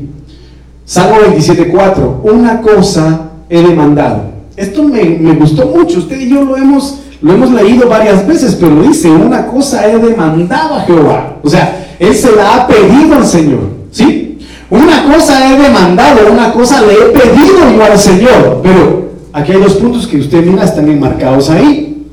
Salmo 0.85 1.17
27.4. 1.35 2.21
Una 2.23 2.61
cosa 2.61 3.29
he 3.49 3.61
demandado. 3.61 4.23
Esto 4.55 4.83
me, 4.83 5.33
gustó 5.35 5.67
mucho. 5.67 5.99
Usted 5.99 6.19
y 6.19 6.29
yo 6.29 6.43
lo 6.43 6.57
hemos, 6.57 6.99
lo 7.21 7.33
hemos 7.33 7.51
leído 7.51 7.87
varias 7.87 8.27
veces, 8.27 8.57
pero 8.59 8.81
dice, 8.81 9.09
una 9.09 9.47
cosa 9.47 9.87
he 9.87 9.97
demandado 9.97 10.75
a 10.75 10.81
Jehová. 10.81 11.37
O 11.41 11.49
sea, 11.49 11.87
Él 11.97 12.13
se 12.13 12.35
la 12.35 12.55
ha 12.55 12.67
pedido 12.67 13.15
al 13.15 13.25
Señor. 13.25 13.69
¿Sí? 13.91 14.37
Una 14.69 15.03
cosa 15.11 15.51
he 15.51 15.59
demandado, 15.59 16.31
una 16.31 16.51
cosa 16.51 16.81
le 16.81 16.93
he 16.93 17.05
pedido 17.17 17.71
yo 17.75 17.83
al 17.83 17.97
Señor. 17.97 18.59
Pero 18.61 19.09
aquí 19.33 19.53
hay 19.53 19.61
dos 19.61 19.75
puntos 19.75 20.05
que 20.05 20.17
usted 20.17 20.45
mira, 20.45 20.65
están 20.65 20.89
enmarcados 20.89 21.49
ahí. 21.49 22.05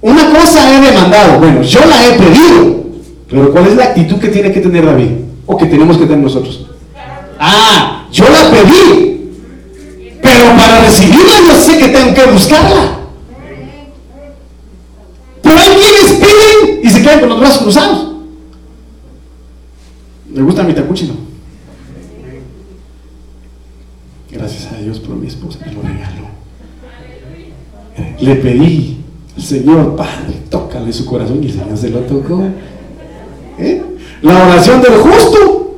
Una 0.00 0.30
cosa 0.30 0.70
he 0.70 0.80
demandado, 0.80 1.38
bueno, 1.38 1.62
yo 1.62 1.80
la 1.80 2.06
he 2.06 2.18
pedido. 2.18 2.83
Pero 3.28 3.52
¿cuál 3.52 3.66
es 3.66 3.76
la 3.76 3.84
actitud 3.84 4.16
que 4.18 4.28
tiene 4.28 4.52
que 4.52 4.60
tener 4.60 4.84
David? 4.84 5.10
O 5.46 5.56
que 5.56 5.66
tenemos 5.66 5.96
que 5.96 6.04
tener 6.04 6.18
nosotros. 6.18 6.66
Ah, 7.38 8.06
yo 8.12 8.24
la 8.28 8.50
pedí. 8.50 9.30
Pero 10.22 10.56
para 10.56 10.84
recibirla 10.84 11.34
yo 11.46 11.56
sé 11.56 11.78
que 11.78 11.88
tengo 11.88 12.14
que 12.14 12.24
buscarla. 12.26 12.98
Pero 15.42 15.58
hay 15.58 15.68
quienes 15.68 16.12
piden 16.12 16.80
y 16.82 16.88
se 16.88 17.02
quedan 17.02 17.20
con 17.20 17.28
los 17.28 17.40
brazos 17.40 17.62
cruzados. 17.62 18.14
Me 20.32 20.42
gusta 20.42 20.62
mi 20.62 20.72
tacuchino. 20.72 21.14
Gracias 24.30 24.72
a 24.72 24.78
Dios 24.78 24.98
por 24.98 25.14
mi 25.14 25.28
esposa 25.28 25.60
me 25.64 25.72
lo 25.72 25.82
regaló. 25.82 26.24
Le 28.20 28.34
pedí 28.36 29.04
al 29.36 29.42
Señor, 29.42 29.94
Padre, 29.94 30.34
tócale 30.50 30.92
su 30.92 31.04
corazón 31.04 31.42
y 31.42 31.46
el 31.46 31.52
Señor 31.52 31.76
se 31.76 31.90
lo 31.90 32.00
tocó. 32.00 32.42
¿Eh? 33.58 33.82
La 34.22 34.46
oración 34.46 34.80
del 34.82 34.94
justo 34.94 35.76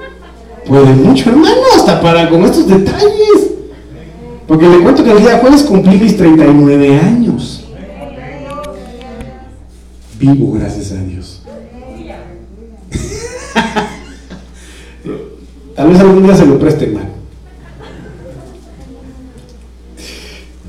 puede 0.66 0.94
mucho, 0.94 1.30
hermano, 1.30 1.62
hasta 1.74 2.00
para 2.00 2.28
con 2.28 2.44
estos 2.44 2.68
detalles. 2.68 3.46
Porque 4.46 4.68
le 4.68 4.80
cuento 4.80 5.02
que 5.02 5.12
el 5.12 5.18
día 5.18 5.38
jueves 5.38 5.62
cumplí 5.64 5.98
mis 5.98 6.16
39 6.16 7.00
años. 7.00 7.64
Vivo, 10.18 10.52
gracias 10.52 10.92
a 10.92 11.02
Dios. 11.02 11.42
Tal 15.74 15.88
vez 15.88 16.00
algún 16.00 16.22
día 16.22 16.36
se 16.36 16.46
lo 16.46 16.58
preste, 16.58 16.86
hermano. 16.86 17.10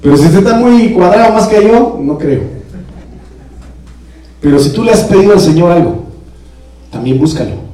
Pero 0.01 0.17
si 0.17 0.25
usted 0.25 0.39
está 0.39 0.57
muy 0.57 0.91
cuadrado 0.93 1.33
más 1.33 1.47
que 1.47 1.63
yo, 1.63 1.97
no 2.01 2.17
creo. 2.17 2.41
Pero 4.41 4.59
si 4.59 4.71
tú 4.71 4.83
le 4.83 4.91
has 4.91 5.03
pedido 5.03 5.31
al 5.33 5.39
Señor 5.39 5.71
algo, 5.71 6.06
también 6.91 7.19
búscalo. 7.19 7.67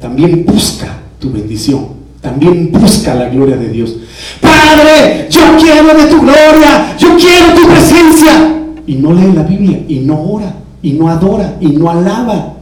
También 0.00 0.44
busca 0.44 0.98
tu 1.18 1.30
bendición. 1.30 2.02
También 2.20 2.70
busca 2.70 3.14
la 3.14 3.28
gloria 3.28 3.56
de 3.56 3.68
Dios. 3.68 3.96
Padre, 4.40 5.26
yo 5.28 5.40
quiero 5.60 5.88
de 5.94 6.06
tu 6.06 6.20
gloria, 6.20 6.96
yo 6.96 7.16
quiero 7.16 7.54
tu 7.54 7.68
presencia. 7.68 8.62
Y 8.86 8.94
no 8.94 9.12
lee 9.12 9.32
la 9.34 9.42
Biblia, 9.42 9.84
y 9.88 10.00
no 10.00 10.20
ora, 10.20 10.54
y 10.82 10.92
no 10.92 11.08
adora, 11.08 11.56
y 11.60 11.68
no 11.68 11.90
alaba. 11.90 12.54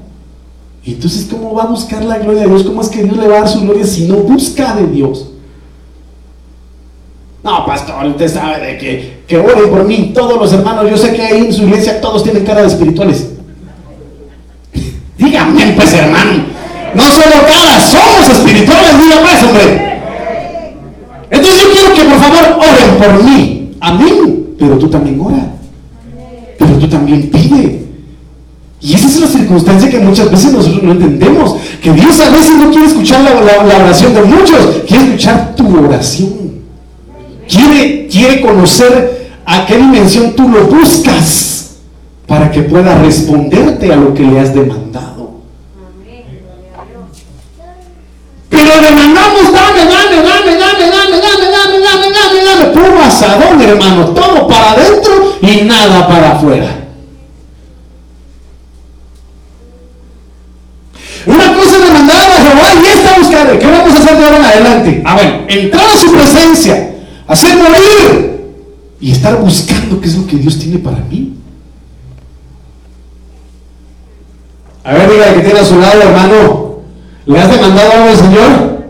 Entonces, 0.85 1.29
¿cómo 1.31 1.55
va 1.55 1.65
a 1.65 1.67
buscar 1.67 2.05
la 2.05 2.19
gloria 2.19 2.43
de 2.43 2.49
Dios? 2.49 2.63
¿Cómo 2.63 2.81
es 2.81 2.89
que 2.89 3.03
Dios 3.03 3.17
le 3.17 3.29
va 3.29 3.37
a 3.37 3.41
dar 3.41 3.49
su 3.49 3.61
gloria 3.61 3.85
si 3.85 4.07
no 4.07 4.17
busca 4.17 4.75
de 4.75 4.87
Dios? 4.87 5.31
No, 7.43 7.65
pastor, 7.65 8.07
usted 8.07 8.29
sabe 8.29 8.67
de 8.67 8.79
que, 8.79 9.21
que 9.27 9.39
oren 9.39 9.71
por 9.71 9.85
mí 9.85 10.13
todos 10.15 10.39
los 10.39 10.53
hermanos. 10.53 10.91
Yo 10.91 10.97
sé 10.97 11.13
que 11.15 11.23
ahí 11.23 11.47
en 11.47 11.53
su 11.53 11.63
iglesia 11.63 12.01
todos 12.01 12.23
tienen 12.23 12.45
cara 12.45 12.63
de 12.63 12.69
espirituales. 12.69 13.31
Dígame, 15.21 15.73
pues, 15.77 15.93
hermano. 15.93 16.45
No 16.95 17.03
solo 17.05 17.47
cara, 17.47 17.81
somos 17.81 18.29
espirituales, 18.31 18.99
dígame, 18.99 19.23
pues, 19.23 19.43
hombre. 19.45 19.91
Entonces 21.31 21.63
yo 21.63 21.71
quiero 21.73 21.95
que 21.95 22.03
por 22.05 22.19
favor 22.19 22.59
oren 22.59 22.99
por 22.99 23.25
mí. 23.25 23.73
Amén. 23.81 24.47
Pero 24.59 24.79
tú 24.79 24.89
también 24.89 25.21
ora. 25.21 25.47
Pero 26.59 26.73
tú 26.79 26.89
también 26.89 27.31
pide. 27.31 27.85
Y 28.81 28.95
esa 28.95 29.07
es 29.07 29.21
la 29.21 29.27
circunstancia 29.27 29.91
que 29.91 29.99
muchas 29.99 30.31
veces 30.31 30.53
nosotros 30.53 30.83
no 30.83 30.93
entendemos. 30.93 31.57
Que 31.83 31.93
Dios 31.93 32.19
a 32.21 32.31
veces 32.31 32.57
no 32.57 32.71
quiere 32.71 32.87
escuchar 32.87 33.21
la, 33.21 33.63
la 33.63 33.77
oración 33.77 34.15
de 34.15 34.23
muchos, 34.23 34.83
quiere 34.89 35.05
escuchar 35.05 35.55
tu 35.55 35.85
oración. 35.85 36.51
Quiere, 37.47 38.09
quiere 38.09 38.41
conocer 38.41 39.33
a 39.45 39.67
qué 39.67 39.77
dimensión 39.77 40.33
tú 40.35 40.49
lo 40.49 40.67
buscas 40.67 41.77
para 42.27 42.51
que 42.51 42.63
pueda 42.63 42.97
responderte 43.03 43.93
a 43.93 43.97
lo 43.97 44.15
que 44.15 44.23
le 44.23 44.41
has 44.41 44.55
demandado. 44.55 45.10
Dame, 53.11 53.59
puro 53.59 53.59
asadón, 53.59 53.61
hermano, 53.61 54.07
todo 54.11 54.47
para 54.47 54.73
adentro 54.73 55.37
y 55.43 55.63
nada 55.63 56.07
para 56.07 56.33
afuera. 56.33 56.77
Una 61.27 61.55
cosa 61.55 61.79
demandada 61.79 62.37
a 62.37 62.41
Jehová 62.41 62.83
y 62.83 62.87
esta 62.87 63.19
buscar, 63.19 63.59
¿qué 63.59 63.67
vamos 63.67 63.95
a 63.95 63.99
hacer 63.99 64.17
de 64.17 64.25
ahora 64.25 64.37
en 64.39 64.45
adelante? 64.45 65.03
Ah, 65.05 65.15
bueno, 65.15 65.45
entrar 65.49 65.91
a 65.91 65.97
su 65.97 66.13
presencia, 66.13 66.95
hacer 67.27 67.57
morir 67.59 68.41
y 69.01 69.13
estar 69.13 69.39
buscando 69.39 70.01
qué 70.01 70.09
es 70.09 70.17
lo 70.17 70.27
que 70.27 70.37
Dios 70.37 70.59
tiene 70.59 70.79
para 70.79 70.99
mí. 70.99 71.35
A 74.83 74.95
ver, 74.95 75.11
diga 75.11 75.35
que 75.35 75.41
tiene 75.41 75.61
a 75.61 75.65
su 75.65 75.79
lado, 75.79 76.01
hermano, 76.01 76.77
¿le 77.27 77.39
has 77.39 77.51
demandado 77.51 77.93
algo 77.93 78.09
al 78.09 78.17
Señor? 78.17 78.81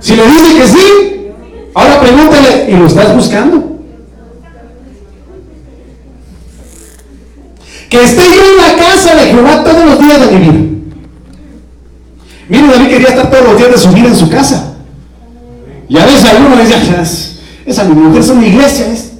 Si 0.00 0.16
le 0.16 0.26
dice 0.26 0.56
que 0.56 0.66
sí, 0.66 1.21
ahora 1.74 2.00
pregúntale, 2.00 2.70
¿y 2.70 2.76
lo 2.76 2.86
estás 2.86 3.14
buscando? 3.14 3.78
Que 7.88 8.02
esté 8.02 8.22
yo 8.22 8.42
en 8.42 8.56
la 8.56 8.82
casa 8.82 9.14
de 9.16 9.32
Jehová 9.32 9.62
todos 9.64 9.84
los 9.84 10.00
días 10.00 10.20
de 10.20 10.38
mi 10.38 10.38
vida. 10.38 10.72
Mire, 12.48 12.66
David 12.68 12.88
quería 12.88 13.08
estar 13.08 13.30
todos 13.30 13.44
los 13.44 13.58
días 13.58 13.70
de 13.70 13.78
su 13.78 13.88
vida 13.90 14.08
en 14.08 14.16
su 14.16 14.30
casa. 14.30 14.74
Y 15.88 15.98
a 15.98 16.06
veces 16.06 16.24
alguno 16.24 16.56
decía, 16.56 17.02
esa 17.66 17.84
mi 17.84 17.94
mujer 17.94 18.24
son 18.24 18.42
iglesia, 18.42 18.86
es. 18.86 19.12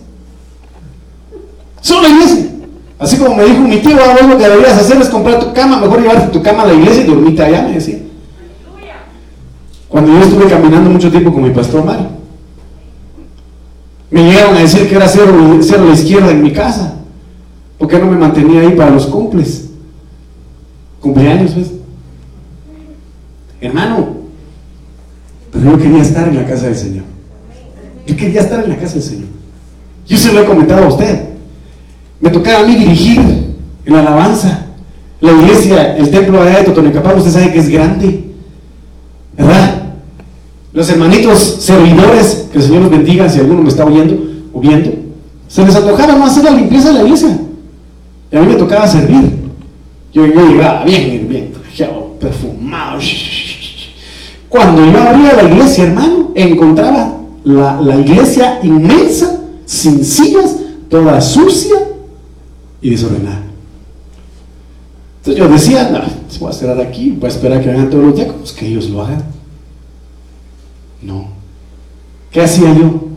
Son 1.82 2.02
la 2.02 2.08
iglesia. 2.08 2.46
Así 2.98 3.16
como 3.16 3.34
me 3.34 3.44
dijo 3.44 3.60
mi 3.60 3.78
tío, 3.78 3.98
ahora 4.02 4.26
lo 4.26 4.38
que 4.38 4.48
deberías 4.48 4.78
hacer 4.78 4.96
es 5.02 5.08
comprar 5.08 5.40
tu 5.40 5.52
cama, 5.52 5.78
mejor 5.78 6.00
llevarte 6.00 6.28
tu 6.28 6.42
cama 6.42 6.62
a 6.62 6.66
la 6.66 6.74
iglesia 6.74 7.02
y 7.02 7.06
dormirte 7.06 7.42
allá, 7.42 7.62
me. 7.62 8.02
Cuando 9.88 10.12
yo 10.12 10.22
estuve 10.22 10.46
caminando 10.46 10.88
mucho 10.88 11.10
tiempo 11.10 11.32
con 11.32 11.42
mi 11.42 11.50
pastor 11.50 11.84
Mario, 11.84 12.06
me 14.12 14.24
llegaron 14.24 14.54
a 14.56 14.60
decir 14.60 14.86
que 14.88 14.94
era 14.94 15.08
cero, 15.08 15.58
cero 15.62 15.84
a 15.84 15.86
la 15.86 15.94
izquierda 15.94 16.30
en 16.30 16.42
mi 16.42 16.52
casa. 16.52 16.96
¿Por 17.78 17.88
qué 17.88 17.98
no 17.98 18.06
me 18.06 18.18
mantenía 18.18 18.60
ahí 18.60 18.76
para 18.76 18.90
los 18.90 19.06
cumples? 19.06 19.70
Cumpleaños, 21.00 21.52
pues. 21.52 21.70
Hermano, 23.60 24.08
pero 25.50 25.72
yo 25.72 25.78
quería 25.78 26.02
estar 26.02 26.28
en 26.28 26.36
la 26.36 26.44
casa 26.44 26.66
del 26.66 26.76
Señor. 26.76 27.04
Yo 28.06 28.14
quería 28.14 28.42
estar 28.42 28.62
en 28.62 28.68
la 28.68 28.76
casa 28.76 28.94
del 28.94 29.02
Señor. 29.02 29.28
Yo 30.06 30.18
se 30.18 30.30
lo 30.30 30.42
he 30.42 30.44
comentado 30.44 30.84
a 30.84 30.88
usted. 30.88 31.30
Me 32.20 32.28
tocaba 32.28 32.64
a 32.64 32.66
mí 32.66 32.76
dirigir 32.76 33.18
en 33.84 33.92
la 33.92 34.00
alabanza. 34.00 34.66
La 35.22 35.32
iglesia, 35.32 35.96
el 35.96 36.10
templo 36.10 36.44
de 36.44 36.64
Totonecapán, 36.64 37.16
usted 37.16 37.30
sabe 37.30 37.52
que 37.52 37.60
es 37.60 37.68
grande. 37.70 38.24
¿Verdad? 39.38 39.81
Los 40.72 40.88
hermanitos 40.88 41.38
servidores, 41.60 42.48
que 42.50 42.58
el 42.58 42.64
Señor 42.64 42.82
los 42.82 42.90
bendiga 42.90 43.28
si 43.28 43.40
alguno 43.40 43.62
me 43.62 43.68
está 43.68 43.84
oyendo 43.84 44.16
o 44.52 44.60
viendo, 44.60 44.90
se 45.48 45.64
les 45.64 45.76
antojaba 45.76 46.14
no 46.14 46.24
hacer 46.24 46.44
la 46.44 46.50
limpieza 46.50 46.88
de 46.88 46.94
la 46.94 47.02
iglesia. 47.02 47.38
Y 48.30 48.36
a 48.36 48.40
mí 48.40 48.46
me 48.46 48.54
tocaba 48.54 48.86
servir. 48.86 49.42
Yo, 50.12 50.26
yo 50.26 50.46
llegaba 50.46 50.84
bien, 50.84 51.28
bien, 51.28 51.52
perfumado. 52.18 52.98
Cuando 54.48 54.84
yo 54.84 54.98
abría 54.98 55.34
la 55.34 55.42
iglesia, 55.44 55.84
hermano, 55.84 56.30
encontraba 56.34 57.18
la, 57.44 57.96
iglesia 57.96 58.60
inmensa, 58.62 59.40
sin 59.66 60.04
sillas, 60.04 60.56
toda 60.88 61.20
sucia 61.20 61.76
y 62.80 62.90
desordenada. 62.90 63.42
Entonces 65.18 65.42
yo 65.42 65.48
decía, 65.48 65.88
no, 65.90 66.00
voy 66.40 66.50
a 66.50 66.52
cerrar 66.52 66.80
aquí, 66.80 67.10
voy 67.10 67.26
a 67.26 67.32
esperar 67.32 67.60
que 67.62 67.68
vengan 67.68 67.90
todos 67.90 68.04
los 68.04 68.16
diáconos, 68.16 68.52
que 68.52 68.66
ellos 68.66 68.90
lo 68.90 69.02
hagan. 69.02 69.22
No. 71.02 71.26
¿Qué 72.30 72.40
hacía 72.40 72.74
yo? 72.74 73.12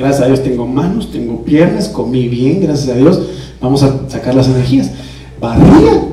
Gracias 0.00 0.22
a 0.22 0.26
Dios 0.28 0.42
tengo 0.42 0.66
manos, 0.66 1.12
tengo 1.12 1.44
piernas, 1.44 1.88
comí 1.88 2.26
bien, 2.26 2.62
gracias 2.62 2.88
a 2.88 2.98
Dios. 2.98 3.20
Vamos 3.60 3.82
a 3.82 4.08
sacar 4.08 4.34
las 4.34 4.48
energías. 4.48 4.90
Barría, 5.38 6.08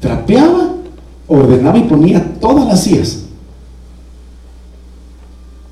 trapeaba, 0.00 0.74
ordenaba 1.26 1.78
y 1.78 1.84
ponía 1.84 2.38
todas 2.40 2.66
las 2.66 2.82
sillas. 2.82 3.20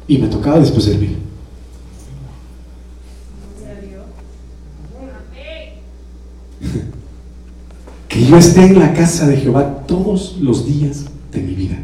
Y 0.09 0.17
me 0.17 0.29
tocaba 0.29 0.59
después 0.59 0.85
servir. 0.85 1.19
que 8.09 8.25
yo 8.25 8.39
esté 8.39 8.65
en 8.65 8.79
la 8.79 8.95
casa 8.95 9.27
de 9.27 9.37
Jehová 9.37 9.85
todos 9.87 10.39
los 10.41 10.65
días 10.67 11.05
de 11.31 11.43
mi 11.43 11.55
vida. 11.55 11.77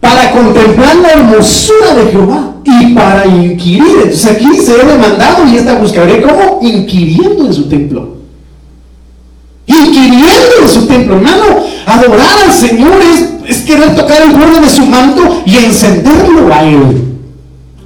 Para 0.00 0.32
contemplar 0.32 0.96
la 0.96 1.10
hermosura 1.10 1.94
de 1.94 2.10
Jehová 2.10 2.54
y 2.64 2.94
para 2.94 3.26
inquirir. 3.26 3.96
Entonces 4.02 4.26
aquí 4.26 4.56
se 4.56 4.74
he 4.74 4.84
demandado 4.84 5.46
y 5.46 5.56
esta 5.56 5.74
buscaré 5.74 6.22
como 6.22 6.58
inquiriendo 6.62 7.46
en 7.46 7.52
su 7.52 7.68
templo. 7.68 8.16
Inquiriendo 9.66 10.62
en 10.62 10.68
su 10.68 10.86
templo, 10.86 11.16
hermano. 11.16 11.44
Adorar 11.86 12.44
al 12.46 12.52
Señor 12.52 13.00
es, 13.02 13.28
es 13.46 13.62
querer 13.62 13.94
tocar 13.94 14.22
el 14.22 14.30
borde 14.30 14.60
de 14.60 14.70
su 14.70 14.86
manto 14.86 15.42
y 15.44 15.56
encenderlo 15.56 16.52
a 16.52 16.62
Él. 16.62 17.04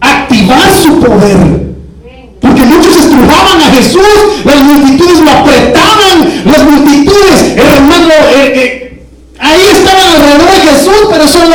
Activar 0.01 0.73
su 0.83 1.01
poder. 1.01 1.65
Porque 2.45 2.63
muchos 2.63 2.97
estrujaban 2.97 3.59
a 3.59 3.75
Jesús, 3.75 4.03
las 4.45 4.63
multitudes 4.63 5.21
lo 5.21 5.31
apretaban, 5.31 6.43
las 6.45 6.63
multitudes, 6.65 7.57
hermano, 7.57 8.13
eh, 8.35 8.53
eh, 8.55 9.07
ahí 9.39 9.63
estaban 9.73 10.07
alrededor 10.09 10.51
de 10.53 10.61
Jesús, 10.71 11.09
pero 11.11 11.27
solo 11.27 11.55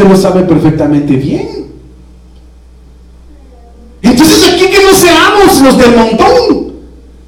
usted 0.00 0.08
lo 0.08 0.16
sabe 0.16 0.42
perfectamente 0.44 1.14
bien. 1.14 1.66
Entonces 4.02 4.50
aquí 4.50 4.66
que 4.66 4.82
no 4.82 4.96
seamos 4.96 5.60
los 5.60 5.78
del 5.78 5.96
montón, 5.96 6.72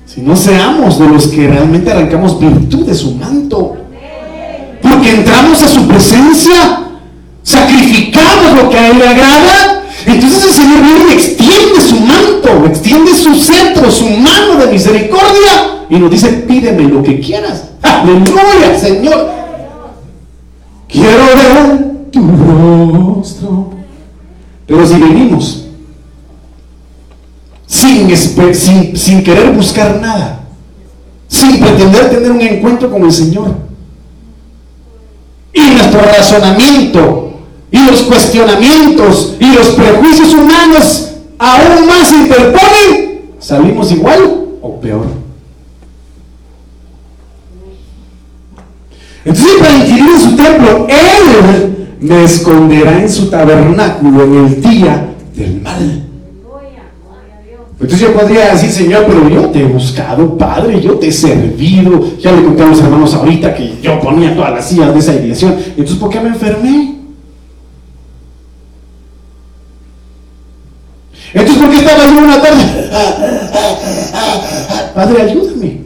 sino 0.07 0.35
seamos 0.35 0.99
de 0.99 1.09
los 1.09 1.27
que 1.29 1.49
realmente 1.49 1.91
arrancamos 1.91 2.41
virtud 2.41 2.87
de 2.87 2.95
su 2.95 3.14
manto. 3.14 3.77
Porque 4.81 5.11
entramos 5.11 5.62
a 5.62 5.68
su 5.68 5.87
presencia, 5.87 6.85
sacrificamos 7.43 8.62
lo 8.62 8.70
que 8.70 8.79
a 8.79 8.91
él 8.91 8.99
le 8.99 9.09
agrada. 9.09 9.85
Entonces 10.07 10.43
el 10.45 10.51
Señor 10.53 10.83
viene 10.83 11.05
y 11.11 11.12
extiende 11.12 11.81
su 11.81 12.01
manto, 12.01 12.66
extiende 12.66 13.14
su 13.14 13.35
centro, 13.35 13.91
su 13.91 14.09
mano 14.09 14.57
de 14.57 14.73
misericordia 14.73 15.85
y 15.91 15.97
nos 15.97 16.11
dice, 16.11 16.29
pídeme 16.49 16.85
lo 16.85 17.03
que 17.03 17.20
quieras. 17.20 17.64
Aleluya, 17.83 18.79
Señor. 18.79 19.31
Quiero 20.89 21.25
ver 21.37 21.82
tu 22.13 22.21
rostro. 22.21 23.71
Pero 24.67 24.87
si 24.87 24.95
venimos 24.95 25.67
sin, 27.67 28.95
sin, 28.95 29.25
querer 29.25 29.53
buscar 29.53 30.01
nada, 30.01 30.41
sin 31.27 31.59
pretender 31.59 32.11
tener 32.11 32.31
un 32.31 32.41
encuentro 32.41 32.91
con 32.91 33.05
el 33.05 33.13
Señor. 33.13 33.55
Y 35.53 35.61
nuestro 35.61 36.01
razonamiento 36.01 37.33
y 37.71 37.85
los 37.85 38.03
cuestionamientos 38.03 39.37
y 39.41 39.53
los 39.53 39.69
prejuicios 39.69 40.33
humanos 40.33 41.09
aún 41.39 41.87
más 41.87 42.13
interponen, 42.13 43.23
salimos 43.39 43.91
igual 43.91 44.47
o 44.61 44.81
peor. 44.81 45.07
Entonces, 49.25 49.57
para 49.59 49.77
inquirir 49.77 50.07
en 50.15 50.21
su 50.21 50.37
templo, 50.37 50.87
Él 50.89 51.82
me 52.03 52.25
esconderá 52.25 53.01
en 53.01 53.09
su 53.09 53.31
tabernáculo 53.31 54.25
en 54.25 54.47
el 54.47 54.61
día 54.61 55.15
del 55.35 55.61
mal. 55.61 56.03
Entonces 57.81 58.09
yo 58.09 58.15
podría 58.15 58.53
decir, 58.53 58.71
Señor, 58.71 59.05
pero 59.09 59.29
yo 59.29 59.51
te 59.51 59.61
he 59.61 59.65
buscado, 59.65 60.39
Padre, 60.39 60.81
yo 60.81 60.99
te 60.99 61.09
he 61.09 61.13
servido. 61.13 62.17
Ya 62.19 62.33
le 62.33 62.45
conté 62.45 62.63
a 62.63 62.69
los 62.69 62.81
hermanos 62.81 63.13
ahorita 63.15 63.55
que 63.55 63.81
yo 63.83 63.99
ponía 64.01 64.37
todas 64.37 64.53
las 64.53 64.69
sillas 64.69 64.93
de 64.93 65.01
esa 65.01 65.15
iglesia. 65.15 65.57
Entonces, 65.71 65.97
¿por 65.97 66.11
qué 66.11 66.21
me 66.21 66.29
enfermé? 66.29 66.97
Entonces, 71.35 71.63
¿por 71.63 71.71
qué 71.71 71.77
estaba 71.79 72.07
yo 72.07 72.19
una 72.19 72.41
tarde? 72.41 72.63
Padre, 74.95 75.23
ayúdame. 75.23 75.82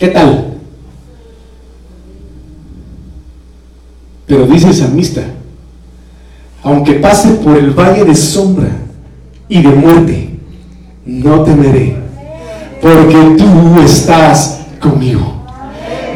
¿Qué 0.00 0.08
tal? 0.08 0.54
Pero 4.26 4.46
dice 4.46 4.70
el 4.70 4.74
aunque 6.62 6.94
pase 6.94 7.28
por 7.34 7.58
el 7.58 7.72
valle 7.72 8.04
de 8.06 8.14
sombra 8.14 8.70
y 9.46 9.60
de 9.60 9.68
muerte, 9.68 10.30
no 11.04 11.42
temeré, 11.42 11.96
porque 12.80 13.36
tú 13.36 13.82
estás 13.84 14.60
conmigo. 14.80 15.44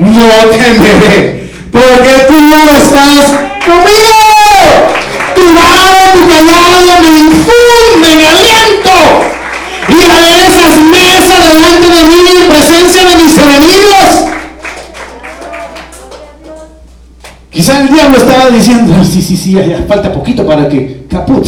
No 0.00 0.48
temeré, 0.50 1.50
porque 1.70 2.10
tú 2.26 2.34
estás 2.78 3.34
conmigo. 3.66 4.13
Estaba 18.44 18.56
diciendo, 18.56 19.04
sí, 19.04 19.22
sí, 19.22 19.36
sí, 19.36 19.56
falta 19.88 20.12
poquito 20.12 20.46
para 20.46 20.68
que 20.68 21.06
caput. 21.08 21.46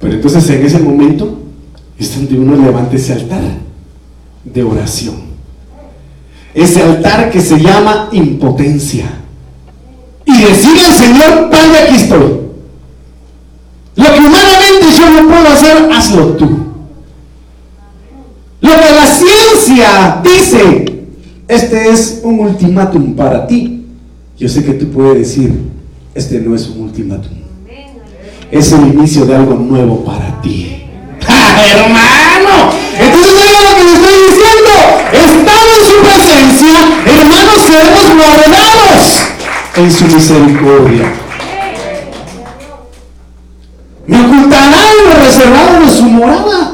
Pero 0.00 0.14
entonces 0.14 0.50
en 0.50 0.66
ese 0.66 0.78
momento 0.80 1.38
es 1.98 2.14
donde 2.14 2.38
uno 2.38 2.56
levanta 2.56 2.96
ese 2.96 3.14
altar 3.14 3.42
de 4.44 4.62
oración. 4.62 5.34
Ese 6.52 6.82
altar 6.82 7.30
que 7.30 7.40
se 7.40 7.58
llama 7.58 8.08
impotencia. 8.12 9.06
Y 10.26 10.42
decirle 10.42 10.84
al 10.84 10.94
Señor, 10.94 11.50
Padre, 11.50 11.78
aquí 11.84 11.96
estoy. 11.96 12.40
Lo 13.96 14.04
que 14.04 14.18
humanamente 14.18 14.86
yo 14.98 15.10
no 15.10 15.28
puedo 15.28 15.48
hacer, 15.48 15.92
hazlo 15.92 16.26
tú. 16.36 16.44
Lo 18.60 18.70
que 18.70 18.92
la 18.92 19.06
ciencia 19.06 20.20
dice, 20.22 20.93
este 21.54 21.90
es 21.90 22.20
un 22.22 22.40
ultimátum 22.40 23.14
para 23.14 23.46
ti. 23.46 23.84
Yo 24.36 24.48
sé 24.48 24.64
que 24.64 24.74
tú 24.74 24.90
puedes 24.90 25.18
decir, 25.18 25.54
este 26.14 26.40
no 26.40 26.54
es 26.54 26.68
un 26.68 26.82
ultimátum. 26.82 27.32
Es 28.50 28.72
el 28.72 28.88
inicio 28.88 29.24
de 29.24 29.36
algo 29.36 29.54
nuevo 29.54 30.04
para 30.04 30.40
ti. 30.42 30.84
hermano! 31.20 32.70
Entonces 32.98 33.32
oiga 33.32 33.70
lo 33.70 33.76
que 33.76 33.84
le 33.84 33.92
estoy 33.94 34.14
diciendo. 34.28 34.70
Estamos 35.12 35.66
en 35.78 35.86
su 35.86 35.96
presencia, 36.02 36.74
hermanos, 37.06 37.62
seremos 37.66 38.06
guardados 38.16 39.24
en 39.76 39.92
su 39.92 40.04
misericordia. 40.06 41.12
Me 44.06 44.20
ocultará 44.20 44.76
en 44.76 45.08
lo 45.08 45.24
reservado 45.24 45.80
de 45.84 45.90
su 45.90 46.02
morada. 46.04 46.73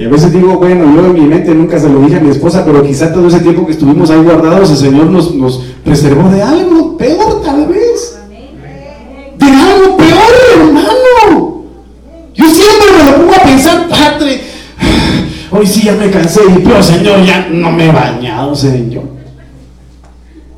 Y 0.00 0.04
a 0.06 0.08
veces 0.08 0.32
digo, 0.32 0.56
bueno, 0.56 0.94
yo 0.94 1.04
en 1.04 1.12
mi 1.12 1.20
mente 1.26 1.54
nunca 1.54 1.78
se 1.78 1.86
lo 1.86 2.00
dije 2.00 2.16
a 2.16 2.20
mi 2.20 2.30
esposa, 2.30 2.64
pero 2.64 2.82
quizá 2.82 3.12
todo 3.12 3.28
ese 3.28 3.40
tiempo 3.40 3.66
que 3.66 3.72
estuvimos 3.72 4.08
ahí 4.08 4.22
guardados, 4.22 4.70
el 4.70 4.76
Señor 4.78 5.10
nos, 5.10 5.34
nos 5.34 5.58
preservó 5.84 6.30
de 6.30 6.40
algo 6.42 6.96
peor 6.96 7.42
tal 7.42 7.66
vez. 7.66 8.18
De 9.36 9.44
algo 9.44 9.98
peor, 9.98 10.32
hermano. 10.56 11.64
Yo 12.34 12.44
siempre 12.46 12.86
me 12.96 13.10
lo 13.10 13.16
pongo 13.18 13.34
a 13.34 13.44
pensar, 13.44 13.88
Padre, 13.90 14.40
hoy 15.50 15.66
sí 15.66 15.82
ya 15.82 15.92
me 15.92 16.10
cansé 16.10 16.40
y 16.48 16.60
pero 16.60 16.82
Señor, 16.82 17.22
ya 17.26 17.48
no 17.50 17.70
me 17.70 17.90
he 17.90 17.92
bañado, 17.92 18.54
Señor. 18.54 19.04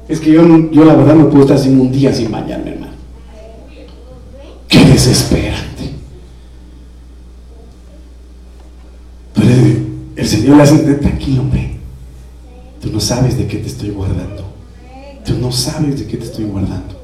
Es 0.09 0.21
que 0.21 0.31
yo, 0.31 0.71
yo 0.71 0.85
la 0.85 0.95
verdad 0.95 1.17
no 1.17 1.29
puedo 1.29 1.43
estar 1.43 1.59
sin 1.59 1.81
un 1.81 1.91
día 1.91 2.15
sin 2.15 2.31
bañarme, 2.31 2.75
hermano. 2.75 2.93
Qué 4.69 4.85
desespera. 4.85 5.57
El 10.23 10.29
Señor 10.29 10.57
le 10.57 10.63
hace, 10.63 10.79
tranquilo, 10.79 11.43
hombre. 11.43 11.73
Tú 12.81 12.91
no 12.93 13.01
sabes 13.01 13.37
de 13.37 13.49
qué 13.49 13.59
te 13.59 13.67
estoy 13.67 13.91
guardando. 13.91 14.45
Tú 15.27 15.35
no 15.39 15.51
sabes 15.51 15.99
de 15.99 16.07
qué 16.07 16.17
te 16.17 16.25
estoy 16.25 16.45
guardando. 16.45 17.01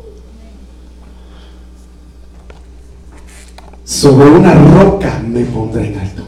Sobre 3.84 4.30
una 4.30 4.54
roca 4.54 5.20
me 5.26 5.44
pondré 5.44 5.88
en 5.88 5.98
alto. 5.98 6.22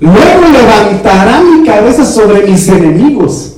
Luego 0.00 0.48
levantará 0.52 1.42
mi 1.42 1.64
cabeza 1.64 2.04
sobre 2.04 2.46
mis 2.46 2.68
enemigos. 2.68 3.56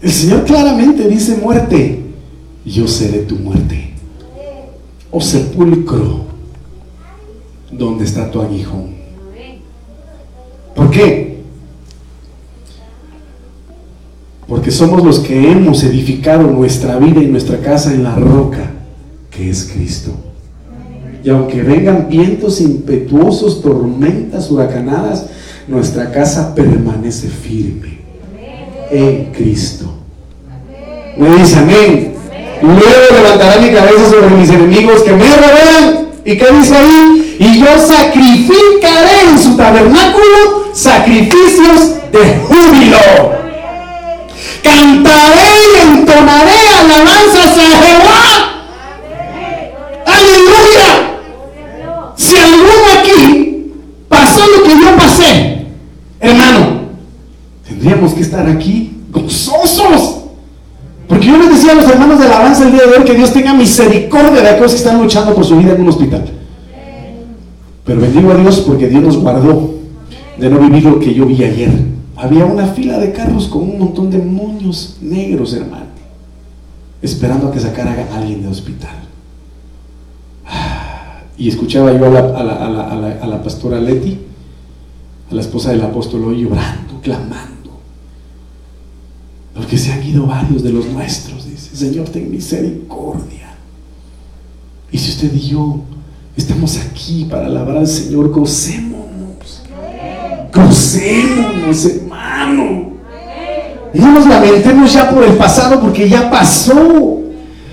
el 0.00 0.10
Señor 0.10 0.44
claramente 0.44 1.06
dice 1.08 1.36
muerte. 1.36 2.04
Yo 2.64 2.88
seré 2.88 3.18
tu 3.18 3.36
muerte. 3.36 3.92
O 5.10 5.20
sepulcro 5.20 6.27
¿dónde 7.70 8.04
está 8.04 8.30
tu 8.30 8.40
aguijón? 8.40 8.96
¿Por 10.74 10.90
qué? 10.90 11.38
Porque 14.46 14.70
somos 14.70 15.04
los 15.04 15.18
que 15.20 15.50
hemos 15.50 15.82
edificado 15.84 16.44
nuestra 16.44 16.96
vida 16.98 17.22
y 17.22 17.26
nuestra 17.26 17.58
casa 17.58 17.92
en 17.92 18.02
la 18.04 18.14
roca, 18.14 18.70
que 19.30 19.50
es 19.50 19.70
Cristo. 19.72 20.12
Y 21.22 21.30
aunque 21.30 21.62
vengan 21.62 22.08
vientos 22.08 22.60
impetuosos, 22.60 23.60
tormentas, 23.60 24.50
huracanadas, 24.50 25.26
nuestra 25.66 26.10
casa 26.10 26.54
permanece 26.54 27.28
firme 27.28 27.98
en 28.90 29.26
Cristo. 29.32 29.92
Me 31.18 31.34
dice 31.36 31.56
amén. 31.58 32.14
Luego 32.62 32.80
levantará 33.12 33.60
mi 33.60 33.70
cabeza 33.70 34.10
sobre 34.10 34.34
mis 34.36 34.48
enemigos 34.48 35.02
que 35.02 35.12
me 35.12 35.24
rodean. 35.36 36.08
¿Y 36.24 36.38
qué 36.38 36.46
dice 36.52 36.74
ahí? 36.74 37.27
Y 37.38 37.60
yo 37.60 37.66
sacrificaré 37.78 39.30
en 39.30 39.38
su 39.38 39.56
tabernáculo 39.56 40.72
sacrificios 40.72 41.94
de 42.10 42.40
júbilo. 42.48 43.38
cantaré 44.62 45.50
y 45.64 45.98
entonaré 45.98 46.68
alabanzas 46.80 47.58
a 47.58 47.84
Jehová. 47.84 48.48
Aleluya. 50.04 50.88
Si 52.16 52.36
alguno 52.36 53.00
aquí 53.00 53.72
pasó 54.08 54.40
lo 54.46 54.64
que 54.64 54.70
yo 54.70 54.96
pasé, 54.96 55.66
hermano, 56.18 56.80
tendríamos 57.66 58.14
que 58.14 58.22
estar 58.22 58.48
aquí 58.48 58.96
gozosos. 59.10 60.16
Porque 61.06 61.26
yo 61.26 61.38
les 61.38 61.50
decía 61.50 61.72
a 61.72 61.74
los 61.76 61.88
hermanos 61.88 62.18
de 62.18 62.26
alabanza 62.26 62.64
el 62.64 62.72
día 62.72 62.84
de 62.84 62.98
hoy 62.98 63.04
que 63.04 63.14
Dios 63.14 63.32
tenga 63.32 63.54
misericordia 63.54 64.42
de 64.42 64.48
aquellos 64.48 64.72
que 64.72 64.78
están 64.78 65.00
luchando 65.00 65.34
por 65.34 65.44
su 65.44 65.56
vida 65.56 65.72
en 65.72 65.82
un 65.82 65.88
hospital. 65.88 66.37
Pero 67.88 68.02
bendigo 68.02 68.30
a 68.30 68.36
Dios 68.36 68.60
porque 68.60 68.88
Dios 68.88 69.02
nos 69.02 69.16
guardó 69.16 69.74
de 70.38 70.50
no 70.50 70.60
vivir 70.60 70.84
lo 70.84 71.00
que 71.00 71.14
yo 71.14 71.24
vi 71.24 71.42
ayer. 71.42 71.72
Había 72.14 72.44
una 72.44 72.66
fila 72.66 72.98
de 72.98 73.12
carros 73.12 73.48
con 73.48 73.62
un 73.62 73.78
montón 73.78 74.10
de 74.10 74.18
moños 74.18 74.98
negros, 75.00 75.54
hermano, 75.54 75.86
esperando 77.00 77.48
a 77.48 77.52
que 77.52 77.58
sacara 77.58 77.96
a 78.12 78.18
alguien 78.18 78.42
de 78.42 78.48
hospital. 78.48 78.94
Y 81.38 81.48
escuchaba 81.48 81.96
yo 81.96 82.04
a 82.06 82.44
la, 82.44 83.18
a 83.22 83.26
la 83.26 83.42
pastora 83.42 83.80
Leti, 83.80 84.18
a 85.30 85.34
la 85.34 85.40
esposa 85.40 85.70
del 85.70 85.82
apóstol, 85.82 86.24
hoy 86.24 86.42
llorando, 86.42 87.00
clamando 87.02 87.48
porque 89.58 89.76
se 89.76 89.92
han 89.92 90.06
ido 90.06 90.24
varios 90.24 90.62
de 90.62 90.70
los 90.70 90.86
nuestros, 90.86 91.44
dice, 91.50 91.74
Señor, 91.74 92.08
ten 92.10 92.30
misericordia. 92.30 93.56
Y 94.92 94.98
si 94.98 95.10
usted 95.10 95.34
y 95.34 95.48
yo 95.48 95.80
estamos 96.38 96.78
aquí 96.78 97.26
para 97.28 97.46
alabar 97.46 97.78
al 97.78 97.86
Señor, 97.86 98.30
gocémonos. 98.30 99.62
Gocémonos, 100.54 101.84
hermano. 101.84 102.92
No 103.92 104.12
nos 104.12 104.26
lamentemos 104.26 104.92
ya 104.92 105.10
por 105.10 105.24
el 105.24 105.32
pasado 105.32 105.80
porque 105.80 106.08
ya 106.08 106.30
pasó. 106.30 107.18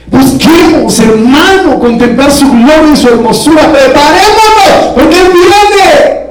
Busquemos, 0.07 0.99
hermano, 0.99 1.79
contemplar 1.79 2.31
su 2.31 2.49
gloria 2.49 2.91
y 2.93 2.97
su 2.97 3.07
hermosura. 3.07 3.71
Preparémonos 3.71 4.93
porque 4.95 5.19
Él 5.19 5.31
viene. 5.31 6.25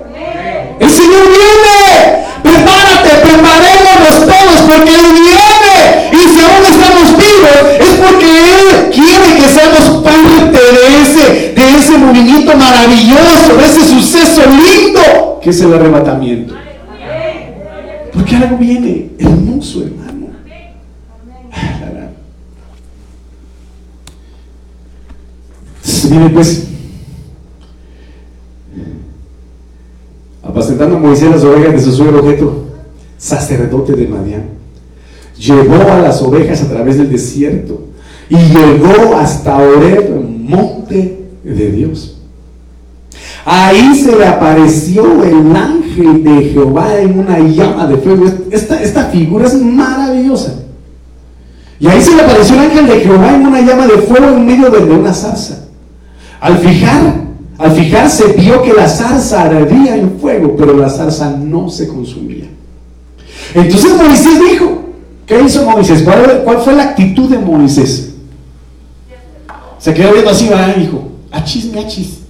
El 0.81 0.91
Señor 0.91 1.23
viene. 1.29 2.25
Prepárate, 2.43 3.11
preparémonos 3.23 4.27
todos 4.27 4.61
porque 4.67 4.91
Él 4.91 5.13
viene. 5.13 6.11
Y 6.13 6.29
si 6.29 6.41
aún 6.41 6.65
estamos 6.65 7.17
vivos 7.17 7.65
es 7.79 7.95
porque 7.95 8.27
Él 8.27 8.91
quiere 8.93 9.37
que 9.37 9.49
seamos 9.49 10.03
parte 10.03 10.44
ese, 11.95 12.05
movimiento 12.05 12.57
maravilloso, 12.57 13.57
de 13.57 13.65
ese 13.65 13.81
suceso 13.89 14.43
lindo 14.51 15.41
que 15.43 15.51
es 15.51 15.61
el 15.61 15.75
arrebatamiento. 15.75 16.55
Porque 18.13 18.37
algo 18.37 18.57
viene 18.57 19.11
hermoso, 19.19 19.83
hermano. 19.83 20.15
Mire 26.11 26.29
pues, 26.29 26.69
apacentando 30.43 30.97
a 30.97 31.01
Moisés 31.01 31.31
las 31.31 31.43
ovejas 31.43 31.73
de 31.73 31.81
su 31.81 31.93
suegro 31.93 32.21
objeto, 32.21 32.67
sacerdote 33.19 33.95
de 33.95 34.07
Madián. 34.07 34.45
Llevó 35.39 35.91
a 35.91 35.99
las 35.99 36.23
ovejas 36.23 36.63
a 36.63 36.69
través 36.69 36.99
del 36.99 37.11
desierto 37.11 37.89
y 38.29 38.37
llegó 38.37 39.17
hasta 39.17 39.57
Oreb, 39.57 40.15
monte 40.21 41.24
de 41.45 41.71
Dios. 41.71 42.19
Ahí 43.45 43.95
se 43.95 44.17
le 44.17 44.27
apareció 44.27 45.23
el 45.23 45.55
ángel 45.55 46.25
de 46.25 46.51
Jehová 46.51 46.99
en 46.99 47.19
una 47.19 47.39
llama 47.39 47.87
de 47.87 47.99
fuego. 47.99 48.25
Esta, 48.51 48.83
esta 48.83 49.05
figura 49.07 49.47
es 49.47 49.55
maravillosa. 49.61 50.61
Y 51.79 51.87
ahí 51.87 52.01
se 52.01 52.15
le 52.15 52.23
apareció 52.23 52.55
el 52.57 52.71
ángel 52.71 52.87
de 52.87 53.01
Jehová 53.01 53.35
en 53.35 53.47
una 53.47 53.61
llama 53.61 53.87
de 53.87 53.99
fuego 53.99 54.29
en 54.29 54.47
medio 54.47 54.71
de 54.71 54.79
una 54.79 55.13
zarza. 55.13 55.67
Al 56.41 56.59
fijar 56.59 57.25
al 57.59 57.73
fijarse 57.73 58.33
vio 58.37 58.63
que 58.63 58.73
la 58.73 58.89
zarza 58.89 59.43
ardía 59.43 59.97
en 59.97 60.19
fuego, 60.19 60.57
pero 60.57 60.77
la 60.77 60.91
zarza 60.91 61.31
no 61.31 61.69
se 61.69 61.87
consumía. 61.87 62.47
Entonces 63.55 63.97
Moisés 63.97 64.41
dijo, 64.51 64.83
¿qué 65.25 65.41
hizo 65.41 65.69
Moisés? 65.69 66.03
¿Cuál, 66.03 66.59
fue 66.59 66.75
la 66.75 66.83
actitud 66.85 67.31
de 67.31 67.39
Moisés? 67.39 68.15
Se 69.79 69.95
quedó 69.95 70.13
viendo 70.13 70.31
así, 70.31 70.49
va, 70.49 70.67
dijo, 70.73 71.03
achis, 71.35 71.67
me 71.73 71.81
achis. 71.81 72.21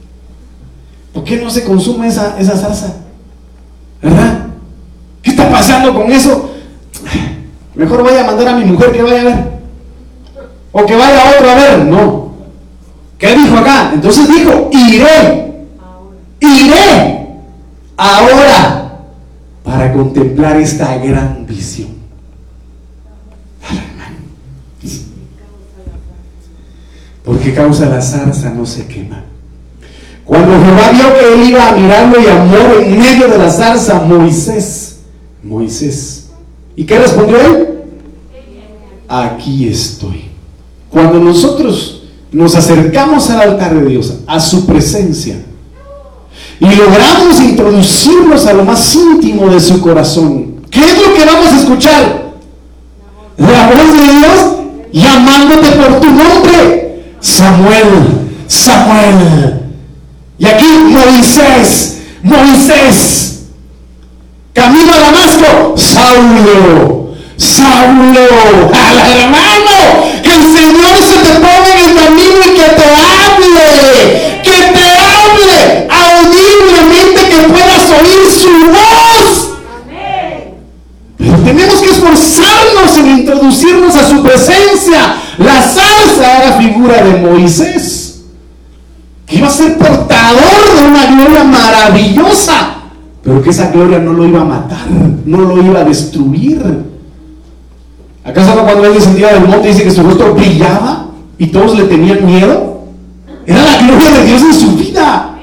¿Por 1.13 1.25
qué 1.25 1.37
no 1.37 1.51
se 1.51 1.65
consume 1.65 2.09
esa, 2.09 2.39
esa 2.39 2.57
zarza? 2.57 2.95
¿Verdad? 4.03 4.47
¿Qué 5.23 5.31
está 5.31 5.51
pasando 5.51 5.95
con 5.95 6.11
eso? 6.11 6.51
Mejor 7.75 8.03
voy 8.03 8.17
a 8.17 8.25
mandar 8.25 8.49
a 8.49 8.57
mi 8.57 8.65
mujer 8.65 8.93
que 8.93 9.03
vaya 9.03 9.21
a 9.21 9.25
ver. 9.25 9.55
O 10.73 10.85
que 10.85 10.97
vaya 10.97 11.35
otro 11.37 11.51
a 11.51 11.55
ver. 11.55 11.85
No. 11.85 12.35
¿Qué 13.19 13.37
dijo 13.37 13.57
acá? 13.57 13.93
Entonces 13.95 14.29
dijo, 14.29 14.71
iré, 14.73 15.55
iré 16.41 17.29
ahora 17.97 18.99
para 19.63 19.93
contemplar 19.93 20.57
esta 20.57 20.97
gran 20.99 21.47
visión. 21.47 22.04
Porque 27.25 27.55
causa 27.55 27.87
la 27.87 28.03
zarza 28.03 28.51
no 28.51 28.67
se 28.67 28.87
quema. 28.87 29.25
Cuando 30.25 30.53
Jehová 30.53 30.91
vio 30.93 31.19
que 31.19 31.35
él 31.35 31.49
iba 31.51 31.69
a 31.69 31.77
mirarlo 31.77 32.21
y 32.21 32.27
amor 32.27 32.83
en 32.83 32.99
medio 32.99 33.29
de 33.29 33.39
la 33.39 33.51
zarza, 33.51 34.01
Moisés, 34.01 35.01
Moisés. 35.43 36.31
¿Y 36.77 36.85
qué 36.85 36.99
respondió 36.99 37.41
él? 37.41 37.69
Aquí 39.09 39.69
estoy. 39.69 40.25
Cuando 40.91 41.19
nosotros 41.19 42.05
nos 42.33 42.55
acercamos 42.55 43.31
al 43.31 43.41
altar 43.41 43.75
de 43.75 43.87
Dios, 43.87 44.15
a 44.27 44.41
su 44.41 44.67
presencia, 44.67 45.37
y 46.61 46.67
logramos 46.67 47.41
introducirnos 47.41 48.47
a 48.47 48.53
lo 48.53 48.65
más 48.65 48.95
íntimo 48.95 49.49
de 49.49 49.61
su 49.61 49.81
corazón. 49.81 50.63
¿Qué 50.71 50.81
es 50.81 50.97
lo 51.01 51.15
que 51.15 51.25
vamos 51.25 51.53
a 51.53 51.59
escuchar? 51.59 52.35
La 53.37 53.67
voz 53.67 53.93
de 53.93 54.05
Dios 54.05 54.55
llamándote 54.93 55.71
por 55.73 56.01
tu 56.01 56.07
nombre. 56.07 56.94
Samuel, 57.25 58.29
Samuel. 58.49 59.63
Y 60.37 60.47
aquí 60.47 60.67
Moisés, 60.67 62.03
Moisés. 62.23 63.45
Camino 64.53 64.93
a 64.93 65.01
Damasco, 65.01 65.75
Saulo, 65.77 67.15
Saulo, 67.39 68.71
al 68.73 68.99
hermano, 68.99 70.05
que 70.23 70.35
el 70.35 70.43
Señor 70.43 70.97
se 71.03 71.17
te 71.17 71.33
ponga 71.41 71.73
en 71.73 71.89
el 71.89 71.95
camino 71.97 72.45
y 72.45 72.51
que 72.51 72.69
te 72.69 72.85
hable, 72.85 74.43
que 74.45 74.59
te 74.75 74.87
hable 75.01 75.89
audiblemente, 75.91 77.29
que 77.31 77.43
puedas 77.49 77.91
oír 78.01 78.31
su 78.31 78.71
voz. 78.71 79.04
Tenemos 81.45 81.75
que 81.81 81.91
esforzarnos 81.91 82.97
en 82.99 83.19
introducirnos 83.19 83.97
a 83.97 84.09
su 84.09 84.23
presencia. 84.23 85.17
La 85.39 85.63
salsa 85.63 86.43
era 86.43 86.59
figura 86.59 87.03
de 87.03 87.21
Moisés, 87.21 88.25
que 89.27 89.37
iba 89.37 89.49
a 89.49 89.51
ser 89.51 89.77
portador 89.79 90.79
de 90.79 90.87
una 90.87 91.07
gloria 91.07 91.45
maravillosa, 91.45 92.77
pero 93.23 93.43
que 93.43 93.51
esa 93.51 93.71
gloria 93.71 93.99
no 93.99 94.13
lo 94.13 94.27
iba 94.27 94.41
a 94.41 94.45
matar, 94.45 94.87
no 95.25 95.41
lo 95.41 95.63
iba 95.63 95.81
a 95.81 95.85
destruir 95.85 96.63
¿Acaso 98.25 98.55
no 98.55 98.65
cuando 98.65 98.87
él 98.87 98.95
descendía 98.95 99.35
del 99.35 99.47
monte 99.47 99.69
dice 99.69 99.85
que 99.85 99.91
su 99.91 100.03
rostro 100.03 100.35
brillaba 100.35 101.09
y 101.37 101.49
todos 101.49 101.77
le 101.77 101.85
tenían 101.85 102.25
miedo? 102.25 102.85
Era 103.47 103.63
la 103.63 103.87
gloria 103.87 104.11
de 104.11 104.27
Dios 104.27 104.43
en 104.43 104.55
su 104.55 104.71
vida. 104.73 105.37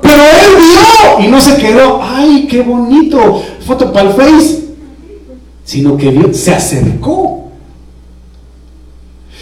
Pero 0.00 0.22
él 0.22 0.56
vio 0.56 1.26
y 1.26 1.28
no 1.28 1.40
se 1.40 1.56
quedó, 1.56 2.00
ay, 2.00 2.46
qué 2.48 2.62
bonito, 2.62 3.42
foto 3.66 3.92
para 3.92 4.10
el 4.10 4.14
face, 4.14 4.64
sino 5.64 5.96
que 5.96 6.10
vio, 6.10 6.32
se 6.32 6.54
acercó. 6.54 7.50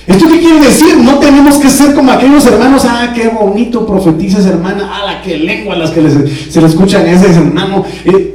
¿Esto 0.07 0.27
qué 0.29 0.39
quiere 0.39 0.61
decir? 0.61 0.99
No 0.99 1.19
tenemos 1.19 1.57
que 1.57 1.71
ser 1.71 1.95
como 1.95 2.13
aquellos 2.13 2.45
hermanos, 2.47 2.85
ah, 2.87 3.13
qué 3.15 3.29
bonito 3.29 3.87
profetizas 3.87 4.45
hermana, 4.45 4.91
ah, 4.93 5.07
la 5.07 5.23
que 5.23 5.39
lengua 5.39 5.77
las 5.77 5.91
que 5.91 6.03
se 6.51 6.61
le 6.61 6.67
escuchan 6.67 7.07
a 7.07 7.13
ese 7.13 7.27
hermano. 7.27 7.85
Eh, 8.05 8.31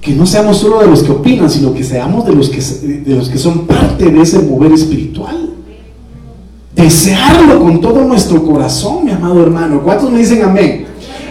que 0.00 0.12
no 0.12 0.26
seamos 0.26 0.58
solo 0.58 0.80
de 0.80 0.88
los 0.88 1.04
que 1.04 1.12
opinan, 1.12 1.48
sino 1.48 1.72
que 1.72 1.84
seamos 1.84 2.26
de 2.26 2.32
los 2.32 2.50
que, 2.50 2.60
de 2.60 3.14
los 3.14 3.28
que 3.28 3.38
son 3.38 3.66
parte 3.66 4.10
de 4.10 4.20
ese 4.20 4.40
mover 4.40 4.72
espiritual. 4.72 5.50
Desearlo 6.74 7.60
con 7.60 7.80
todo 7.80 8.02
nuestro 8.02 8.44
corazón, 8.44 9.04
mi 9.04 9.12
amado 9.12 9.40
hermano. 9.42 9.80
¿Cuántos 9.82 10.10
me 10.10 10.18
dicen 10.18 10.42
amén? 10.42 10.86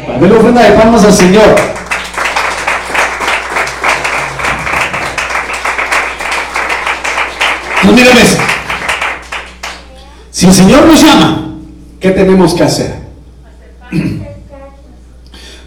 Para 0.08 0.20
ver 0.20 0.32
la 0.32 0.38
ofrenda 0.38 0.64
de 0.64 0.72
palmas 0.78 1.04
al 1.04 1.12
Señor. 1.12 1.81
Pues 7.84 8.38
Si 10.30 10.46
el 10.46 10.54
Señor 10.54 10.86
nos 10.86 11.02
llama, 11.02 11.56
¿qué 12.00 12.12
tenemos 12.12 12.54
que 12.54 12.64
hacer? 12.64 12.96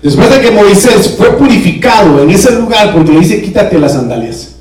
Después 0.02 0.30
de 0.30 0.40
que 0.40 0.50
Moisés 0.50 1.14
fue 1.16 1.36
purificado 1.36 2.22
en 2.22 2.30
ese 2.30 2.52
lugar, 2.52 2.92
porque 2.92 3.12
le 3.12 3.20
dice 3.20 3.42
quítate 3.42 3.78
las 3.78 3.94
sandalias. 3.94 4.56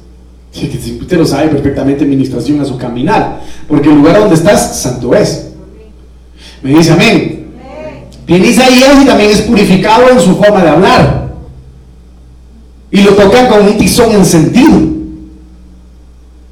Usted 1.02 1.18
lo 1.18 1.26
sabe 1.26 1.50
perfectamente, 1.50 2.04
administración 2.04 2.62
a 2.62 2.66
su 2.66 2.78
caminar, 2.78 3.42
porque 3.68 3.90
el 3.90 3.96
lugar 3.96 4.20
donde 4.20 4.36
estás, 4.36 4.82
santo 4.82 5.14
es. 5.14 5.50
Me 6.62 6.72
dice 6.72 6.94
amén. 6.94 7.44
Viene 8.26 8.48
Isaías 8.48 9.02
y 9.02 9.06
también 9.06 9.32
es 9.32 9.42
purificado 9.42 10.10
en 10.10 10.20
su 10.20 10.38
forma 10.38 10.64
de 10.64 10.70
hablar. 10.70 11.34
Y 12.90 13.02
lo 13.02 13.12
tocan 13.14 13.48
con 13.48 13.66
un 13.66 13.78
tizón 13.78 14.12
encendido. 14.14 14.94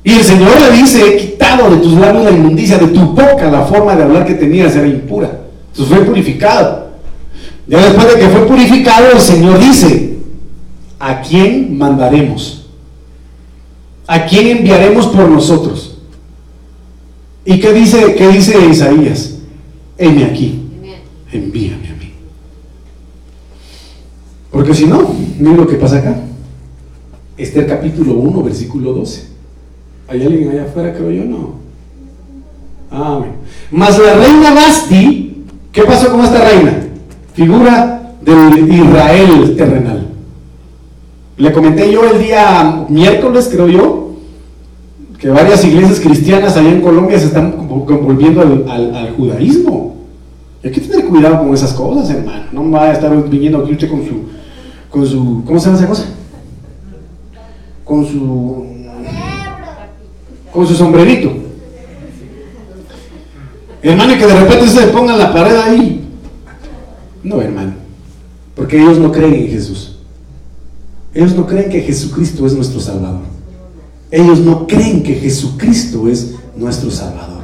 Y 0.04 0.14
el 0.14 0.24
Señor 0.24 0.60
le 0.60 0.78
dice, 0.78 1.08
he 1.08 1.18
quitado 1.18 1.70
de 1.70 1.78
tus 1.78 1.94
labios 1.94 2.24
la 2.24 2.32
inmundicia, 2.32 2.78
de 2.78 2.88
tu 2.88 3.02
boca 3.02 3.52
la 3.52 3.66
forma 3.66 3.96
de 3.96 4.04
hablar 4.04 4.26
que 4.26 4.34
tenías 4.34 4.76
era 4.76 4.88
impura. 4.88 5.42
Entonces 5.72 5.96
fue 5.96 6.06
purificado. 6.06 6.92
Ya 7.68 7.86
después 7.86 8.14
de 8.14 8.20
que 8.20 8.30
fue 8.30 8.48
purificado, 8.48 9.12
el 9.14 9.22
Señor 9.22 9.60
dice, 9.60 10.18
¿a 11.00 11.22
quién 11.22 11.78
mandaremos? 11.78 12.66
¿A 14.08 14.26
quién 14.26 14.58
enviaremos 14.58 15.08
por 15.08 15.30
nosotros? 15.30 16.00
¿Y 17.46 17.60
qué 17.60 17.72
dice, 17.72 18.16
qué 18.16 18.28
dice 18.30 18.58
Isaías? 18.70 19.36
Heme 19.98 20.26
aquí, 20.26 20.68
envíame 21.32 21.88
a 21.88 21.94
mí. 21.94 22.12
Porque 24.52 24.74
si 24.74 24.86
no, 24.86 25.16
miren 25.40 25.58
lo 25.58 25.68
que 25.68 25.76
pasa 25.76 26.00
acá. 26.00 26.16
Este 27.38 27.60
el 27.60 27.68
capítulo 27.68 28.14
1, 28.16 28.44
versículo 28.44 28.94
12. 28.94 29.31
¿Hay 30.12 30.22
alguien 30.24 30.50
allá 30.50 30.64
afuera, 30.64 30.94
creo 30.94 31.10
yo? 31.10 31.24
No. 31.24 31.54
Amén. 32.92 33.32
Mas 33.72 33.98
la 33.98 34.16
reina 34.16 34.54
Basti, 34.54 35.46
¿qué 35.72 35.84
pasó 35.84 36.12
con 36.12 36.20
esta 36.20 36.50
reina? 36.50 36.80
Figura 37.34 38.12
del 38.22 38.74
Israel 38.74 39.56
terrenal. 39.56 40.08
Le 41.38 41.54
comenté 41.54 41.90
yo 41.90 42.04
el 42.04 42.22
día 42.22 42.86
miércoles, 42.90 43.50
creo 43.50 43.70
yo, 43.70 44.12
que 45.18 45.30
varias 45.30 45.64
iglesias 45.64 46.02
cristianas 46.02 46.58
allá 46.58 46.72
en 46.72 46.82
Colombia 46.82 47.18
se 47.18 47.28
están 47.28 47.56
volviendo 47.70 48.42
al, 48.42 49.14
judaísmo. 49.16 49.96
hay 50.62 50.72
que 50.72 50.82
tener 50.82 51.06
cuidado 51.06 51.40
con 51.40 51.54
esas 51.54 51.72
cosas, 51.72 52.10
hermano. 52.10 52.48
No 52.52 52.70
va 52.70 52.90
a 52.90 52.92
estar 52.92 53.30
viniendo 53.30 53.60
aquí 53.60 53.72
usted 53.72 53.90
con 53.90 54.06
su, 54.06 54.24
con 54.90 55.06
su, 55.06 55.44
¿cómo 55.46 55.58
se 55.58 55.68
llama 55.68 55.78
esa 55.78 55.88
cosa? 55.88 56.06
Con 57.86 58.06
su, 58.06 58.71
con 60.52 60.68
su 60.68 60.76
sombrerito. 60.76 61.32
Hermano, 63.82 64.14
que 64.18 64.28
de 64.28 64.40
repente 64.40 64.68
se 64.68 64.88
ponga 64.88 65.14
en 65.14 65.20
la 65.20 65.34
pared 65.34 65.56
ahí. 65.56 66.08
No, 67.24 67.42
hermano. 67.42 67.74
Porque 68.56 68.80
ellos 68.80 69.00
no 69.00 69.12
creen 69.12 69.34
en 69.34 69.48
Jesús. 69.48 69.98
Ellos 71.14 71.36
no 71.36 71.48
creen 71.48 71.70
que 71.70 71.82
Jesucristo 71.82 72.46
es 72.46 72.54
nuestro 72.54 72.80
Salvador. 72.80 73.22
Ellos 74.12 74.40
no 74.40 74.68
creen 74.68 75.04
que 75.04 75.16
Jesucristo 75.16 76.08
es 76.08 76.36
nuestro 76.56 76.92
Salvador. 76.92 77.44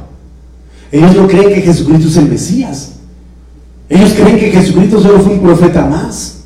Ellos 0.92 1.16
no 1.16 1.26
creen 1.26 1.54
que 1.54 1.62
Jesucristo 1.62 2.08
es 2.08 2.16
el 2.16 2.28
Mesías. 2.28 2.92
Ellos 3.88 4.12
creen 4.12 4.38
que 4.38 4.50
Jesucristo 4.50 5.00
solo 5.00 5.20
fue 5.20 5.34
un 5.34 5.40
profeta 5.40 5.86
más. 5.86 6.44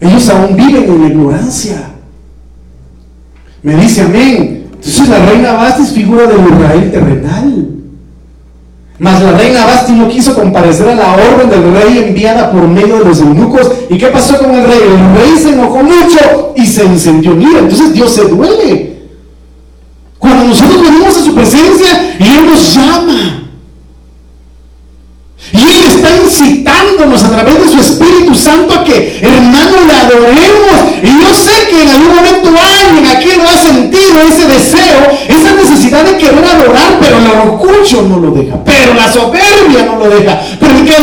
Ellos 0.00 0.28
aún 0.28 0.56
viven 0.56 0.84
en 0.84 1.02
la 1.02 1.08
ignorancia. 1.08 1.90
Me 3.62 3.76
dice 3.76 4.02
amén. 4.02 4.55
Entonces 4.86 5.08
la 5.08 5.26
reina 5.26 5.52
Basti 5.54 5.82
es 5.82 5.92
figura 5.92 6.26
del 6.26 6.38
Israel 6.46 6.90
terrenal. 6.92 7.66
Mas 8.98 9.20
la 9.20 9.32
reina 9.32 9.66
Basti 9.66 9.92
no 9.92 10.08
quiso 10.08 10.32
comparecer 10.34 10.88
a 10.88 10.94
la 10.94 11.12
orden 11.12 11.50
del 11.50 11.72
rey 11.72 12.04
enviada 12.06 12.52
por 12.52 12.68
medio 12.68 12.98
de 13.00 13.04
los 13.04 13.18
eunucos. 13.18 13.70
¿Y 13.90 13.98
qué 13.98 14.06
pasó 14.06 14.38
con 14.38 14.54
el 14.54 14.64
rey? 14.64 14.78
El 14.82 15.20
rey 15.20 15.42
se 15.42 15.50
enojó 15.50 15.82
mucho 15.82 16.52
y 16.54 16.64
se 16.64 16.84
encendió. 16.84 17.34
Mira, 17.34 17.58
entonces 17.58 17.92
Dios 17.92 18.12
se 18.12 18.26
duele. 18.26 18.96
Cuando 20.18 20.44
nosotros 20.44 20.80
venimos 20.80 21.16
a 21.16 21.24
su 21.24 21.34
presencia 21.34 22.16
y 22.20 22.22
Él 22.22 22.46
nos 22.46 22.74
llama. 22.74 23.42
Y 25.52 25.58
Él 25.58 25.84
está 25.84 26.08
incitándonos 26.24 27.24
a 27.24 27.30
través 27.30 27.64
de 27.64 27.68
su 27.72 27.80
Espíritu 27.80 28.34
Santo 28.34 28.72
a 28.72 28.84
que, 28.84 29.18
hermano, 29.20 29.76
le 29.86 29.92
adoremos. 29.92 31.02
Y 31.02 31.06
yo 31.06 31.34
sé 31.34 31.68
que 31.70 31.82
en 31.82 31.88
algún 31.88 32.16
momento 32.16 32.50
ese 34.14 34.46
deseo, 34.46 35.10
esa 35.28 35.54
necesidad 35.54 36.04
de 36.04 36.18
querer 36.18 36.44
adorar, 36.44 36.98
pero 37.00 37.18
el 37.18 37.26
orgullo 37.26 38.02
no 38.02 38.18
lo 38.18 38.30
deja, 38.32 38.62
pero 38.64 38.94
la 38.94 39.12
soberbia 39.12 39.86
no 39.86 39.98
lo 39.98 40.08
deja, 40.10 40.40
pero 40.60 40.78
el 40.78 40.84
que 40.84 40.98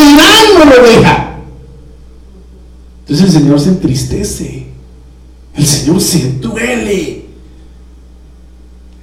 no 0.57 0.65
lo 0.65 0.83
deja. 0.83 1.35
Entonces 3.01 3.25
el 3.25 3.41
Señor 3.41 3.59
se 3.59 3.69
entristece, 3.69 4.67
el 5.55 5.65
Señor 5.65 6.01
se 6.01 6.31
duele. 6.33 7.23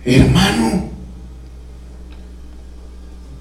Hermano, 0.05 0.85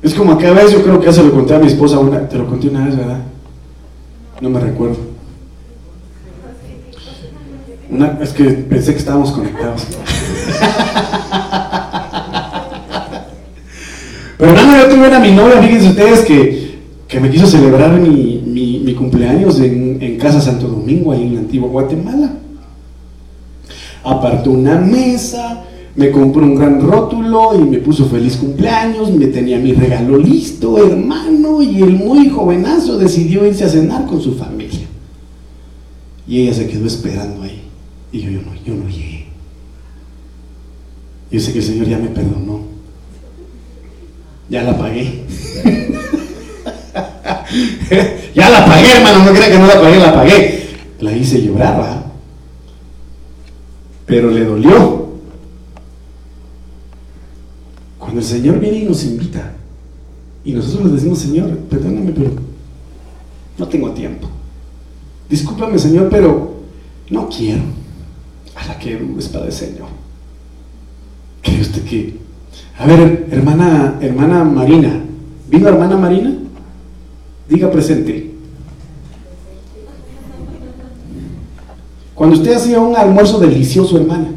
es 0.01 0.13
como 0.13 0.37
que 0.37 0.47
a 0.47 0.51
veces 0.53 0.73
yo 0.73 0.83
creo 0.83 0.99
que 0.99 1.05
ya 1.05 1.13
se 1.13 1.23
lo 1.23 1.31
conté 1.31 1.55
a 1.55 1.59
mi 1.59 1.67
esposa 1.67 1.99
una, 1.99 2.27
te 2.27 2.37
lo 2.37 2.47
conté 2.47 2.67
una 2.67 2.85
vez, 2.85 2.97
¿verdad? 2.97 3.21
No 4.41 4.49
me 4.49 4.59
recuerdo. 4.59 4.97
es 8.21 8.29
que 8.29 8.43
pensé 8.43 8.93
que 8.93 8.99
estábamos 8.99 9.31
conectados. 9.31 9.87
Pero 14.37 14.51
hermano, 14.51 14.77
yo 14.77 14.95
tuve 14.95 15.07
una 15.07 15.19
mi 15.19 15.31
novia, 15.31 15.61
fíjense 15.61 15.89
ustedes, 15.89 16.21
que, 16.21 16.79
que 17.07 17.19
me 17.19 17.29
quiso 17.29 17.45
celebrar 17.45 17.99
mi, 17.99 18.41
mi, 18.45 18.93
cumpleaños 18.93 19.59
en, 19.59 19.97
en, 20.01 20.17
Casa 20.17 20.39
Santo 20.39 20.67
Domingo, 20.67 21.11
ahí 21.11 21.23
en 21.23 21.35
la 21.35 21.41
antigua 21.41 21.69
Guatemala. 21.69 22.33
Apartó 24.03 24.51
una 24.51 24.77
mesa, 24.77 25.63
me 25.95 26.09
compró 26.11 26.43
un 26.43 26.55
gran 26.55 26.79
rótulo 26.81 27.51
y 27.55 27.63
me 27.65 27.79
puso 27.79 28.05
feliz 28.05 28.37
cumpleaños, 28.37 29.11
me 29.11 29.27
tenía 29.27 29.57
mi 29.59 29.73
regalo 29.73 30.17
listo, 30.17 30.77
hermano, 30.77 31.61
y 31.61 31.81
el 31.81 31.97
muy 31.97 32.29
jovenazo 32.29 32.97
decidió 32.97 33.45
irse 33.45 33.65
a 33.65 33.69
cenar 33.69 34.05
con 34.05 34.21
su 34.21 34.35
familia. 34.35 34.87
Y 36.25 36.43
ella 36.43 36.53
se 36.53 36.67
quedó 36.67 36.85
esperando 36.87 37.43
ahí. 37.43 37.61
Y 38.11 38.21
yo, 38.21 38.29
yo 38.31 38.39
no, 38.41 38.53
yo 38.65 38.73
no 38.75 38.87
llegué. 38.87 39.18
Yo 41.31 41.39
sé 41.39 41.53
que 41.53 41.59
el 41.59 41.65
Señor 41.65 41.87
ya 41.87 41.97
me 41.97 42.09
perdonó. 42.09 42.59
Ya 44.49 44.63
la 44.63 44.77
pagué. 44.77 45.23
ya 48.35 48.49
la 48.49 48.65
pagué, 48.65 48.97
hermano, 48.97 49.25
no 49.25 49.31
crea 49.31 49.51
que 49.51 49.59
no 49.59 49.67
la 49.67 49.81
pagué, 49.81 49.99
la 49.99 50.13
pagué. 50.13 50.69
La 50.99 51.15
hice 51.15 51.41
llorar, 51.41 52.03
Pero 54.05 54.31
le 54.31 54.43
dolió 54.43 54.99
cuando 58.09 58.21
el 58.21 58.25
Señor 58.25 58.59
viene 58.59 58.79
y 58.79 58.85
nos 58.85 59.03
invita, 59.03 59.53
y 60.43 60.53
nosotros 60.53 60.87
le 60.87 60.93
decimos, 60.93 61.19
Señor, 61.19 61.55
perdóname, 61.69 62.11
pero 62.11 62.31
no 63.55 63.67
tengo 63.67 63.91
tiempo. 63.91 64.27
Discúlpame, 65.29 65.77
Señor, 65.77 66.09
pero 66.09 66.55
no 67.11 67.29
quiero. 67.29 67.61
A 68.55 68.65
la 68.65 68.79
que 68.79 68.99
es 69.19 69.27
para 69.27 69.45
el 69.45 69.51
Señor. 69.51 69.89
¿Cree 71.49 71.61
usted 71.61 71.83
que? 71.83 72.13
A 72.77 72.85
ver, 72.85 73.27
hermana, 73.31 73.97
hermana 74.01 74.43
Marina. 74.43 75.01
¿Vino 75.49 75.67
hermana 75.67 75.97
Marina? 75.97 76.33
Diga 77.49 77.71
presente. 77.71 78.31
Cuando 82.13 82.35
usted 82.35 82.53
hacía 82.53 82.79
un 82.79 82.95
almuerzo 82.95 83.39
delicioso, 83.39 83.97
hermana, 83.97 84.29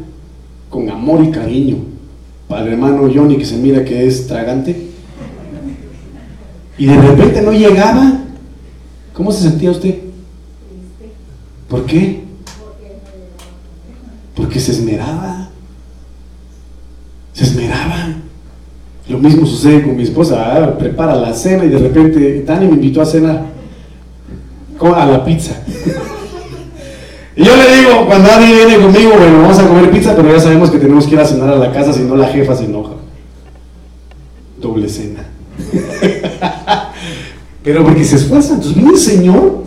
con 0.69 0.89
amor 0.89 1.23
y 1.23 1.29
cariño, 1.29 1.77
al 2.49 2.67
hermano 2.67 3.09
Johnny 3.13 3.37
que 3.37 3.45
se 3.45 3.57
mira 3.57 3.83
que 3.83 4.07
es 4.07 4.27
tragante, 4.27 4.89
y 6.77 6.85
de 6.85 6.99
repente 6.99 7.41
no 7.41 7.51
llegaba, 7.51 8.21
¿cómo 9.13 9.31
se 9.31 9.49
sentía 9.49 9.71
usted? 9.71 9.99
¿Por 11.67 11.85
qué? 11.85 12.23
Porque 14.35 14.59
se 14.59 14.71
esmeraba. 14.71 15.42
Se 17.33 17.43
esmeraba. 17.43 18.13
Lo 19.09 19.17
mismo 19.17 19.45
sucede 19.45 19.83
con 19.83 19.97
mi 19.97 20.03
esposa. 20.03 20.77
Prepara 20.77 21.15
la 21.15 21.33
cena 21.33 21.65
y 21.65 21.69
de 21.69 21.77
repente 21.77 22.43
Dani 22.43 22.67
me 22.67 22.73
invitó 22.73 23.01
a 23.01 23.05
cenar. 23.05 23.45
A 24.79 25.05
la 25.05 25.23
pizza. 25.23 25.53
Y 27.35 27.43
yo 27.43 27.55
le 27.55 27.77
digo, 27.77 28.05
cuando 28.05 28.31
alguien 28.31 28.55
viene 28.55 28.83
conmigo, 28.83 29.13
bueno, 29.17 29.41
vamos 29.41 29.57
a 29.57 29.67
comer 29.67 29.89
pizza, 29.89 30.15
pero 30.15 30.31
ya 30.31 30.39
sabemos 30.39 30.69
que 30.69 30.77
tenemos 30.77 31.07
que 31.07 31.15
ir 31.15 31.19
a 31.19 31.25
cenar 31.25 31.49
a 31.49 31.55
la 31.55 31.71
casa, 31.71 31.91
si 31.91 32.01
no 32.03 32.15
la 32.15 32.27
jefa 32.27 32.55
se 32.55 32.65
enoja. 32.65 32.91
Doble 34.61 34.87
cena. 34.87 35.25
pero 37.63 37.83
porque 37.83 38.03
se 38.03 38.17
esfuerza. 38.17 38.53
Entonces, 38.53 38.77
mire, 38.77 38.97
Señor, 38.97 39.63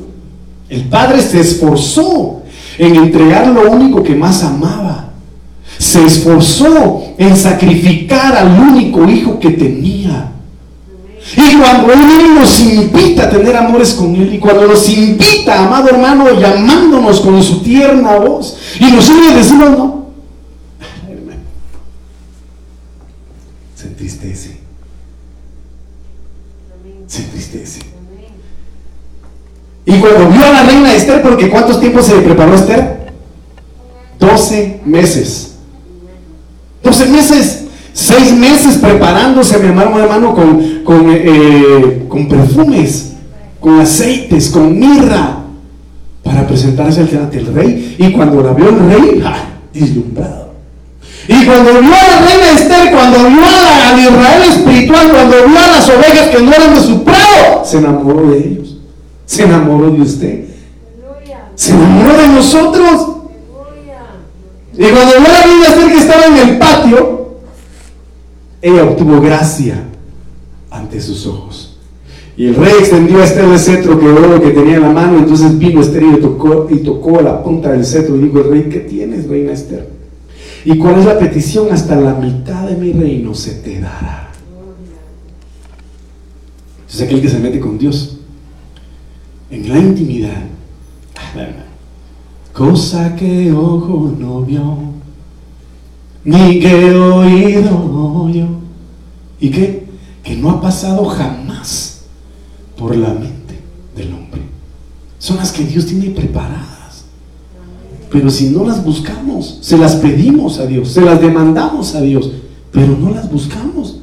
el 0.68 0.84
Padre 0.84 1.20
se 1.20 1.40
esforzó 1.40 2.42
en 2.78 2.94
entregar 2.94 3.48
lo 3.48 3.70
único 3.70 4.02
que 4.02 4.14
más 4.14 4.44
amaba. 4.44 5.10
Se 5.78 6.04
esforzó 6.04 7.02
en 7.18 7.36
sacrificar 7.36 8.36
al 8.36 8.60
único 8.60 9.08
hijo 9.08 9.38
que 9.38 9.50
tenía. 9.50 10.32
Y 11.36 11.56
cuando 11.56 11.92
Él 11.92 12.34
nos 12.34 12.60
invita 12.60 13.24
a 13.24 13.30
tener 13.30 13.56
amores 13.56 13.94
con 13.94 14.14
Él, 14.14 14.34
y 14.34 14.38
cuando 14.38 14.66
nos 14.66 14.88
invita, 14.88 15.64
amado 15.64 15.88
hermano, 15.88 16.38
llamándonos 16.38 17.20
con 17.20 17.42
su 17.42 17.62
tierna 17.62 18.16
voz, 18.16 18.56
y 18.78 18.92
nosotros 18.92 19.34
decimos, 19.34 19.70
no, 19.70 20.06
hermano, 21.08 21.40
se 23.74 23.86
entristece, 23.88 24.60
se 27.06 27.22
entristece. 27.22 27.80
Y 29.84 29.98
cuando 29.98 30.30
vio 30.30 30.44
a 30.44 30.50
la 30.50 30.62
reina 30.64 30.94
Esther, 30.94 31.22
porque 31.22 31.48
¿cuántos 31.48 31.80
tiempos 31.80 32.06
se 32.06 32.16
le 32.16 32.22
preparó 32.22 32.54
Esther? 32.54 33.12
12 34.18 34.80
meses. 34.84 35.55
12 36.86 37.06
meses. 37.08 37.62
Seis 37.92 38.32
meses 38.32 38.76
preparándose, 38.76 39.58
mi 39.58 39.68
hermano, 39.68 39.98
hermano, 39.98 40.34
con, 40.34 40.82
con, 40.84 41.06
eh, 41.08 42.04
con 42.08 42.28
perfumes, 42.28 43.14
con 43.58 43.80
aceites, 43.80 44.50
con 44.50 44.78
mirra, 44.78 45.38
para 46.22 46.46
presentarse 46.46 47.00
ante 47.00 47.38
el 47.38 47.54
rey. 47.54 47.96
Y 47.98 48.12
cuando 48.12 48.42
la 48.42 48.52
vio 48.52 48.68
el 48.68 48.78
rey, 48.90 49.20
¡ja! 49.22 49.36
deslumbrado. 49.72 50.52
Y 51.26 51.44
cuando 51.44 51.72
vio 51.80 51.94
a 51.94 52.08
la 52.08 52.26
reina 52.26 52.52
Esther, 52.54 52.92
cuando 52.92 53.18
vio 53.18 53.44
a 53.44 53.88
al 53.88 53.98
Israel 53.98 54.42
espiritual, 54.48 55.10
cuando 55.10 55.36
vio 55.48 55.58
a 55.58 55.68
las 55.68 55.88
ovejas 55.88 56.28
que 56.28 56.42
no 56.42 56.52
eran 56.52 56.74
de 56.74 56.80
su 56.80 57.02
prado, 57.02 57.64
se 57.64 57.78
enamoró 57.78 58.30
de 58.30 58.38
ellos. 58.38 58.76
Se 59.24 59.42
enamoró 59.44 59.90
de 59.90 60.02
usted. 60.02 60.44
Se 61.54 61.72
enamoró 61.72 62.16
de 62.18 62.28
nosotros. 62.28 63.15
Y 64.78 64.82
cuando 64.82 65.12
vio 65.18 65.28
la 65.28 65.42
reina 65.42 65.66
Esther 65.68 65.92
que 65.92 65.98
estaba 65.98 66.26
en 66.26 66.48
el 66.48 66.58
patio, 66.58 67.38
ella 68.60 68.84
obtuvo 68.84 69.20
gracia 69.20 69.84
ante 70.70 71.00
sus 71.00 71.26
ojos. 71.26 71.78
Y 72.36 72.48
el 72.48 72.54
rey 72.56 72.72
extendió 72.78 73.20
a 73.20 73.24
Esther 73.24 73.44
el 73.44 73.58
cetro 73.58 73.98
que 73.98 74.06
oro 74.06 74.42
que 74.42 74.50
tenía 74.50 74.76
en 74.76 74.82
la 74.82 74.90
mano. 74.90 75.18
Entonces 75.18 75.58
vino 75.58 75.80
Esther 75.80 76.02
y 76.02 76.20
tocó, 76.20 76.68
y 76.70 76.78
tocó 76.78 77.22
la 77.22 77.42
punta 77.42 77.72
del 77.72 77.86
cetro 77.86 78.16
y 78.16 78.24
dijo: 78.24 78.40
El 78.40 78.50
rey, 78.50 78.68
¿qué 78.70 78.80
tienes, 78.80 79.26
reina 79.26 79.52
Esther? 79.52 79.88
¿Y 80.66 80.76
cuál 80.76 80.98
es 80.98 81.06
la 81.06 81.18
petición? 81.18 81.68
Hasta 81.72 81.96
la 81.96 82.12
mitad 82.14 82.68
de 82.68 82.76
mi 82.76 82.92
reino 82.92 83.34
se 83.34 83.52
te 83.52 83.80
dará. 83.80 84.30
Es 86.88 87.00
aquel 87.00 87.22
que 87.22 87.28
se 87.28 87.38
mete 87.38 87.60
con 87.60 87.78
Dios 87.78 88.18
en 89.50 89.68
la 89.68 89.78
intimidad. 89.78 90.42
Cosa 92.56 93.14
que 93.14 93.52
ojo 93.52 94.14
no 94.18 94.40
vio, 94.40 94.78
ni 96.24 96.58
que 96.58 96.90
oído 96.94 98.24
oyó. 98.24 98.46
¿Y 99.38 99.50
qué? 99.50 99.86
Que 100.24 100.36
no 100.36 100.48
ha 100.48 100.60
pasado 100.62 101.04
jamás 101.04 102.04
por 102.78 102.96
la 102.96 103.10
mente 103.10 103.60
del 103.94 104.14
hombre. 104.14 104.40
Son 105.18 105.36
las 105.36 105.52
que 105.52 105.64
Dios 105.64 105.84
tiene 105.84 106.08
preparadas. 106.08 107.04
Pero 108.10 108.30
si 108.30 108.48
no 108.48 108.64
las 108.64 108.82
buscamos, 108.82 109.58
se 109.60 109.76
las 109.76 109.96
pedimos 109.96 110.58
a 110.58 110.64
Dios, 110.64 110.92
se 110.92 111.02
las 111.02 111.20
demandamos 111.20 111.94
a 111.94 112.00
Dios, 112.00 112.30
pero 112.72 112.96
no 112.96 113.10
las 113.10 113.30
buscamos. 113.30 113.98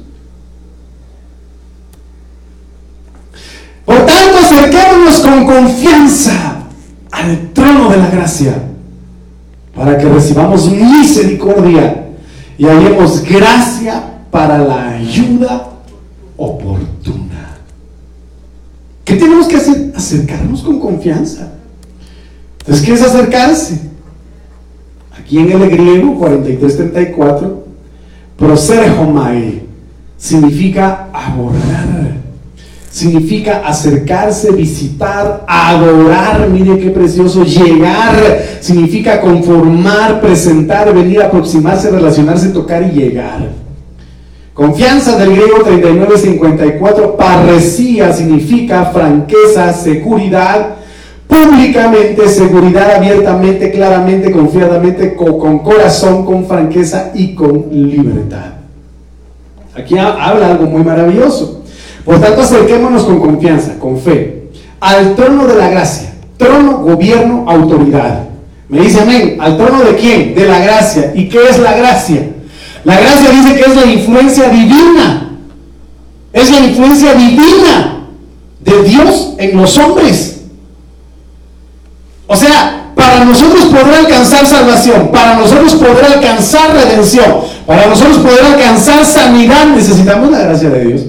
Por 3.84 4.06
tanto, 4.06 4.38
acerquémonos 4.44 5.18
con 5.18 5.44
confianza 5.44 6.53
al 7.14 7.52
trono 7.52 7.90
de 7.90 7.96
la 7.96 8.10
gracia 8.10 8.54
para 9.74 9.96
que 9.96 10.08
recibamos 10.08 10.70
misericordia 10.70 12.08
y 12.58 12.66
hallemos 12.66 13.22
gracia 13.22 14.02
para 14.30 14.58
la 14.58 14.90
ayuda 14.90 15.70
oportuna. 16.36 17.56
¿Qué 19.04 19.14
tenemos 19.14 19.46
que 19.46 19.56
hacer? 19.56 19.92
Acercarnos 19.94 20.62
con 20.62 20.80
confianza. 20.80 21.52
Entonces, 22.60 22.84
¿qué 22.84 22.94
es 22.94 23.02
acercarse? 23.02 23.80
Aquí 25.18 25.38
en 25.38 25.52
el 25.52 25.70
griego 25.70 26.18
4334, 26.18 27.64
proserjomai 28.36 29.62
significa 30.16 31.08
abordar, 31.12 31.93
significa 32.94 33.62
acercarse, 33.66 34.52
visitar, 34.52 35.44
adorar, 35.48 36.48
mire 36.48 36.78
qué 36.78 36.90
precioso, 36.90 37.42
llegar, 37.42 38.14
significa 38.60 39.20
conformar, 39.20 40.20
presentar, 40.20 40.94
venir, 40.94 41.20
aproximarse, 41.20 41.90
relacionarse, 41.90 42.50
tocar 42.50 42.84
y 42.84 42.92
llegar. 42.96 43.48
Confianza 44.54 45.18
del 45.18 45.32
griego 45.32 45.64
3954, 45.64 47.16
parresía 47.16 48.12
significa 48.12 48.84
franqueza, 48.84 49.72
seguridad, 49.72 50.76
públicamente, 51.26 52.28
seguridad 52.28 52.94
abiertamente, 52.94 53.72
claramente, 53.72 54.30
confiadamente, 54.30 55.16
con, 55.16 55.58
corazón, 55.58 56.24
con 56.24 56.46
franqueza 56.46 57.10
y 57.12 57.34
con 57.34 57.66
libertad. 57.72 58.52
Aquí 59.76 59.98
habla 59.98 60.52
algo 60.52 60.66
muy 60.66 60.84
maravilloso. 60.84 61.53
Por 62.04 62.20
tanto, 62.20 62.42
acerquémonos 62.42 63.04
con 63.04 63.20
confianza, 63.20 63.78
con 63.78 63.98
fe, 63.98 64.48
al 64.80 65.14
trono 65.14 65.46
de 65.46 65.54
la 65.54 65.68
gracia. 65.70 66.14
Trono, 66.36 66.78
gobierno, 66.78 67.44
autoridad. 67.48 68.24
Me 68.68 68.80
dice 68.80 69.00
amén. 69.00 69.36
¿Al 69.40 69.56
trono 69.56 69.82
de 69.82 69.94
quién? 69.96 70.34
De 70.34 70.46
la 70.46 70.58
gracia. 70.58 71.12
¿Y 71.14 71.28
qué 71.28 71.48
es 71.48 71.58
la 71.58 71.74
gracia? 71.74 72.28
La 72.84 73.00
gracia 73.00 73.30
dice 73.30 73.54
que 73.54 73.62
es 73.62 73.76
la 73.76 73.86
influencia 73.86 74.48
divina. 74.48 75.30
Es 76.32 76.50
la 76.50 76.58
influencia 76.58 77.14
divina 77.14 78.08
de 78.60 78.82
Dios 78.82 79.34
en 79.38 79.56
los 79.56 79.78
hombres. 79.78 80.42
O 82.26 82.36
sea, 82.36 82.90
para 82.94 83.24
nosotros 83.24 83.64
poder 83.66 83.94
alcanzar 83.94 84.46
salvación, 84.46 85.08
para 85.12 85.36
nosotros 85.36 85.74
poder 85.74 86.04
alcanzar 86.04 86.74
redención, 86.74 87.42
para 87.66 87.86
nosotros 87.86 88.18
poder 88.18 88.44
alcanzar 88.44 89.04
sanidad, 89.04 89.66
necesitamos 89.66 90.30
la 90.30 90.38
gracia 90.40 90.70
de 90.70 90.84
Dios. 90.84 91.02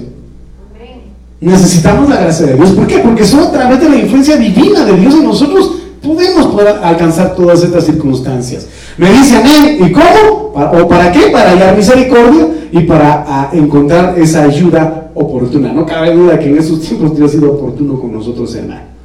Necesitamos 1.40 2.08
la 2.08 2.16
gracia 2.16 2.46
de 2.46 2.54
Dios. 2.54 2.70
¿Por 2.70 2.86
qué? 2.86 2.98
Porque 2.98 3.24
solo 3.24 3.44
a 3.44 3.52
través 3.52 3.80
de 3.80 3.88
la 3.88 3.96
influencia 3.96 4.36
divina 4.36 4.84
de 4.84 4.96
Dios 4.96 5.14
en 5.14 5.24
nosotros 5.24 5.72
podemos 6.02 6.46
poder 6.46 6.76
alcanzar 6.82 7.34
todas 7.34 7.62
estas 7.62 7.84
circunstancias. 7.84 8.66
Me 8.96 9.10
dice 9.12 9.36
amén. 9.36 9.78
¿Y 9.80 9.92
cómo? 9.92 10.52
¿O 10.54 10.88
para 10.88 11.12
qué? 11.12 11.28
Para 11.30 11.50
hallar 11.50 11.76
misericordia 11.76 12.48
y 12.72 12.80
para 12.80 13.24
ah, 13.28 13.50
encontrar 13.52 14.18
esa 14.18 14.44
ayuda 14.44 15.10
oportuna. 15.14 15.72
No 15.72 15.84
cabe 15.84 16.14
duda 16.14 16.38
que 16.38 16.48
en 16.48 16.58
esos 16.58 16.80
tiempos 16.80 17.16
Dios 17.16 17.30
ha 17.30 17.34
sido 17.34 17.52
oportuno 17.52 18.00
con 18.00 18.12
nosotros, 18.12 18.54
hermano. 18.54 18.96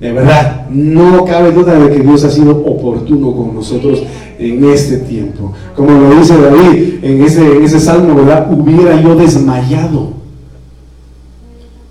De 0.00 0.12
verdad, 0.12 0.68
no 0.70 1.24
cabe 1.24 1.50
duda 1.50 1.76
de 1.76 1.90
que 1.96 2.02
Dios 2.02 2.22
ha 2.24 2.30
sido 2.30 2.52
oportuno 2.52 3.34
con 3.34 3.54
nosotros 3.54 4.02
en 4.38 4.64
este 4.64 4.98
tiempo. 4.98 5.52
Como 5.74 5.90
lo 5.90 6.14
dice 6.14 6.36
David 6.40 7.02
en 7.02 7.22
ese, 7.22 7.56
en 7.56 7.64
ese 7.64 7.80
salmo, 7.80 8.14
¿verdad? 8.14 8.46
Hubiera 8.52 9.00
yo 9.00 9.16
desmayado. 9.16 10.17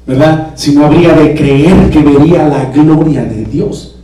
¿Verdad? 0.08 0.54
Si 0.56 0.74
no 0.74 0.86
habría 0.86 1.14
de 1.14 1.36
creer 1.36 1.90
que 1.90 2.00
vería 2.00 2.48
la 2.48 2.66
gloria 2.72 3.24
de 3.24 3.44
Dios 3.44 3.98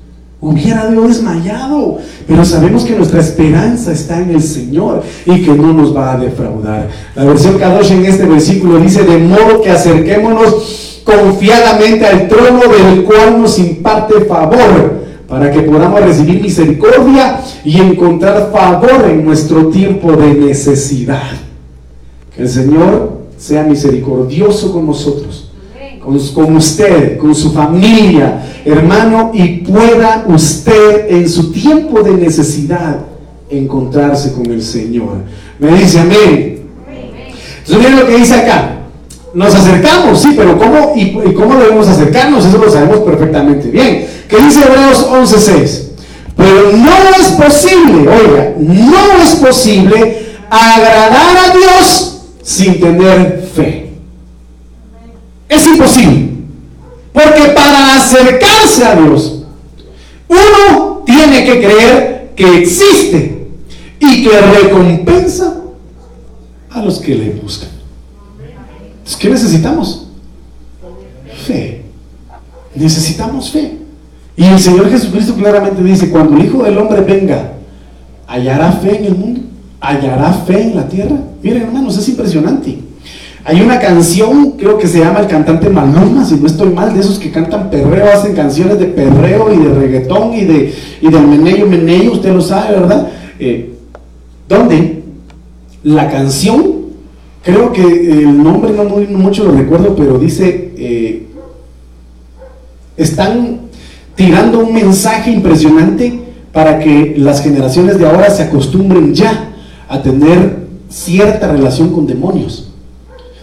hubiera 0.43 0.87
Dios 0.87 1.07
desmayado. 1.07 1.97
Pero 2.27 2.45
sabemos 2.45 2.83
que 2.83 2.95
nuestra 2.95 3.21
esperanza 3.21 3.91
está 3.91 4.19
en 4.19 4.31
el 4.31 4.41
Señor 4.41 5.01
y 5.25 5.41
que 5.41 5.51
no 5.51 5.73
nos 5.73 5.95
va 5.95 6.13
a 6.13 6.17
defraudar. 6.17 6.89
La 7.15 7.23
versión 7.23 7.57
Kadosh 7.57 7.91
en 7.91 8.05
este 8.05 8.25
versículo 8.25 8.79
dice, 8.79 9.03
de 9.03 9.17
modo 9.17 9.61
que 9.61 9.71
acerquémonos 9.71 11.01
confiadamente 11.03 12.05
al 12.05 12.27
trono 12.27 12.61
del 12.61 13.03
cual 13.03 13.41
nos 13.41 13.57
imparte 13.59 14.25
favor, 14.25 15.03
para 15.27 15.51
que 15.51 15.61
podamos 15.61 16.01
recibir 16.01 16.41
misericordia 16.41 17.39
y 17.65 17.79
encontrar 17.79 18.51
favor 18.53 19.05
en 19.09 19.25
nuestro 19.25 19.67
tiempo 19.67 20.11
de 20.13 20.33
necesidad. 20.33 21.31
Que 22.35 22.43
el 22.43 22.49
Señor 22.49 23.23
sea 23.37 23.63
misericordioso 23.63 24.71
con 24.71 24.85
nosotros 24.85 25.42
con, 26.03 26.55
usted, 26.55 27.17
con 27.17 27.33
su 27.33 27.51
familia, 27.51 28.43
hermano, 28.65 29.31
y 29.33 29.59
pueda 29.59 30.25
usted 30.27 31.09
en 31.09 31.27
su 31.29 31.51
tiempo 31.51 32.01
de 32.01 32.11
necesidad 32.11 32.99
encontrarse 33.49 34.33
con 34.33 34.45
el 34.47 34.61
Señor. 34.61 35.17
Me 35.59 35.77
dice 35.77 35.99
amén. 35.99 36.63
Entonces 37.59 37.77
miren 37.77 37.99
lo 37.99 38.07
que 38.07 38.17
dice 38.17 38.35
acá. 38.35 38.79
Nos 39.33 39.55
acercamos, 39.55 40.21
sí, 40.21 40.33
pero 40.37 40.57
¿cómo 40.59 40.93
y, 40.95 41.11
cómo 41.33 41.55
debemos 41.55 41.87
acercarnos? 41.87 42.45
Eso 42.45 42.57
lo 42.59 42.69
sabemos 42.69 42.99
perfectamente 42.99 43.69
bien. 43.69 44.05
¿Qué 44.27 44.37
dice 44.37 44.61
Hebreos 44.61 45.07
11:6? 45.09 45.93
Pero 46.35 46.71
no 46.71 46.91
es 47.19 47.27
posible, 47.31 48.09
oiga, 48.09 48.53
no 48.59 49.23
es 49.23 49.35
posible 49.35 50.23
agradar 50.49 51.37
a 51.37 51.57
Dios 51.57 52.21
sin 52.43 52.79
tener 52.79 53.49
fe. 53.55 53.82
Es 55.53 55.67
imposible. 55.67 56.29
Porque 57.11 57.49
para 57.53 57.97
acercarse 57.97 58.85
a 58.85 58.95
Dios, 58.95 59.43
uno 60.27 61.03
tiene 61.05 61.45
que 61.45 61.59
creer 61.59 62.31
que 62.35 62.57
existe 62.59 63.47
y 63.99 64.23
que 64.23 64.41
recompensa 64.41 65.61
a 66.71 66.81
los 66.81 66.99
que 66.99 67.15
le 67.15 67.29
buscan. 67.31 67.69
Entonces, 68.97 69.15
¿qué 69.17 69.29
necesitamos? 69.29 70.07
Fe. 71.45 71.83
Necesitamos 72.73 73.51
fe. 73.51 73.77
Y 74.35 74.45
el 74.45 74.59
Señor 74.59 74.89
Jesucristo 74.89 75.35
claramente 75.35 75.83
dice, 75.83 76.09
cuando 76.09 76.35
el 76.35 76.45
Hijo 76.45 76.63
del 76.63 76.77
Hombre 76.79 77.01
venga, 77.01 77.53
¿hallará 78.25 78.71
fe 78.71 78.97
en 78.97 79.05
el 79.05 79.15
mundo? 79.15 79.41
¿Hallará 79.79 80.33
fe 80.33 80.63
en 80.63 80.75
la 80.75 80.87
tierra? 80.87 81.17
Miren 81.43 81.63
hermanos, 81.63 81.97
es 81.97 82.09
impresionante. 82.09 82.79
Hay 83.45 83.61
una 83.61 83.77
canción, 83.77 84.51
creo 84.51 84.77
que 84.77 84.87
se 84.87 84.99
llama 84.99 85.19
El 85.19 85.27
cantante 85.27 85.69
Maluma, 85.69 86.23
si 86.23 86.35
no 86.35 86.47
estoy 86.47 86.69
mal, 86.69 86.93
de 86.93 87.01
esos 87.01 87.19
que 87.19 87.29
cantan 87.29 87.69
perreo, 87.69 88.05
hacen 88.13 88.33
canciones 88.35 88.79
de 88.79 88.85
perreo 88.85 89.53
y 89.53 89.57
de 89.57 89.73
reggaetón 89.73 90.33
y 90.33 90.45
de 90.45 90.73
y 91.01 91.09
del 91.09 91.27
meneyo 91.27 91.67
meneyo, 91.67 92.13
usted 92.13 92.31
lo 92.33 92.39
sabe, 92.39 92.79
¿verdad? 92.79 93.09
Eh, 93.39 93.73
¿Dónde? 94.47 95.03
La 95.83 96.09
canción, 96.09 96.83
creo 97.43 97.73
que 97.73 97.81
el 97.81 98.41
nombre 98.41 98.71
no 98.71 98.85
mucho 99.17 99.43
lo 99.43 99.51
recuerdo, 99.51 99.93
pero 99.93 100.17
dice, 100.17 100.71
eh, 100.77 101.27
están 102.95 103.59
tirando 104.15 104.59
un 104.59 104.73
mensaje 104.73 105.31
impresionante 105.31 106.17
para 106.53 106.79
que 106.79 107.15
las 107.17 107.43
generaciones 107.43 107.99
de 107.99 108.07
ahora 108.07 108.29
se 108.29 108.43
acostumbren 108.43 109.13
ya 109.13 109.49
a 109.89 110.01
tener 110.01 110.63
cierta 110.87 111.51
relación 111.51 111.91
con 111.91 112.07
demonios 112.07 112.69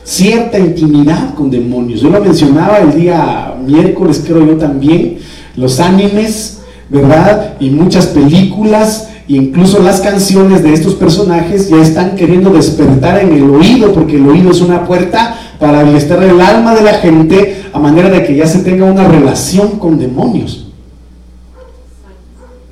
cierta 0.05 0.59
intimidad 0.59 1.35
con 1.35 1.51
demonios. 1.51 2.01
Yo 2.01 2.11
lo 2.11 2.21
mencionaba 2.21 2.79
el 2.79 2.95
día 2.95 3.55
miércoles, 3.65 4.23
creo 4.25 4.47
yo 4.47 4.57
también, 4.57 5.19
los 5.57 5.81
animes, 5.81 6.61
¿verdad? 6.89 7.55
Y 7.61 7.71
muchas 7.71 8.07
películas, 8.07 9.09
incluso 9.29 9.83
las 9.83 10.01
canciones 10.01 10.63
de 10.63 10.73
estos 10.73 10.95
personajes 10.95 11.69
ya 11.69 11.81
están 11.81 12.17
queriendo 12.17 12.51
despertar 12.51 13.21
en 13.23 13.33
el 13.33 13.49
oído, 13.51 13.93
porque 13.93 14.17
el 14.17 14.29
oído 14.29 14.51
es 14.51 14.61
una 14.61 14.85
puerta 14.85 15.37
para 15.59 15.89
estar 15.97 16.23
el 16.23 16.41
alma 16.41 16.75
de 16.75 16.83
la 16.83 16.95
gente, 16.95 17.65
a 17.73 17.79
manera 17.79 18.09
de 18.09 18.25
que 18.25 18.35
ya 18.35 18.47
se 18.47 18.61
tenga 18.61 18.87
una 18.87 19.07
relación 19.07 19.79
con 19.79 19.99
demonios. 19.99 20.67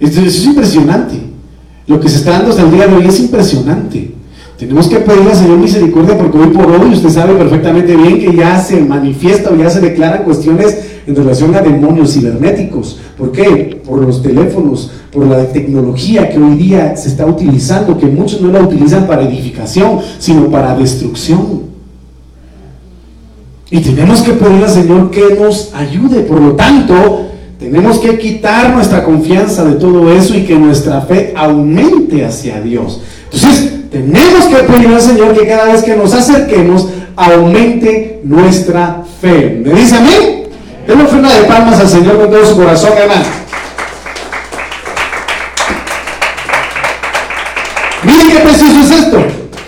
Esto, 0.00 0.20
es 0.20 0.44
impresionante. 0.44 1.20
Lo 1.86 1.98
que 2.00 2.08
se 2.08 2.18
está 2.18 2.32
dando 2.32 2.50
hasta 2.50 2.62
el 2.62 2.70
día 2.70 2.86
de 2.86 2.96
hoy 2.96 3.06
es 3.06 3.20
impresionante. 3.20 4.14
Tenemos 4.58 4.88
que 4.88 4.96
pedirle 4.96 5.30
al 5.30 5.36
Señor 5.36 5.58
misericordia 5.58 6.18
porque 6.18 6.36
hoy 6.36 6.48
por 6.48 6.66
hoy 6.66 6.92
usted 6.92 7.10
sabe 7.10 7.34
perfectamente 7.34 7.94
bien 7.94 8.18
que 8.18 8.34
ya 8.34 8.58
se 8.58 8.80
manifiesta 8.80 9.50
o 9.50 9.56
ya 9.56 9.70
se 9.70 9.80
declaran 9.80 10.24
cuestiones 10.24 10.76
en 11.06 11.14
relación 11.14 11.54
a 11.54 11.60
demonios 11.60 12.12
cibernéticos. 12.12 12.98
¿Por 13.16 13.30
qué? 13.30 13.80
Por 13.86 14.02
los 14.04 14.20
teléfonos, 14.20 14.90
por 15.12 15.28
la 15.28 15.46
tecnología 15.46 16.28
que 16.28 16.38
hoy 16.38 16.56
día 16.56 16.96
se 16.96 17.08
está 17.08 17.24
utilizando, 17.24 17.96
que 17.96 18.06
muchos 18.06 18.40
no 18.40 18.50
la 18.50 18.60
utilizan 18.60 19.06
para 19.06 19.22
edificación, 19.22 20.00
sino 20.18 20.50
para 20.50 20.76
destrucción. 20.76 21.62
Y 23.70 23.78
tenemos 23.78 24.22
que 24.22 24.32
pedirle 24.32 24.64
al 24.64 24.70
Señor 24.70 25.10
que 25.12 25.36
nos 25.38 25.72
ayude. 25.72 26.22
Por 26.22 26.40
lo 26.40 26.52
tanto, 26.54 27.26
tenemos 27.60 28.00
que 28.00 28.18
quitar 28.18 28.74
nuestra 28.74 29.04
confianza 29.04 29.64
de 29.64 29.74
todo 29.76 30.10
eso 30.10 30.36
y 30.36 30.42
que 30.42 30.58
nuestra 30.58 31.00
fe 31.02 31.32
aumente 31.36 32.24
hacia 32.24 32.60
Dios. 32.60 33.02
Entonces, 33.30 33.77
tenemos 33.98 34.46
que 34.46 34.56
pedir 34.56 34.94
al 34.94 35.00
Señor 35.00 35.36
que 35.36 35.46
cada 35.46 35.72
vez 35.72 35.82
que 35.82 35.96
nos 35.96 36.14
acerquemos 36.14 36.88
aumente 37.16 38.20
nuestra 38.22 39.02
fe. 39.20 39.60
¿Me 39.64 39.72
dice 39.74 39.96
a 39.96 40.00
mí? 40.00 40.44
Denle 40.86 41.04
ofrenda 41.04 41.34
de 41.34 41.42
palmas 41.42 41.80
al 41.80 41.88
Señor 41.88 42.16
con 42.18 42.30
todo 42.30 42.46
su 42.46 42.56
corazón, 42.56 42.92
hermano. 42.96 43.24
Miren 48.04 48.30
qué 48.30 48.38
preciso 48.38 48.80
es 48.80 48.90
esto. 48.90 49.18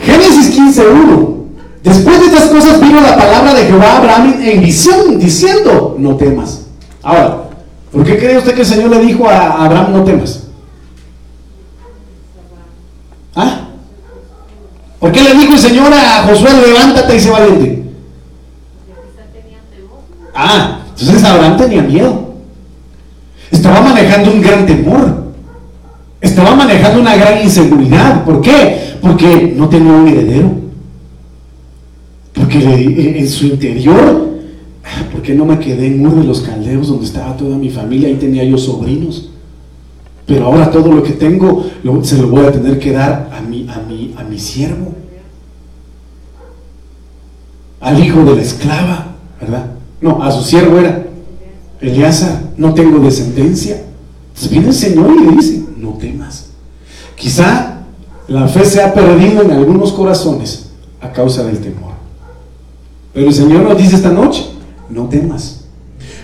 Génesis 0.04 0.56
15.1. 0.56 1.36
Después 1.82 2.20
de 2.20 2.26
estas 2.26 2.48
cosas 2.50 2.80
vino 2.80 3.00
la 3.00 3.16
palabra 3.16 3.54
de 3.54 3.64
Jehová 3.64 3.86
a 3.86 3.96
Abraham 3.98 4.40
en 4.42 4.60
visión, 4.60 5.18
diciendo, 5.18 5.96
no 5.98 6.16
temas. 6.16 6.66
Ahora, 7.02 7.44
¿por 7.90 8.04
qué 8.04 8.16
cree 8.16 8.38
usted 8.38 8.54
que 8.54 8.60
el 8.60 8.66
Señor 8.66 8.90
le 8.90 9.00
dijo 9.00 9.28
a 9.28 9.64
Abraham, 9.64 9.92
no 9.92 10.04
temas? 10.04 10.44
¿Ah? 13.34 13.60
¿Por 15.00 15.10
qué 15.12 15.22
le 15.22 15.34
dijo 15.34 15.54
el 15.54 15.58
Señor 15.58 15.92
a 15.94 16.24
Josué, 16.24 16.50
levántate 16.66 17.16
y 17.16 17.20
se 17.20 17.30
valiente? 17.30 17.82
Ah, 20.34 20.80
entonces 20.90 21.24
Abraham 21.24 21.56
tenía 21.56 21.82
miedo. 21.82 22.34
Estaba 23.50 23.80
manejando 23.80 24.30
un 24.30 24.42
gran 24.42 24.66
temor. 24.66 25.32
Estaba 26.20 26.54
manejando 26.54 27.00
una 27.00 27.16
gran 27.16 27.42
inseguridad. 27.42 28.24
¿Por 28.24 28.42
qué? 28.42 28.96
Porque 29.00 29.54
no 29.56 29.70
tenía 29.70 29.92
un 29.92 30.06
heredero. 30.06 30.50
Porque 32.34 32.58
en 33.18 33.28
su 33.28 33.46
interior, 33.46 34.28
ah, 34.84 35.04
¿por 35.10 35.22
qué 35.22 35.34
no 35.34 35.46
me 35.46 35.58
quedé 35.58 35.86
en 35.86 36.06
Ur 36.06 36.16
de 36.16 36.24
los 36.24 36.42
Caldeos 36.42 36.88
donde 36.88 37.06
estaba 37.06 37.36
toda 37.38 37.56
mi 37.56 37.70
familia? 37.70 38.08
Ahí 38.08 38.16
tenía 38.16 38.44
yo 38.44 38.58
sobrinos. 38.58 39.29
Pero 40.30 40.46
ahora 40.46 40.70
todo 40.70 40.92
lo 40.92 41.02
que 41.02 41.14
tengo 41.14 41.66
se 42.04 42.16
lo 42.16 42.28
voy 42.28 42.46
a 42.46 42.52
tener 42.52 42.78
que 42.78 42.92
dar 42.92 43.28
a 43.36 43.40
mi, 43.40 43.68
a 43.68 43.80
mi, 43.80 44.14
a 44.16 44.22
mi 44.22 44.38
siervo. 44.38 44.94
Al 47.80 47.98
hijo 47.98 48.22
de 48.22 48.36
la 48.36 48.42
esclava, 48.42 49.16
¿verdad? 49.40 49.72
No, 50.00 50.22
a 50.22 50.30
su 50.30 50.44
siervo 50.44 50.78
era. 50.78 51.04
Eliasa, 51.80 52.42
no 52.56 52.72
tengo 52.74 53.00
descendencia. 53.00 53.82
Entonces 54.28 54.50
viene 54.52 54.68
el 54.68 54.74
Señor 54.74 55.10
y 55.10 55.26
le 55.26 55.32
dice, 55.32 55.64
no 55.76 55.94
temas. 55.94 56.50
Quizá 57.16 57.80
la 58.28 58.46
fe 58.46 58.64
se 58.64 58.84
ha 58.84 58.94
perdido 58.94 59.42
en 59.42 59.50
algunos 59.50 59.90
corazones 59.90 60.70
a 61.00 61.10
causa 61.10 61.42
del 61.42 61.58
temor. 61.58 61.94
Pero 63.12 63.26
el 63.26 63.34
Señor 63.34 63.64
nos 63.64 63.76
dice 63.76 63.96
esta 63.96 64.12
noche, 64.12 64.46
no 64.90 65.08
temas. 65.08 65.64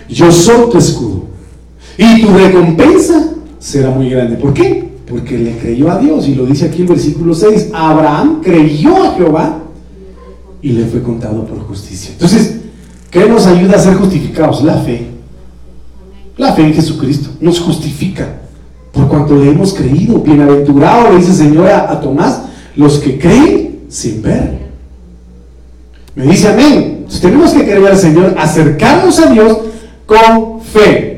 Yo 0.07 0.31
soy 0.31 0.69
tu 0.71 0.77
escudo. 0.77 1.23
Y 1.97 2.21
tu 2.21 2.29
recompensa 2.29 3.33
será 3.59 3.89
muy 3.89 4.09
grande. 4.09 4.35
¿Por 4.37 4.53
qué? 4.53 4.87
Porque 5.07 5.37
le 5.37 5.57
creyó 5.57 5.91
a 5.91 5.97
Dios. 5.97 6.27
Y 6.27 6.35
lo 6.35 6.45
dice 6.45 6.65
aquí 6.65 6.81
el 6.81 6.87
versículo 6.87 7.33
6. 7.33 7.69
Abraham 7.73 8.41
creyó 8.41 9.03
a 9.03 9.15
Jehová 9.15 9.59
y 10.61 10.71
le 10.71 10.85
fue 10.85 11.01
contado 11.01 11.45
por 11.45 11.59
justicia. 11.59 12.11
Entonces, 12.11 12.57
¿qué 13.09 13.27
nos 13.27 13.45
ayuda 13.45 13.75
a 13.75 13.79
ser 13.79 13.95
justificados? 13.95 14.63
La 14.63 14.77
fe. 14.77 15.07
La 16.37 16.53
fe 16.53 16.63
en 16.63 16.73
Jesucristo 16.73 17.29
nos 17.41 17.59
justifica 17.59 18.41
por 18.91 19.07
cuanto 19.07 19.35
le 19.35 19.51
hemos 19.51 19.73
creído. 19.73 20.19
Bienaventurado, 20.19 21.11
le 21.11 21.17
dice 21.17 21.31
el 21.31 21.37
Señor 21.37 21.67
a, 21.67 21.99
Tomás, 21.99 22.41
los 22.75 22.99
que 22.99 23.17
creen 23.17 23.85
sin 23.89 24.21
ver. 24.21 24.67
Me 26.15 26.25
dice 26.25 26.47
amén. 26.47 26.95
Entonces, 26.97 27.21
tenemos 27.21 27.51
que 27.51 27.63
creer 27.63 27.87
al 27.87 27.97
Señor, 27.97 28.35
acercarnos 28.37 29.19
a 29.19 29.31
Dios 29.31 29.57
con 30.05 30.61
fe. 30.61 31.16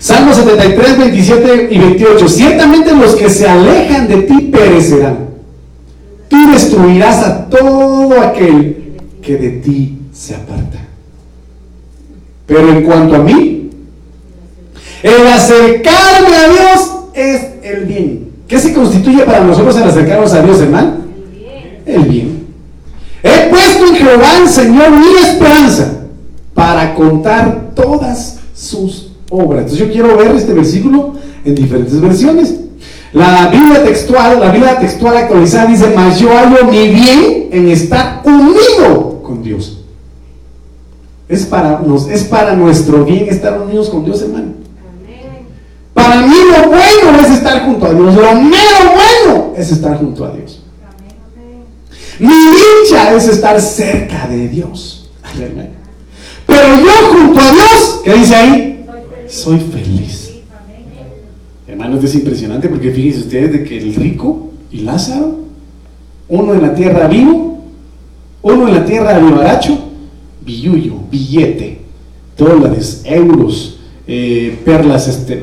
Salmo 0.00 0.32
73, 0.32 0.98
27 0.98 1.68
y 1.70 1.78
28. 1.78 2.28
Ciertamente 2.28 2.94
los 2.94 3.16
que 3.16 3.28
se 3.28 3.48
alejan 3.48 4.06
de 4.06 4.16
ti 4.18 4.50
perecerán. 4.52 5.28
Tú 6.28 6.52
destruirás 6.52 7.24
a 7.24 7.48
todo 7.48 8.20
aquel 8.20 8.94
que 9.22 9.36
de 9.36 9.50
ti 9.50 9.98
se 10.12 10.34
aparta. 10.34 10.78
Pero 12.46 12.68
en 12.70 12.84
cuanto 12.84 13.16
a 13.16 13.18
mí, 13.18 13.70
el 15.02 15.26
acercarme 15.26 16.36
a 16.36 16.48
Dios 16.48 16.90
es 17.14 17.42
el 17.62 17.84
bien. 17.84 18.28
¿Qué 18.46 18.58
se 18.58 18.72
constituye 18.72 19.24
para 19.24 19.44
nosotros 19.44 19.76
el 19.76 19.82
acercarnos 19.84 20.32
a 20.32 20.42
Dios, 20.42 20.60
hermano? 20.60 20.98
El 21.84 22.02
bien. 22.04 22.46
He 23.22 23.48
puesto 23.50 23.86
en 23.86 23.96
Jehová 23.96 24.38
el 24.40 24.48
Señor 24.48 24.90
mi 24.90 25.14
esperanza 25.22 25.92
para 26.54 26.94
contar 26.94 27.72
todas 27.74 28.38
sus 28.54 29.07
obra. 29.30 29.60
Entonces 29.60 29.86
yo 29.86 29.92
quiero 29.92 30.16
ver 30.16 30.34
este 30.34 30.52
versículo 30.52 31.14
en 31.44 31.54
diferentes 31.54 32.00
versiones. 32.00 32.54
La 33.12 33.48
Biblia 33.48 33.84
textual, 33.84 34.38
la 34.40 34.50
Biblia 34.50 34.78
textual 34.78 35.16
actualizada 35.16 35.66
dice, 35.66 35.92
mas 35.94 36.18
yo 36.18 36.30
hago 36.36 36.70
mi 36.70 36.88
bien 36.88 37.48
en 37.50 37.68
estar 37.68 38.22
unido 38.24 39.22
con 39.22 39.42
Dios. 39.42 39.78
Es 41.28 41.44
para, 41.46 41.80
nos, 41.80 42.08
es 42.08 42.24
para 42.24 42.54
nuestro 42.54 43.04
bien 43.04 43.28
estar 43.28 43.60
unidos 43.60 43.88
con 43.88 44.04
Dios, 44.04 44.22
hermano. 44.22 44.52
Para 45.94 46.22
mí 46.22 46.36
lo 46.56 46.68
bueno 46.68 47.20
es 47.20 47.30
estar 47.30 47.64
junto 47.64 47.86
a 47.86 47.92
Dios. 47.92 48.14
Lo 48.14 48.34
mero 48.34 48.92
bueno 48.94 49.52
es 49.56 49.72
estar 49.72 49.98
junto 49.98 50.24
a 50.24 50.30
Dios. 50.30 50.62
Mi 52.18 52.28
dicha 52.28 53.14
es 53.14 53.28
estar 53.28 53.60
cerca 53.60 54.26
de 54.28 54.48
Dios. 54.48 55.10
Pero 56.46 56.76
yo 56.76 57.08
junto 57.12 57.40
a 57.40 57.50
Dios, 57.50 58.00
¿qué 58.04 58.14
dice 58.14 58.34
ahí? 58.34 58.77
Soy 59.28 59.58
feliz. 59.60 60.32
Hermanos, 61.66 62.02
es 62.02 62.14
impresionante 62.14 62.68
porque 62.68 62.90
fíjense 62.90 63.20
ustedes 63.20 63.52
de 63.52 63.64
que 63.64 63.78
el 63.78 63.94
rico 63.94 64.50
y 64.70 64.80
Lázaro, 64.80 65.38
uno 66.28 66.54
en 66.54 66.62
la 66.62 66.74
tierra 66.74 67.06
vivo, 67.08 67.62
uno 68.42 68.68
en 68.68 68.74
la 68.74 68.84
tierra 68.84 69.18
vivaracho, 69.18 69.78
billuyo, 70.44 70.94
billete, 71.10 71.78
dólares, 72.36 73.02
euros, 73.04 73.78
eh, 74.06 74.58
perlas, 74.64 75.08
este, 75.08 75.42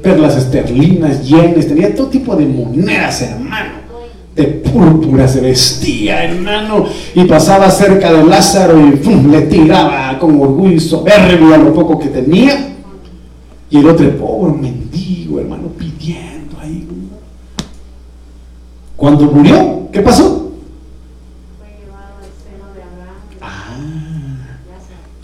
perlas 0.00 0.36
esterlinas, 0.36 1.26
yenes, 1.26 1.66
tenía 1.66 1.94
todo 1.94 2.06
tipo 2.06 2.36
de 2.36 2.46
monedas, 2.46 3.22
hermano. 3.22 3.80
De 4.36 4.44
púrpura 4.44 5.26
se 5.26 5.40
vestía, 5.40 6.24
hermano, 6.24 6.86
y 7.14 7.24
pasaba 7.24 7.68
cerca 7.68 8.12
de 8.12 8.24
Lázaro 8.24 8.78
y 8.78 9.28
le 9.28 9.42
tiraba 9.42 10.16
con 10.20 10.40
orgullo 10.40 10.76
y 10.76 10.80
soberbia 10.80 11.58
lo 11.58 11.74
poco 11.74 11.98
que 11.98 12.08
tenía. 12.08 12.70
Y 13.70 13.78
el 13.78 13.88
otro 13.88 14.18
pobre 14.18 14.60
mendigo, 14.60 15.38
hermano, 15.38 15.68
pidiendo 15.68 16.58
ahí. 16.60 16.88
Cuando 18.96 19.26
murió, 19.26 19.88
¿qué 19.92 20.00
pasó? 20.00 20.50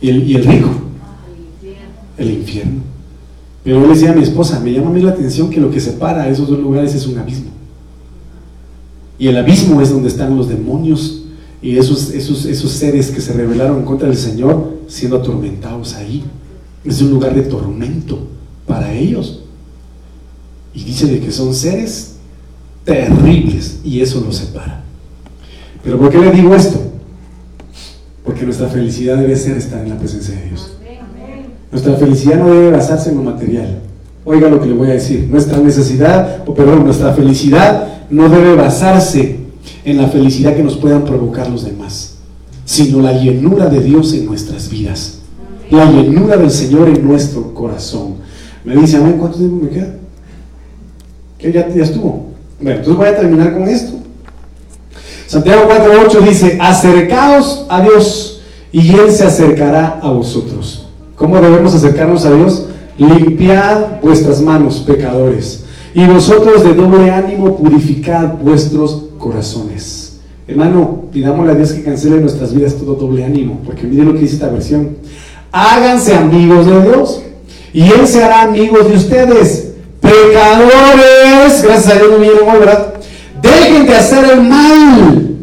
¿Y 0.01 0.11
el, 0.11 0.31
y 0.31 0.37
el 0.37 0.45
rico? 0.45 0.71
El 2.17 2.31
infierno. 2.31 2.83
Pero 3.65 3.81
yo 3.81 3.87
le 3.89 3.95
decía 3.95 4.13
a 4.13 4.15
mi 4.15 4.23
esposa, 4.23 4.61
me 4.61 4.73
llama 4.73 4.91
a 4.91 4.93
mí 4.93 5.03
la 5.03 5.11
atención 5.11 5.51
que 5.51 5.61
lo 5.61 5.71
que 5.71 5.81
separa 5.81 6.23
a 6.23 6.29
esos 6.29 6.49
dos 6.49 6.61
lugares 6.61 6.95
es 6.95 7.05
un 7.09 7.19
abismo. 7.19 7.51
Y 9.19 9.27
el 9.27 9.37
abismo 9.37 9.81
es 9.81 9.91
donde 9.91 10.09
están 10.09 10.37
los 10.37 10.49
demonios 10.49 11.25
y 11.61 11.77
esos, 11.77 12.11
esos, 12.11 12.45
esos 12.45 12.71
seres 12.71 13.11
que 13.11 13.21
se 13.21 13.33
rebelaron 13.33 13.85
contra 13.85 14.09
el 14.09 14.17
Señor 14.17 14.75
siendo 14.87 15.17
atormentados 15.17 15.95
ahí. 15.95 16.23
Es 16.85 17.03
un 17.03 17.11
lugar 17.11 17.35
de 17.35 17.43
tormento 17.43 18.36
para 18.67 18.93
ellos. 18.93 19.43
Y 20.75 20.85
dice 20.85 21.07
de 21.07 21.21
que 21.21 21.33
son 21.33 21.55
seres 21.55 22.17
terribles 22.85 23.81
y 23.85 24.01
eso 24.01 24.21
los 24.21 24.37
separa. 24.37 24.85
Pero 25.83 25.99
¿por 25.99 26.11
qué 26.11 26.19
le 26.19 26.33
digo 26.33 26.55
esto? 26.55 26.81
Porque 28.25 28.45
nuestra 28.45 28.69
felicidad 28.69 29.17
debe 29.17 29.37
ser 29.37 29.57
estar 29.57 29.83
en 29.83 29.91
la 29.91 29.99
presencia 29.99 30.35
de 30.35 30.49
Dios. 30.49 30.73
Nuestra 31.71 31.95
felicidad 31.95 32.39
no 32.39 32.49
debe 32.49 32.71
basarse 32.71 33.11
en 33.11 33.17
lo 33.17 33.23
material. 33.23 33.81
Oiga 34.25 34.49
lo 34.49 34.61
que 34.61 34.67
le 34.67 34.75
voy 34.75 34.89
a 34.89 34.95
decir. 34.95 35.29
Nuestra 35.31 35.59
necesidad, 35.59 36.43
o 36.47 36.55
perdón, 36.55 36.85
nuestra 36.85 37.13
felicidad 37.13 37.87
no 38.11 38.29
debe 38.29 38.57
basarse 38.57 39.37
en 39.85 39.97
la 39.97 40.09
felicidad 40.09 40.57
que 40.57 40.63
nos 40.63 40.77
puedan 40.77 41.05
provocar 41.05 41.49
los 41.49 41.65
demás, 41.65 42.17
sino 42.65 43.01
la 43.01 43.13
llenura 43.13 43.67
de 43.67 43.81
Dios 43.81 44.13
en 44.15 44.27
nuestras 44.27 44.69
vidas. 44.69 45.19
La 45.71 45.91
llenura 45.91 46.37
del 46.37 46.51
Señor 46.51 46.89
en 46.89 47.07
nuestro 47.07 47.55
corazón. 47.55 48.16
Me 48.67 48.75
dice, 48.75 48.97
amén, 48.97 49.17
¿cuánto 49.19 49.39
tiempo 49.39 49.65
me 49.65 49.71
queda? 49.71 49.95
Que 51.39 51.53
ya, 51.53 51.69
ya 51.69 51.85
estuvo. 51.85 52.27
Bueno, 52.61 52.79
entonces 52.81 52.97
voy 52.97 53.07
a 53.07 53.17
terminar 53.17 53.53
con 53.53 53.69
esto. 53.69 53.93
Santiago 55.29 55.69
4.8 55.69 56.21
dice, 56.21 56.59
acercaos 56.61 57.65
a 57.69 57.81
Dios 57.83 58.43
y 58.73 58.93
Él 58.93 59.13
se 59.13 59.25
acercará 59.25 60.01
a 60.03 60.11
vosotros. 60.11 60.89
¿Cómo 61.15 61.41
debemos 61.41 61.75
acercarnos 61.75 62.25
a 62.25 62.35
Dios? 62.35 62.67
Limpiad 62.99 64.01
vuestras 64.03 64.41
manos, 64.41 64.81
pecadores, 64.81 65.65
y 65.95 66.05
vosotros 66.07 66.65
de 66.65 66.75
doble 66.75 67.11
ánimo 67.13 67.57
purificad 67.57 68.35
vuestros 68.35 69.05
corazones. 69.19 70.19
Hermano, 70.49 71.05
pidámosle 71.13 71.53
a 71.53 71.55
Dios 71.55 71.73
que 71.73 71.85
cancele 71.85 72.17
en 72.17 72.23
nuestras 72.23 72.53
vidas 72.53 72.75
todo 72.75 72.95
doble 72.95 73.25
ánimo, 73.25 73.61
porque 73.65 73.87
mire 73.87 74.05
lo 74.05 74.13
que 74.13 74.21
dice 74.21 74.35
esta 74.35 74.49
versión. 74.49 74.97
Háganse 75.53 76.15
amigos 76.17 76.67
de 76.67 76.83
Dios, 76.83 77.23
y 77.77 77.83
Él 77.83 78.07
se 78.07 78.25
hará 78.25 78.41
amigos 78.41 78.89
de 78.89 78.97
ustedes. 78.97 79.75
Pecadores, 80.01 81.63
gracias 81.63 81.89
a 81.89 81.99
Dios 81.99 82.11
no 82.11 82.19
vienen 82.21 82.39
hoy, 82.49 82.59
¿verdad? 82.59 82.95
Dejen 83.43 83.85
de 83.85 83.95
hacer 83.95 84.31
el 84.33 84.41
mal. 84.41 85.37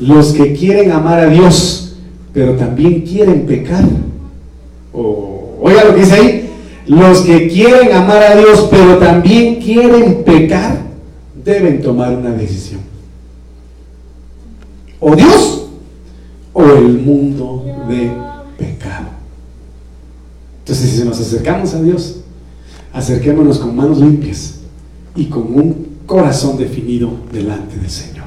Los 0.00 0.34
que 0.34 0.52
quieren 0.52 0.92
amar 0.92 1.18
a 1.18 1.28
Dios, 1.28 1.96
pero 2.34 2.56
también 2.56 3.00
quieren 3.06 3.46
pecar. 3.46 3.84
O, 4.92 5.56
oiga 5.62 5.84
lo 5.84 5.94
que 5.94 6.00
dice 6.02 6.14
ahí. 6.14 6.50
Los 6.86 7.22
que 7.22 7.48
quieren 7.48 7.90
amar 7.96 8.22
a 8.22 8.36
Dios, 8.36 8.68
pero 8.70 8.98
también 8.98 9.62
quieren 9.62 10.22
pecar, 10.24 10.76
deben 11.42 11.80
tomar 11.80 12.12
una 12.12 12.32
decisión. 12.32 12.82
O 15.00 15.16
Dios 15.16 15.68
o 16.52 16.64
el 16.64 16.98
mundo 16.98 17.64
de 17.88 18.10
pecado. 18.58 18.89
Entonces, 20.70 21.00
si 21.00 21.04
nos 21.04 21.18
acercamos 21.18 21.74
a 21.74 21.82
Dios, 21.82 22.18
acerquémonos 22.92 23.58
con 23.58 23.74
manos 23.74 23.98
limpias 23.98 24.60
y 25.16 25.24
con 25.24 25.52
un 25.52 25.98
corazón 26.06 26.58
definido 26.58 27.10
delante 27.32 27.76
del 27.76 27.90
Señor. 27.90 28.26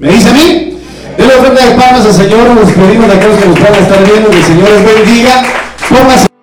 ¿Me 0.00 0.10
dice 0.10 0.28
a 0.28 0.32
mí? 0.32 0.76
De 1.16 1.24
la 1.24 1.36
ofrenda 1.36 1.64
de 1.64 1.76
palmas 1.76 2.04
al 2.04 2.12
Señor, 2.12 2.50
nos 2.52 2.66
despedimos 2.66 3.06
de 3.06 3.12
aquellos 3.12 3.38
que 3.38 3.48
nos 3.48 3.60
a 3.60 3.78
estar 3.78 4.04
viendo, 4.04 4.28
que 4.28 4.38
el 4.38 4.42
Señor 4.42 4.70
les 4.70 5.06
bendiga. 5.06 5.42
Póngase 5.88 6.33